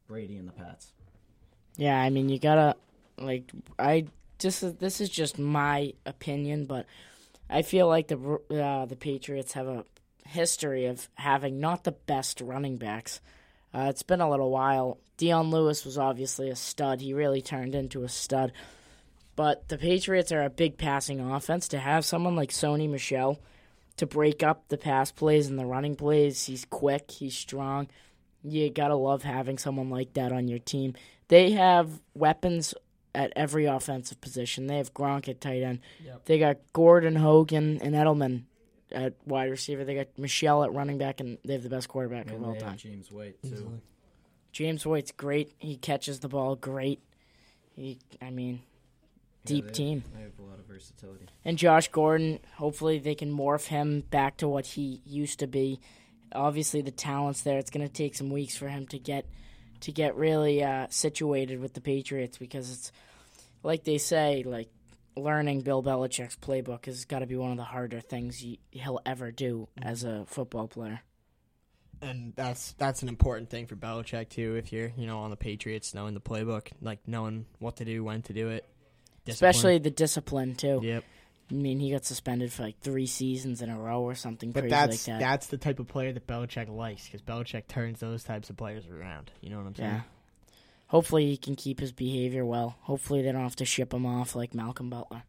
Brady 0.07 0.37
and 0.37 0.47
the 0.47 0.53
Pats. 0.53 0.93
Yeah, 1.77 2.01
I 2.01 2.11
mean, 2.11 2.29
you 2.29 2.39
gotta 2.39 2.77
like 3.19 3.51
I 3.79 4.07
just 4.39 4.79
this 4.79 5.01
is 5.01 5.09
just 5.09 5.39
my 5.39 5.93
opinion, 6.07 6.67
but 6.67 6.87
I 7.49 7.63
feel 7.63 7.89
like 7.89 8.09
the 8.09 8.41
uh, 8.51 8.87
the 8.87 8.97
Patriots 8.97 9.53
have 9.53 9.67
a 9.67 9.85
history 10.27 10.87
of 10.87 11.09
having 11.15 11.61
not 11.61 11.85
the 11.85 11.93
best 11.93 12.41
running 12.41 12.77
backs. 12.77 13.21
Uh, 13.75 13.89
it's 13.89 14.03
been 14.05 14.21
a 14.21 14.31
little 14.31 14.51
while. 14.51 14.99
Dion 15.17 15.51
Lewis 15.51 15.85
was 15.85 15.99
obviously 15.99 16.49
a 16.49 16.57
stud. 16.57 17.01
He 17.01 17.13
really 17.13 17.43
turned 17.43 17.75
into 17.75 18.05
a 18.05 18.09
stud. 18.09 18.53
But 19.37 19.69
the 19.69 19.79
Patriots 19.79 20.31
are 20.31 20.43
a 20.43 20.51
big 20.51 20.79
passing 20.79 21.21
offense. 21.21 21.69
To 21.69 21.79
have 21.79 22.05
someone 22.05 22.37
like 22.37 22.51
Sony 22.51 22.89
Michel 22.89 23.41
to 23.97 24.07
break 24.07 24.43
up 24.43 24.69
the 24.69 24.79
pass 24.79 25.11
plays 25.11 25.49
and 25.49 25.59
the 25.59 25.67
running 25.67 25.97
plays, 25.97 26.45
he's 26.47 26.65
quick, 26.65 27.11
he's 27.11 27.37
strong. 27.37 27.89
You 28.45 28.71
gotta 28.71 28.95
love 28.95 29.23
having 29.23 29.59
someone 29.59 29.91
like 29.91 30.15
that 30.15 30.31
on 30.31 30.47
your 30.47 30.59
team. 30.59 30.95
They 31.29 31.53
have 31.53 32.01
weapons 32.15 32.75
at 33.15 33.33
every 33.35 33.65
offensive 33.65 34.21
position. 34.21 34.67
They 34.67 34.77
have 34.77 34.95
Gronk 34.95 35.29
at 35.29 35.41
tight 35.41 35.63
end. 35.63 35.81
Yep. 36.05 36.25
They 36.27 36.39
got 36.39 36.59
Gordon, 36.73 37.17
Hogan, 37.17 37.81
and 37.81 37.95
Edelman 37.95 38.45
at 38.95 39.15
wide 39.27 39.51
receiver. 39.51 39.85
They 39.85 39.95
got 39.95 40.19
Michel 40.19 40.65
at 40.65 40.73
running 40.73 40.99
back, 40.99 41.21
and 41.21 41.39
they 41.45 41.55
have 41.55 41.63
the 41.63 41.69
best 41.69 41.89
quarterback 41.89 42.27
of 42.27 42.33
And 42.37 42.45
all 42.45 42.53
they 42.55 42.61
time. 42.61 42.71
have 42.71 42.79
James 42.79 43.11
White 43.11 43.43
too. 43.43 43.81
James 44.53 44.87
White's 44.87 45.13
great. 45.13 45.53
He 45.59 45.77
catches 45.77 46.21
the 46.21 46.29
ball 46.29 46.55
great. 46.55 47.01
He, 47.75 47.99
I 48.23 48.31
mean, 48.31 48.63
deep 49.45 49.67
they, 49.67 49.73
team. 49.73 50.05
They 50.15 50.23
have 50.23 50.39
a 50.39 50.43
lot 50.43 50.59
of 50.59 50.67
versatility. 50.67 51.27
And 51.45 51.59
Josh 51.59 51.89
Gordon, 51.89 52.39
hopefully 52.57 52.99
they 52.99 53.17
can 53.17 53.33
morph 53.33 53.67
him 53.67 54.03
back 54.11 54.37
to 54.39 54.49
what 54.49 54.67
he 54.67 55.01
used 55.05 55.41
to 55.41 55.47
be. 55.47 55.81
Obviously, 56.33 56.83
the 56.83 56.93
talent's 56.93 57.43
there. 57.43 57.59
It's 57.59 57.71
going 57.71 57.87
to 57.87 57.93
take 57.93 58.15
some 58.15 58.31
weeks 58.31 58.57
for 58.57 58.69
him 58.69 58.87
to 58.89 58.99
get 58.99 59.27
to 59.81 59.93
get 59.93 60.17
really 60.17 60.63
uh, 60.63 60.87
situated 60.89 61.61
with 61.61 61.75
the 61.75 61.81
Patriots 61.81 62.39
because 62.39 62.73
it's 62.73 62.93
like 63.63 63.85
they 63.85 63.99
say, 63.99 64.43
like 64.45 64.69
learning 65.17 65.61
Bill 65.63 65.83
Belichick's 65.83 66.37
playbook 66.37 66.87
has 66.87 67.05
got 67.05 67.21
to 67.21 67.27
be 67.27 67.37
one 67.37 67.51
of 67.51 67.57
the 67.57 67.65
harder 67.65 68.01
things 68.01 68.39
he, 68.39 68.59
he'll 68.71 69.01
ever 69.07 69.31
do 69.31 69.69
as 69.81 70.05
a 70.05 70.25
football 70.27 70.69
player. 70.69 71.01
and 72.03 72.33
that's 72.37 72.73
that's 72.73 73.03
an 73.03 73.09
important 73.09 73.49
thing 73.51 73.67
for 73.67 73.77
Belichick 73.77 74.29
too. 74.29 74.57
If 74.57 74.73
you're 74.73 74.93
you 74.97 75.07
know 75.07 75.21
on 75.21 75.31
the 75.31 75.37
Patriots, 75.37 75.95
knowing 75.95 76.15
the 76.15 76.21
playbook, 76.21 76.69
like 76.83 77.01
knowing 77.07 77.47
what 77.59 77.77
to 77.77 77.85
do, 77.85 78.03
when 78.05 78.23
to 78.23 78.33
do 78.33 78.49
it, 78.49 78.67
Discipline. 79.25 79.51
Especially 79.51 79.79
the 79.79 79.91
discipline 79.91 80.55
too. 80.55 80.81
Yep. 80.83 81.05
I 81.51 81.55
mean, 81.55 81.79
he 81.79 81.91
got 81.93 82.05
suspended 82.05 82.53
for 82.53 82.63
like 82.63 82.81
three 82.81 83.07
seasons 83.07 83.61
in 83.63 83.69
a 83.71 83.79
row 83.79 84.01
or 84.03 84.15
something 84.15 84.51
But 84.51 84.61
crazy 84.63 84.71
that's 84.71 85.09
like 85.09 85.19
that. 85.19 85.21
that's 85.21 85.47
the 85.49 85.59
type 85.59 85.79
of 85.79 85.87
player 85.89 86.11
that 86.13 86.27
Belichick 86.27 86.75
likes 86.75 87.05
because 87.07 87.21
Belichick 87.23 87.69
turns 87.69 88.01
those 88.01 88.25
types 88.25 88.49
of 88.51 88.57
players 88.57 88.87
around. 88.89 89.31
You 89.43 89.51
know 89.51 89.59
what 89.59 89.67
I'm 89.67 89.75
saying? 89.75 89.91
Yeah. 89.91 90.01
Hopefully, 90.95 91.27
he 91.27 91.37
can 91.37 91.57
keep 91.57 91.81
his 91.81 91.91
behavior 91.91 92.47
well. 92.47 92.77
Hopefully, 92.83 93.21
they 93.21 93.33
don't 93.33 93.43
have 93.43 93.57
to 93.57 93.65
ship 93.65 93.93
him 93.93 94.07
off 94.07 94.37
like 94.37 94.55
Malcolm 94.55 94.91
Butler. 94.91 95.25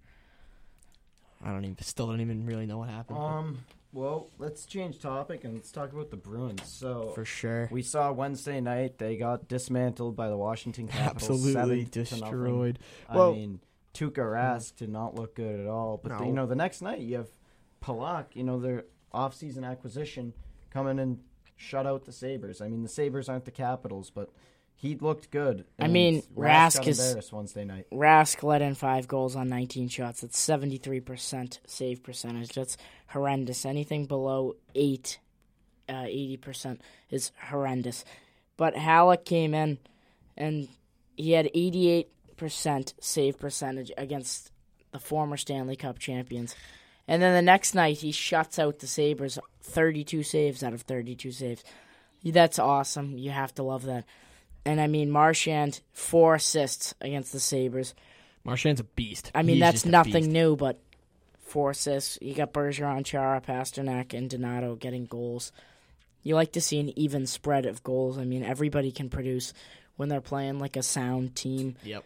I 1.43 1.49
don't 1.49 1.65
even 1.65 1.81
still 1.81 2.05
don't 2.05 2.21
even 2.21 2.45
really 2.45 2.67
know 2.67 2.77
what 2.77 2.89
happened. 2.89 3.17
Um. 3.17 3.57
Well, 3.91 4.29
let's 4.37 4.67
change 4.67 4.99
topic 4.99 5.43
and 5.43 5.55
let's 5.55 5.71
talk 5.71 5.91
about 5.91 6.11
the 6.11 6.17
Bruins. 6.17 6.67
So 6.69 7.13
for 7.15 7.25
sure. 7.25 7.67
we 7.71 7.81
saw 7.81 8.11
Wednesday 8.11 8.61
night 8.61 8.99
they 8.99 9.15
got 9.17 9.47
dismantled 9.47 10.15
by 10.15 10.27
the 10.29 10.37
Washington 10.37 10.87
Capitals. 10.87 11.31
Absolutely 11.31 11.53
seven 11.53 11.69
to 11.89 11.99
nothing. 12.01 12.19
destroyed. 12.19 12.79
I 13.09 13.15
Well- 13.17 13.33
mean, 13.33 13.59
Tuukka 13.95 14.17
Rask 14.17 14.75
did 14.75 14.89
not 14.89 15.15
look 15.15 15.33
good 15.35 15.59
at 15.61 15.65
all. 15.67 15.97
But 15.97 16.19
No. 16.19 16.25
you 16.25 16.31
know, 16.33 16.45
the 16.45 16.55
next 16.55 16.81
night 16.83 16.99
you 16.99 17.15
have 17.15 17.29
Halak, 17.81 18.35
you 18.35 18.43
know, 18.43 18.59
their 18.59 18.83
off-season 19.13 19.63
acquisition, 19.63 20.33
come 20.69 20.87
in 20.89 20.99
and 20.99 21.23
shut 21.55 21.87
out 21.87 22.03
the 22.05 22.11
Sabres. 22.11 22.61
I 22.61 22.67
mean, 22.67 22.83
the 22.83 22.89
Sabres 22.89 23.29
aren't 23.29 23.45
the 23.45 23.51
Capitals, 23.51 24.11
but 24.11 24.29
he 24.75 24.95
looked 24.95 25.31
good. 25.31 25.65
I 25.79 25.87
mean, 25.87 26.21
Rask 26.35 26.81
Rask 26.81 26.87
is- 26.87 27.31
Wednesday 27.31 27.65
night. 27.65 27.87
Rask 27.91 28.43
let 28.43 28.61
in 28.61 28.75
five 28.75 29.07
goals 29.07 29.35
on 29.35 29.49
19 29.49 29.87
shots. 29.87 30.21
That's 30.21 30.39
73% 30.39 31.59
save 31.65 32.03
percentage. 32.03 32.49
That's 32.49 32.77
horrendous. 33.07 33.65
Anything 33.65 34.05
below 34.05 34.55
8, 34.75 35.19
uh, 35.89 36.05
80% 36.07 36.81
is 37.09 37.31
horrendous. 37.49 38.03
But 38.57 38.75
Halak 38.75 39.25
came 39.25 39.53
in 39.53 39.79
and 40.37 40.67
he 41.15 41.31
had 41.31 41.49
88% 41.55 42.93
save 42.99 43.39
percentage 43.39 43.91
against 43.97 44.51
the 44.91 44.99
former 44.99 45.37
Stanley 45.37 45.75
Cup 45.75 45.99
champions. 45.99 46.55
And 47.07 47.21
then 47.21 47.33
the 47.33 47.41
next 47.41 47.75
night, 47.75 47.97
he 47.97 48.11
shuts 48.11 48.57
out 48.57 48.79
the 48.79 48.87
Sabres 48.87 49.37
32 49.61 50.23
saves 50.23 50.63
out 50.63 50.73
of 50.73 50.81
32 50.81 51.31
saves. 51.31 51.63
That's 52.23 52.57
awesome. 52.57 53.17
You 53.17 53.31
have 53.31 53.53
to 53.55 53.63
love 53.63 53.83
that. 53.83 54.05
And 54.65 54.81
I 54.81 54.87
mean, 54.87 55.11
Marchand, 55.11 55.81
four 55.93 56.35
assists 56.35 56.95
against 56.99 57.31
the 57.31 57.39
Sabres. 57.39 57.93
Marchand's 58.43 58.81
a 58.81 58.83
beast. 58.83 59.31
I 59.35 59.43
mean, 59.43 59.55
He's 59.55 59.61
that's 59.61 59.85
nothing 59.85 60.31
new, 60.31 60.55
but 60.55 60.79
four 61.39 61.71
assists. 61.71 62.17
You 62.21 62.33
got 62.33 62.53
Bergeron, 62.53 63.05
Chara, 63.05 63.41
Pastrnak, 63.41 64.13
and 64.13 64.29
Donato 64.29 64.75
getting 64.75 65.05
goals. 65.05 65.51
You 66.23 66.35
like 66.35 66.53
to 66.53 66.61
see 66.61 66.79
an 66.79 66.97
even 66.97 67.27
spread 67.27 67.65
of 67.65 67.83
goals. 67.83 68.17
I 68.17 68.25
mean, 68.25 68.43
everybody 68.43 68.91
can 68.91 69.09
produce 69.09 69.53
when 69.95 70.09
they're 70.09 70.21
playing 70.21 70.59
like 70.59 70.75
a 70.75 70.83
sound 70.83 71.35
team. 71.35 71.75
Yep. 71.83 72.03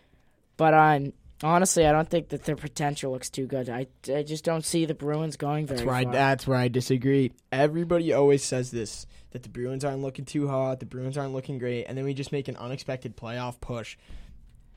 But 0.57 0.73
um, 0.73 1.13
honestly, 1.43 1.85
I 1.85 1.91
don't 1.91 2.09
think 2.09 2.29
that 2.29 2.43
their 2.43 2.55
potential 2.55 3.11
looks 3.11 3.29
too 3.29 3.45
good. 3.47 3.69
I, 3.69 3.87
I 4.13 4.23
just 4.23 4.43
don't 4.43 4.65
see 4.65 4.85
the 4.85 4.93
Bruins 4.93 5.37
going 5.37 5.65
very 5.65 5.77
That's 5.79 5.85
where 5.87 5.95
I, 5.95 6.03
that's 6.05 6.47
where 6.47 6.57
I 6.57 6.67
disagree. 6.67 7.31
Everybody 7.51 8.13
always 8.13 8.43
says 8.43 8.71
this 8.71 9.05
that 9.31 9.43
the 9.43 9.49
Bruins 9.49 9.85
aren't 9.85 10.01
looking 10.01 10.25
too 10.25 10.47
hot, 10.47 10.79
the 10.79 10.85
Bruins 10.85 11.17
aren't 11.17 11.33
looking 11.33 11.59
great, 11.59 11.85
and 11.85 11.97
then 11.97 12.05
we 12.05 12.13
just 12.13 12.31
make 12.31 12.47
an 12.47 12.55
unexpected 12.57 13.15
playoff 13.15 13.59
push. 13.61 13.97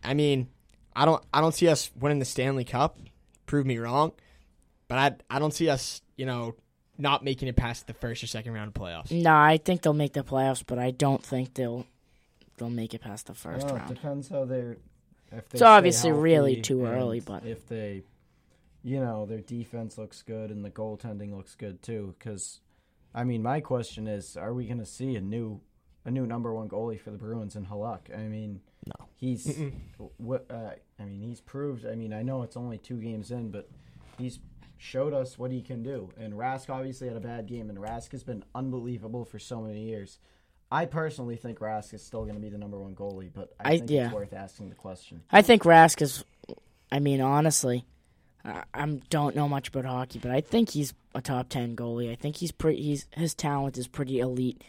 I 0.05 0.15
mean, 0.15 0.49
I 0.95 1.05
don't 1.05 1.23
I 1.33 1.41
don't 1.41 1.55
see 1.55 1.69
us 1.69 1.91
winning 1.99 2.19
the 2.19 2.25
Stanley 2.25 2.65
Cup. 2.65 2.99
Prove 3.47 3.67
me 3.67 3.79
wrong, 3.79 4.13
but 4.89 4.99
I 4.99 5.37
I 5.37 5.39
don't 5.39 5.55
see 5.55 5.69
us 5.69 6.03
you 6.17 6.27
know 6.27 6.55
not 6.99 7.25
making 7.25 7.49
it 7.49 7.57
past 7.57 7.87
the 7.87 7.95
first 7.95 8.23
or 8.23 8.27
second 8.27 8.53
round 8.53 8.69
of 8.69 8.75
playoffs. 8.75 9.11
no, 9.11 9.35
I 9.35 9.57
think 9.57 9.83
they'll 9.83 9.95
make 9.95 10.13
the 10.13 10.23
playoffs, 10.23 10.63
but 10.67 10.79
I 10.79 10.91
don't 10.91 11.25
think 11.25 11.55
they'll 11.55 11.87
they'll 12.59 12.71
make 12.71 12.93
it 12.95 13.01
past 13.01 13.27
the 13.27 13.35
first 13.35 13.67
Well, 13.67 13.77
it 13.77 13.79
round. 13.79 13.95
depends 13.95 14.29
how 14.29 14.45
they're. 14.45 14.77
If 15.35 15.49
they 15.49 15.57
It's 15.57 15.59
stay 15.61 15.65
obviously 15.67 16.13
really 16.13 16.61
too 16.61 16.85
early, 16.87 17.21
but- 17.21 17.45
if 17.47 17.67
they, 17.69 18.05
you 18.83 19.01
know, 19.01 19.27
their 19.27 19.41
defense 19.41 19.97
looks 19.99 20.23
good 20.23 20.51
and 20.51 20.65
the 20.65 20.71
goaltending 20.71 21.35
looks 21.35 21.55
good 21.55 21.83
too. 21.83 22.15
Because, 22.19 22.61
I 23.15 23.25
mean, 23.25 23.43
my 23.43 23.61
question 23.61 24.07
is, 24.07 24.37
are 24.37 24.53
we 24.53 24.67
going 24.67 24.79
to 24.79 24.87
see 24.87 25.17
a 25.17 25.21
new, 25.21 25.61
a 26.05 26.11
new 26.11 26.27
number 26.27 26.53
one 26.53 26.69
goalie 26.69 27.01
for 27.01 27.11
the 27.11 27.19
Bruins 27.19 27.57
in 27.57 27.67
Halak? 27.67 28.13
I 28.17 28.23
mean, 28.29 28.61
No. 28.87 29.07
he's, 29.17 29.59
what? 30.19 30.47
Uh, 30.51 30.73
I 30.99 31.05
mean, 31.05 31.21
he's 31.23 31.41
proved. 31.41 31.87
I 31.87 31.95
mean, 31.95 32.13
I 32.13 32.23
know 32.23 32.43
it's 32.43 32.57
only 32.57 32.79
two 32.79 32.97
games 33.01 33.31
in, 33.31 33.51
but 33.51 33.71
he's 34.19 34.39
showed 34.79 35.15
us 35.15 35.39
what 35.39 35.53
he 35.53 35.63
can 35.63 35.83
do. 35.83 36.11
And 36.19 36.33
Rask 36.35 36.69
obviously 36.69 37.07
had 37.09 37.17
a 37.17 37.21
bad 37.21 37.47
game, 37.47 37.71
and 37.71 37.79
Rask 37.79 38.11
has 38.13 38.25
been 38.25 38.45
unbelievable 38.55 39.25
for 39.25 39.39
so 39.39 39.61
many 39.63 39.85
years. 39.85 40.19
I 40.73 40.87
personally 40.87 41.37
think 41.37 41.59
Rask 41.59 41.93
is 41.93 42.03
still 42.03 42.23
going 42.23 42.35
to 42.35 42.41
be 42.41 42.49
the 42.49 42.57
number 42.57 42.79
one 42.81 42.95
goalie, 42.95 43.31
but 43.33 43.53
I, 43.61 43.73
I- 43.73 43.79
think 43.79 43.91
yeah. 43.91 44.07
it's 44.07 44.15
worth 44.15 44.33
asking 44.33 44.71
the 44.71 44.75
question. 44.75 45.23
I 45.31 45.43
think 45.43 45.65
Rask 45.65 46.01
is. 46.01 46.25
I 46.91 46.99
mean, 46.99 47.21
honestly, 47.21 47.85
I 48.45 48.63
I 48.73 48.87
don't 49.11 49.37
know 49.37 49.49
much 49.49 49.69
about 49.69 49.85
hockey, 49.85 50.19
but 50.19 50.31
I 50.31 50.41
think 50.41 50.71
he's 50.71 50.95
a 51.15 51.21
top 51.21 51.51
ten 51.51 51.77
goalie. 51.77 52.11
I 52.11 52.15
think 52.15 52.37
he's 52.37 52.53
pretty. 52.53 52.83
He's 52.83 53.07
his 53.13 53.35
talent 53.35 53.77
is 53.77 53.87
pretty 53.87 54.19
elite. 54.21 54.63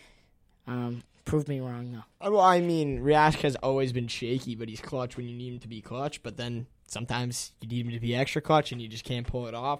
Um, 0.68 1.04
prove 1.24 1.48
me 1.48 1.62
wrong 1.62 1.92
though. 1.94 2.28
Uh, 2.28 2.32
Well, 2.32 2.42
I 2.42 2.60
mean, 2.60 3.00
Rask 3.02 3.39
has 3.42 3.56
always 3.58 3.94
been 3.94 4.08
shaky, 4.08 4.56
but 4.56 4.68
he's 4.68 4.82
clutch 4.82 5.16
when 5.16 5.28
you 5.28 5.38
need 5.38 5.54
him 5.54 5.60
to 5.60 5.68
be 5.70 5.82
clutch. 5.82 6.22
But 6.22 6.36
then 6.36 6.68
sometimes 6.88 7.54
you 7.62 7.70
need 7.70 7.86
him 7.86 7.92
to 7.94 8.00
be 8.00 8.13
extra 8.13 8.42
clutch, 8.42 8.74
and 8.74 8.82
you 8.82 8.89
just 8.89 9.06
can't 9.06 9.26
pull 9.26 9.48
it 9.48 9.54
off. 9.56 9.80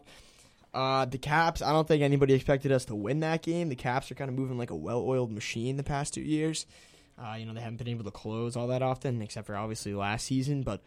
Uh, 0.73 1.05
the 1.05 1.17
Caps, 1.19 1.62
I 1.62 1.71
don't 1.71 1.88
think 1.88 2.01
anybody 2.01 2.33
expected 2.33 2.71
us 2.71 2.86
to 2.86 2.95
win 2.95 3.19
that 3.19 3.43
game. 3.43 3.69
The 3.69 3.75
Caps 3.75 4.09
are 4.12 4.15
kind 4.15 4.29
of 4.29 4.36
moving 4.36 4.57
like 4.57 4.71
a 4.71 4.75
well-oiled 4.75 5.31
machine 5.31 5.77
the 5.77 5.83
past 5.83 6.13
two 6.15 6.21
years. 6.21 6.65
Uh, 7.21 7.36
you 7.36 7.45
know, 7.45 7.53
they 7.53 7.62
haven't 7.62 7.77
been 7.77 7.88
able 7.89 8.03
to 8.05 8.12
close 8.12 8.55
all 8.55 8.67
that 8.67 8.81
often, 8.81 9.21
except 9.21 9.45
for 9.45 9.55
obviously 9.55 9.93
last 9.93 10.25
season. 10.25 10.63
But 10.63 10.81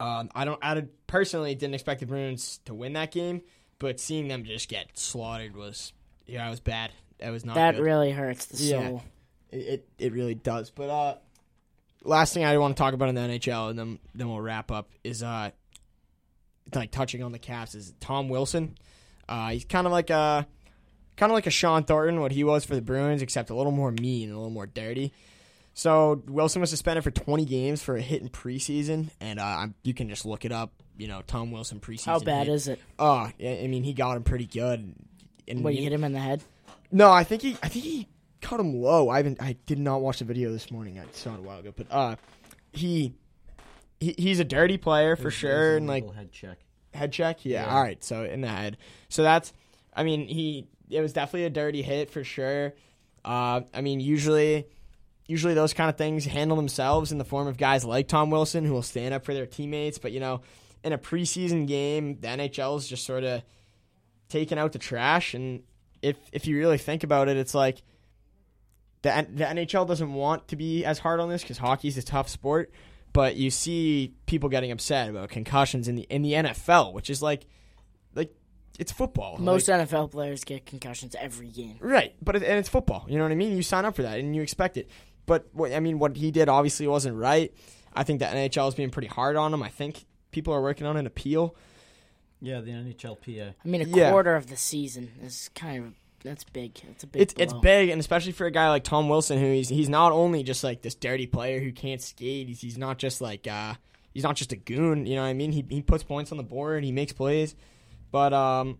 um, 0.00 0.30
I 0.34 0.44
don't, 0.44 0.58
I 0.62 0.84
personally 1.06 1.54
didn't 1.54 1.74
expect 1.74 2.00
the 2.00 2.06
Bruins 2.06 2.58
to 2.64 2.74
win 2.74 2.94
that 2.94 3.12
game. 3.12 3.42
But 3.78 4.00
seeing 4.00 4.26
them 4.28 4.44
just 4.44 4.68
get 4.68 4.98
slaughtered 4.98 5.54
was, 5.54 5.92
yeah, 6.26 6.46
it 6.46 6.50
was 6.50 6.60
bad. 6.60 6.90
That 7.18 7.30
was 7.30 7.44
not 7.44 7.54
that 7.56 7.76
good. 7.76 7.82
really 7.84 8.10
hurts 8.10 8.46
the 8.46 8.62
Yeah. 8.64 8.88
soul. 8.88 9.02
It, 9.52 9.56
it 9.58 9.88
it 9.98 10.12
really 10.12 10.34
does. 10.34 10.70
But 10.70 10.90
uh, 10.90 11.16
last 12.02 12.34
thing 12.34 12.44
I 12.44 12.56
want 12.58 12.76
to 12.76 12.80
talk 12.82 12.94
about 12.94 13.08
in 13.10 13.14
the 13.14 13.20
NHL, 13.20 13.70
and 13.70 13.78
then 13.78 13.98
then 14.14 14.28
we'll 14.28 14.40
wrap 14.40 14.70
up 14.72 14.90
is 15.04 15.22
uh, 15.22 15.50
like 16.74 16.90
touching 16.90 17.22
on 17.22 17.32
the 17.32 17.38
Caps 17.38 17.74
is 17.74 17.92
Tom 18.00 18.28
Wilson. 18.28 18.76
Uh, 19.28 19.50
he's 19.50 19.64
kind 19.64 19.86
of 19.86 19.92
like 19.92 20.10
a 20.10 20.46
kind 21.16 21.30
of 21.32 21.34
like 21.34 21.46
a 21.46 21.50
Shawn 21.50 21.84
Thornton, 21.84 22.20
what 22.20 22.32
he 22.32 22.44
was 22.44 22.64
for 22.64 22.74
the 22.74 22.82
Bruins, 22.82 23.22
except 23.22 23.50
a 23.50 23.54
little 23.54 23.72
more 23.72 23.90
mean, 23.90 24.30
a 24.30 24.34
little 24.34 24.50
more 24.50 24.66
dirty. 24.66 25.12
So 25.74 26.22
Wilson 26.26 26.60
was 26.60 26.70
suspended 26.70 27.04
for 27.04 27.10
20 27.10 27.44
games 27.44 27.82
for 27.82 27.96
a 27.96 28.00
hit 28.00 28.22
in 28.22 28.28
preseason, 28.30 29.10
and 29.20 29.38
uh, 29.38 29.42
I'm- 29.44 29.74
you 29.82 29.92
can 29.94 30.08
just 30.08 30.24
look 30.24 30.44
it 30.44 30.52
up. 30.52 30.72
You 30.96 31.08
know, 31.08 31.20
Tom 31.26 31.50
Wilson 31.50 31.80
preseason. 31.80 32.06
How 32.06 32.18
bad 32.20 32.46
hit. 32.46 32.54
is 32.54 32.68
it? 32.68 32.80
Oh, 32.98 33.30
yeah, 33.38 33.50
I 33.62 33.66
mean, 33.66 33.82
he 33.84 33.92
got 33.92 34.16
him 34.16 34.22
pretty 34.22 34.46
good. 34.46 34.94
And 35.46 35.62
What 35.62 35.74
you 35.74 35.82
hit 35.82 35.92
him 35.92 36.04
in 36.04 36.12
the 36.12 36.18
head? 36.18 36.42
no, 36.90 37.10
I 37.10 37.24
think 37.24 37.42
he 37.42 37.56
I 37.62 37.68
think 37.68 37.84
he 37.84 38.08
cut 38.40 38.58
him 38.60 38.74
low. 38.80 39.08
I 39.10 39.18
haven't 39.18 39.42
I 39.42 39.56
did 39.66 39.78
not 39.78 40.00
watch 40.00 40.20
the 40.20 40.24
video 40.24 40.50
this 40.52 40.70
morning. 40.70 40.98
I 40.98 41.04
saw 41.12 41.34
it 41.34 41.38
a 41.40 41.42
while 41.42 41.58
ago, 41.58 41.72
but 41.76 41.86
uh 41.90 42.16
he, 42.72 43.12
he 44.00 44.14
he's 44.18 44.40
a 44.40 44.44
dirty 44.44 44.76
player 44.78 45.16
for 45.16 45.30
sure 45.30 45.76
and 45.76 45.86
like 45.86 46.12
head 46.14 46.32
check. 46.32 46.58
head 46.94 47.12
check. 47.12 47.44
Yeah, 47.44 47.64
Yeah. 47.64 47.74
all 47.74 47.82
right. 47.82 48.02
So 48.02 48.24
in 48.24 48.40
the 48.40 48.48
head. 48.48 48.76
So 49.08 49.22
that's 49.22 49.52
I 49.94 50.02
mean, 50.02 50.26
he 50.26 50.66
it 50.90 51.00
was 51.00 51.12
definitely 51.12 51.44
a 51.44 51.50
dirty 51.50 51.82
hit 51.82 52.10
for 52.10 52.24
sure. 52.24 52.74
Uh 53.24 53.62
I 53.72 53.80
mean, 53.80 54.00
usually 54.00 54.66
usually 55.26 55.54
those 55.54 55.72
kind 55.72 55.90
of 55.90 55.96
things 55.96 56.24
handle 56.24 56.56
themselves 56.56 57.10
in 57.10 57.18
the 57.18 57.24
form 57.24 57.48
of 57.48 57.56
guys 57.56 57.84
like 57.84 58.06
Tom 58.08 58.30
Wilson 58.30 58.64
who 58.64 58.72
will 58.72 58.82
stand 58.82 59.12
up 59.14 59.24
for 59.24 59.34
their 59.34 59.46
teammates, 59.46 59.98
but 59.98 60.12
you 60.12 60.20
know, 60.20 60.42
in 60.84 60.92
a 60.92 60.98
preseason 60.98 61.66
game, 61.66 62.18
the 62.20 62.28
NHL 62.28 62.76
is 62.78 62.86
just 62.86 63.04
sort 63.04 63.24
of 63.24 63.42
taking 64.28 64.58
out 64.58 64.72
the 64.72 64.78
trash 64.78 65.34
and 65.34 65.62
if 66.02 66.16
if 66.32 66.46
you 66.46 66.58
really 66.58 66.78
think 66.78 67.02
about 67.02 67.28
it, 67.28 67.36
it's 67.36 67.54
like 67.54 67.82
the 69.02 69.26
the 69.32 69.44
NHL 69.44 69.86
doesn't 69.86 70.12
want 70.12 70.48
to 70.48 70.56
be 70.56 70.84
as 70.84 70.98
hard 70.98 71.20
on 71.20 71.28
this 71.28 71.42
because 71.42 71.58
hockey's 71.58 71.96
a 71.98 72.02
tough 72.02 72.28
sport, 72.28 72.70
but 73.16 73.36
you 73.36 73.50
see 73.50 74.12
people 74.26 74.48
getting 74.50 74.70
upset 74.70 75.08
about 75.08 75.30
concussions 75.30 75.88
in 75.88 75.94
the 75.96 76.02
in 76.10 76.20
the 76.22 76.32
NFL, 76.34 76.92
which 76.92 77.08
is 77.08 77.22
like 77.22 77.46
like 78.14 78.34
it's 78.78 78.92
football. 78.92 79.38
Most 79.38 79.68
Like, 79.68 79.88
NFL 79.88 80.10
players 80.10 80.44
get 80.44 80.66
concussions 80.66 81.16
every 81.18 81.48
game. 81.48 81.78
right, 81.80 82.14
but 82.22 82.36
it, 82.36 82.42
and 82.42 82.58
it's 82.58 82.68
football. 82.68 83.06
You 83.08 83.16
know 83.16 83.24
what 83.24 83.32
I 83.32 83.36
mean? 83.36 83.56
You 83.56 83.62
sign 83.62 83.86
up 83.86 83.96
for 83.96 84.02
that 84.02 84.18
and 84.20 84.36
you 84.36 84.42
expect 84.42 84.76
it. 84.76 84.90
But 85.24 85.48
what 85.52 85.72
I 85.72 85.80
mean, 85.80 85.98
what 85.98 86.14
he 86.16 86.30
did 86.30 86.48
obviously 86.50 86.86
wasn't 86.86 87.16
right. 87.16 87.52
I 87.94 88.02
think 88.04 88.20
the 88.20 88.26
NHL 88.26 88.68
is 88.68 88.74
being 88.74 88.90
pretty 88.90 89.08
hard 89.08 89.36
on 89.36 89.54
him. 89.54 89.62
I 89.62 89.70
think 89.70 90.04
people 90.30 90.52
are 90.52 90.60
working 90.60 90.86
on 90.86 90.98
an 90.98 91.06
appeal. 91.06 91.56
Yeah, 92.42 92.60
the 92.60 92.70
NHLPA. 92.70 93.54
I 93.64 93.68
mean, 93.68 93.80
a 93.80 93.84
Yeah. 93.86 94.10
quarter 94.10 94.36
of 94.36 94.48
the 94.48 94.58
season 94.58 95.12
is 95.22 95.48
kind 95.54 95.82
of 95.86 95.92
that's 96.26 96.44
big. 96.44 96.80
It's 96.90 97.04
a 97.04 97.06
big. 97.06 97.22
It's 97.22 97.34
it's 97.36 97.52
big, 97.52 97.88
and 97.90 98.00
especially 98.00 98.32
for 98.32 98.46
a 98.46 98.50
guy 98.50 98.68
like 98.68 98.84
Tom 98.84 99.08
Wilson, 99.08 99.38
who 99.38 99.46
he's 99.52 99.68
he's 99.68 99.88
not 99.88 100.12
only 100.12 100.42
just 100.42 100.64
like 100.64 100.82
this 100.82 100.94
dirty 100.94 101.26
player 101.26 101.60
who 101.60 101.72
can't 101.72 102.02
skate. 102.02 102.48
He's, 102.48 102.60
he's 102.60 102.78
not 102.78 102.98
just 102.98 103.20
like 103.20 103.46
uh 103.46 103.74
he's 104.12 104.24
not 104.24 104.34
just 104.34 104.52
a 104.52 104.56
goon. 104.56 105.06
You 105.06 105.16
know 105.16 105.22
what 105.22 105.28
I 105.28 105.34
mean? 105.34 105.52
He 105.52 105.64
he 105.68 105.82
puts 105.82 106.02
points 106.02 106.32
on 106.32 106.38
the 106.38 106.44
board. 106.44 106.82
He 106.84 106.92
makes 106.92 107.12
plays. 107.12 107.54
But 108.10 108.32
um, 108.32 108.78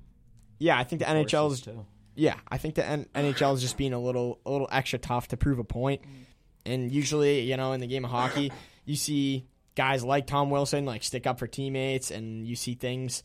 yeah, 0.59 0.78
I 0.78 0.84
think 0.84 1.01
the 1.01 1.07
NHL 1.07 1.53
is 1.53 1.68
yeah, 2.14 2.36
I 2.49 2.57
think 2.59 2.74
the 2.74 2.86
N- 2.86 3.07
NHL 3.14 3.55
is 3.55 3.61
just 3.61 3.76
being 3.76 3.92
a 3.92 4.01
little 4.01 4.40
a 4.47 4.51
little 4.51 4.68
extra 4.72 4.99
tough 4.99 5.28
to 5.28 5.36
prove 5.36 5.59
a 5.59 5.64
point. 5.64 6.03
And 6.64 6.90
usually, 6.90 7.40
you 7.42 7.57
know, 7.57 7.72
in 7.72 7.80
the 7.80 7.86
game 7.86 8.05
of 8.05 8.11
hockey, 8.11 8.51
you 8.84 8.97
see 8.97 9.47
guys 9.76 10.03
like 10.03 10.26
Tom 10.26 10.51
Wilson 10.51 10.86
like 10.86 11.05
stick 11.05 11.26
up 11.26 11.38
for 11.38 11.47
teammates, 11.47 12.11
and 12.11 12.47
you 12.47 12.57
see 12.57 12.74
things 12.74 13.22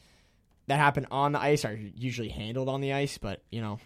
that 0.67 0.77
happen 0.77 1.07
on 1.09 1.31
the 1.31 1.39
ice 1.39 1.65
are 1.65 1.73
usually 1.73 2.29
handled 2.29 2.69
on 2.69 2.81
the 2.81 2.93
ice. 2.93 3.17
But 3.17 3.41
you 3.49 3.61
know, 3.61 3.79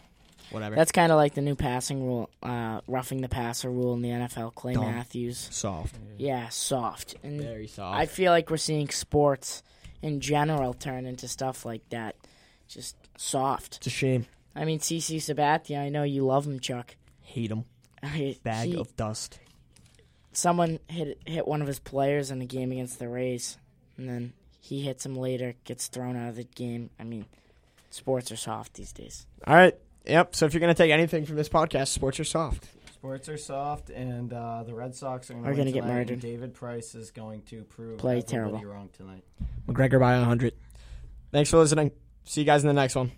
whatever. 0.52 0.76
That's 0.76 0.92
kind 0.92 1.12
of 1.12 1.18
like 1.18 1.34
the 1.34 1.42
new 1.42 1.56
passing 1.56 2.04
rule, 2.04 2.30
uh, 2.44 2.82
roughing 2.88 3.22
the 3.22 3.30
passer 3.30 3.70
rule 3.70 3.94
in 3.94 4.02
the 4.02 4.10
NFL. 4.10 4.54
Clay 4.56 4.74
Dumb. 4.74 4.86
Matthews, 4.86 5.48
soft, 5.52 5.96
yeah, 6.18 6.50
soft. 6.50 7.16
And 7.24 7.42
very 7.42 7.68
soft. 7.68 7.98
I 8.00 8.06
feel 8.06 8.32
like 8.32 8.50
we're 8.50 8.58
seeing 8.58 8.90
sports 8.90 9.64
in 10.02 10.20
general 10.20 10.74
turn 10.74 11.06
into 11.06 11.28
stuff 11.28 11.66
like 11.66 11.88
that, 11.90 12.16
just 12.68 12.96
soft. 13.18 13.78
it's 13.78 13.88
a 13.88 13.90
shame. 13.90 14.26
I 14.56 14.66
mean, 14.66 14.80
CC 14.80 15.18
Sabathia, 15.18 15.80
I 15.80 15.90
know 15.90 16.04
you 16.04 16.26
love 16.26 16.46
him, 16.46 16.60
Chuck. 16.60 16.96
Hate 17.22 17.52
him. 17.52 17.66
Bag 18.44 18.70
he- 18.70 18.76
of 18.78 18.96
dust. 18.96 19.40
someone 20.32 20.80
hit 20.88 21.20
hit 21.26 21.48
one 21.48 21.62
of 21.62 21.68
his 21.68 21.80
players 21.80 22.30
in 22.32 22.42
a 22.42 22.46
game 22.46 22.72
against 22.72 23.00
the 23.00 23.10
Rays, 23.10 23.58
and 23.98 24.08
then 24.08 24.34
he 24.60 24.82
hits 24.82 25.06
him 25.06 25.16
later, 25.16 25.56
gets 25.64 25.88
thrown 25.88 26.16
out 26.16 26.30
of 26.30 26.36
the 26.36 26.44
game. 26.44 26.90
I 27.00 27.04
mean, 27.04 27.26
sports 27.90 28.32
are 28.32 28.36
soft 28.36 28.74
these 28.76 28.92
days. 28.92 29.26
All 29.46 29.56
right. 29.56 29.76
Yep. 30.08 30.36
So 30.36 30.46
if 30.46 30.54
you're 30.54 30.62
gonna 30.62 30.74
take 30.74 30.92
anything 30.92 31.26
from 31.26 31.36
this 31.36 31.50
podcast, 31.50 31.88
sports 31.90 32.20
are 32.20 32.24
soft. 32.24 32.68
Sports 32.94 33.30
are 33.30 33.38
soft, 33.38 33.90
and 33.92 34.34
uh, 34.34 34.64
the 34.64 34.74
Red 34.74 34.96
Sox 34.96 35.30
are 35.30 35.34
going 35.34 35.46
Are 35.46 35.52
to 35.52 35.58
gonna 35.58 35.72
get 35.72 35.82
tonight, 35.82 35.90
and 35.92 36.00
murdered. 36.10 36.20
David 36.22 36.54
Price 36.54 36.96
is 36.96 37.12
going 37.12 37.44
to 37.44 37.64
prove 37.64 38.00
Play 38.00 38.22
terrible. 38.22 38.60
wrong 38.64 38.90
tonight. 38.94 39.24
McGregor 39.68 40.00
by 40.00 40.18
100. 40.18 40.54
Thanks 41.32 41.50
for 41.52 41.58
listening. 41.58 41.92
See 42.24 42.42
you 42.42 42.46
guys 42.46 42.64
in 42.64 42.68
the 42.68 42.74
next 42.74 42.96
one. 42.96 43.12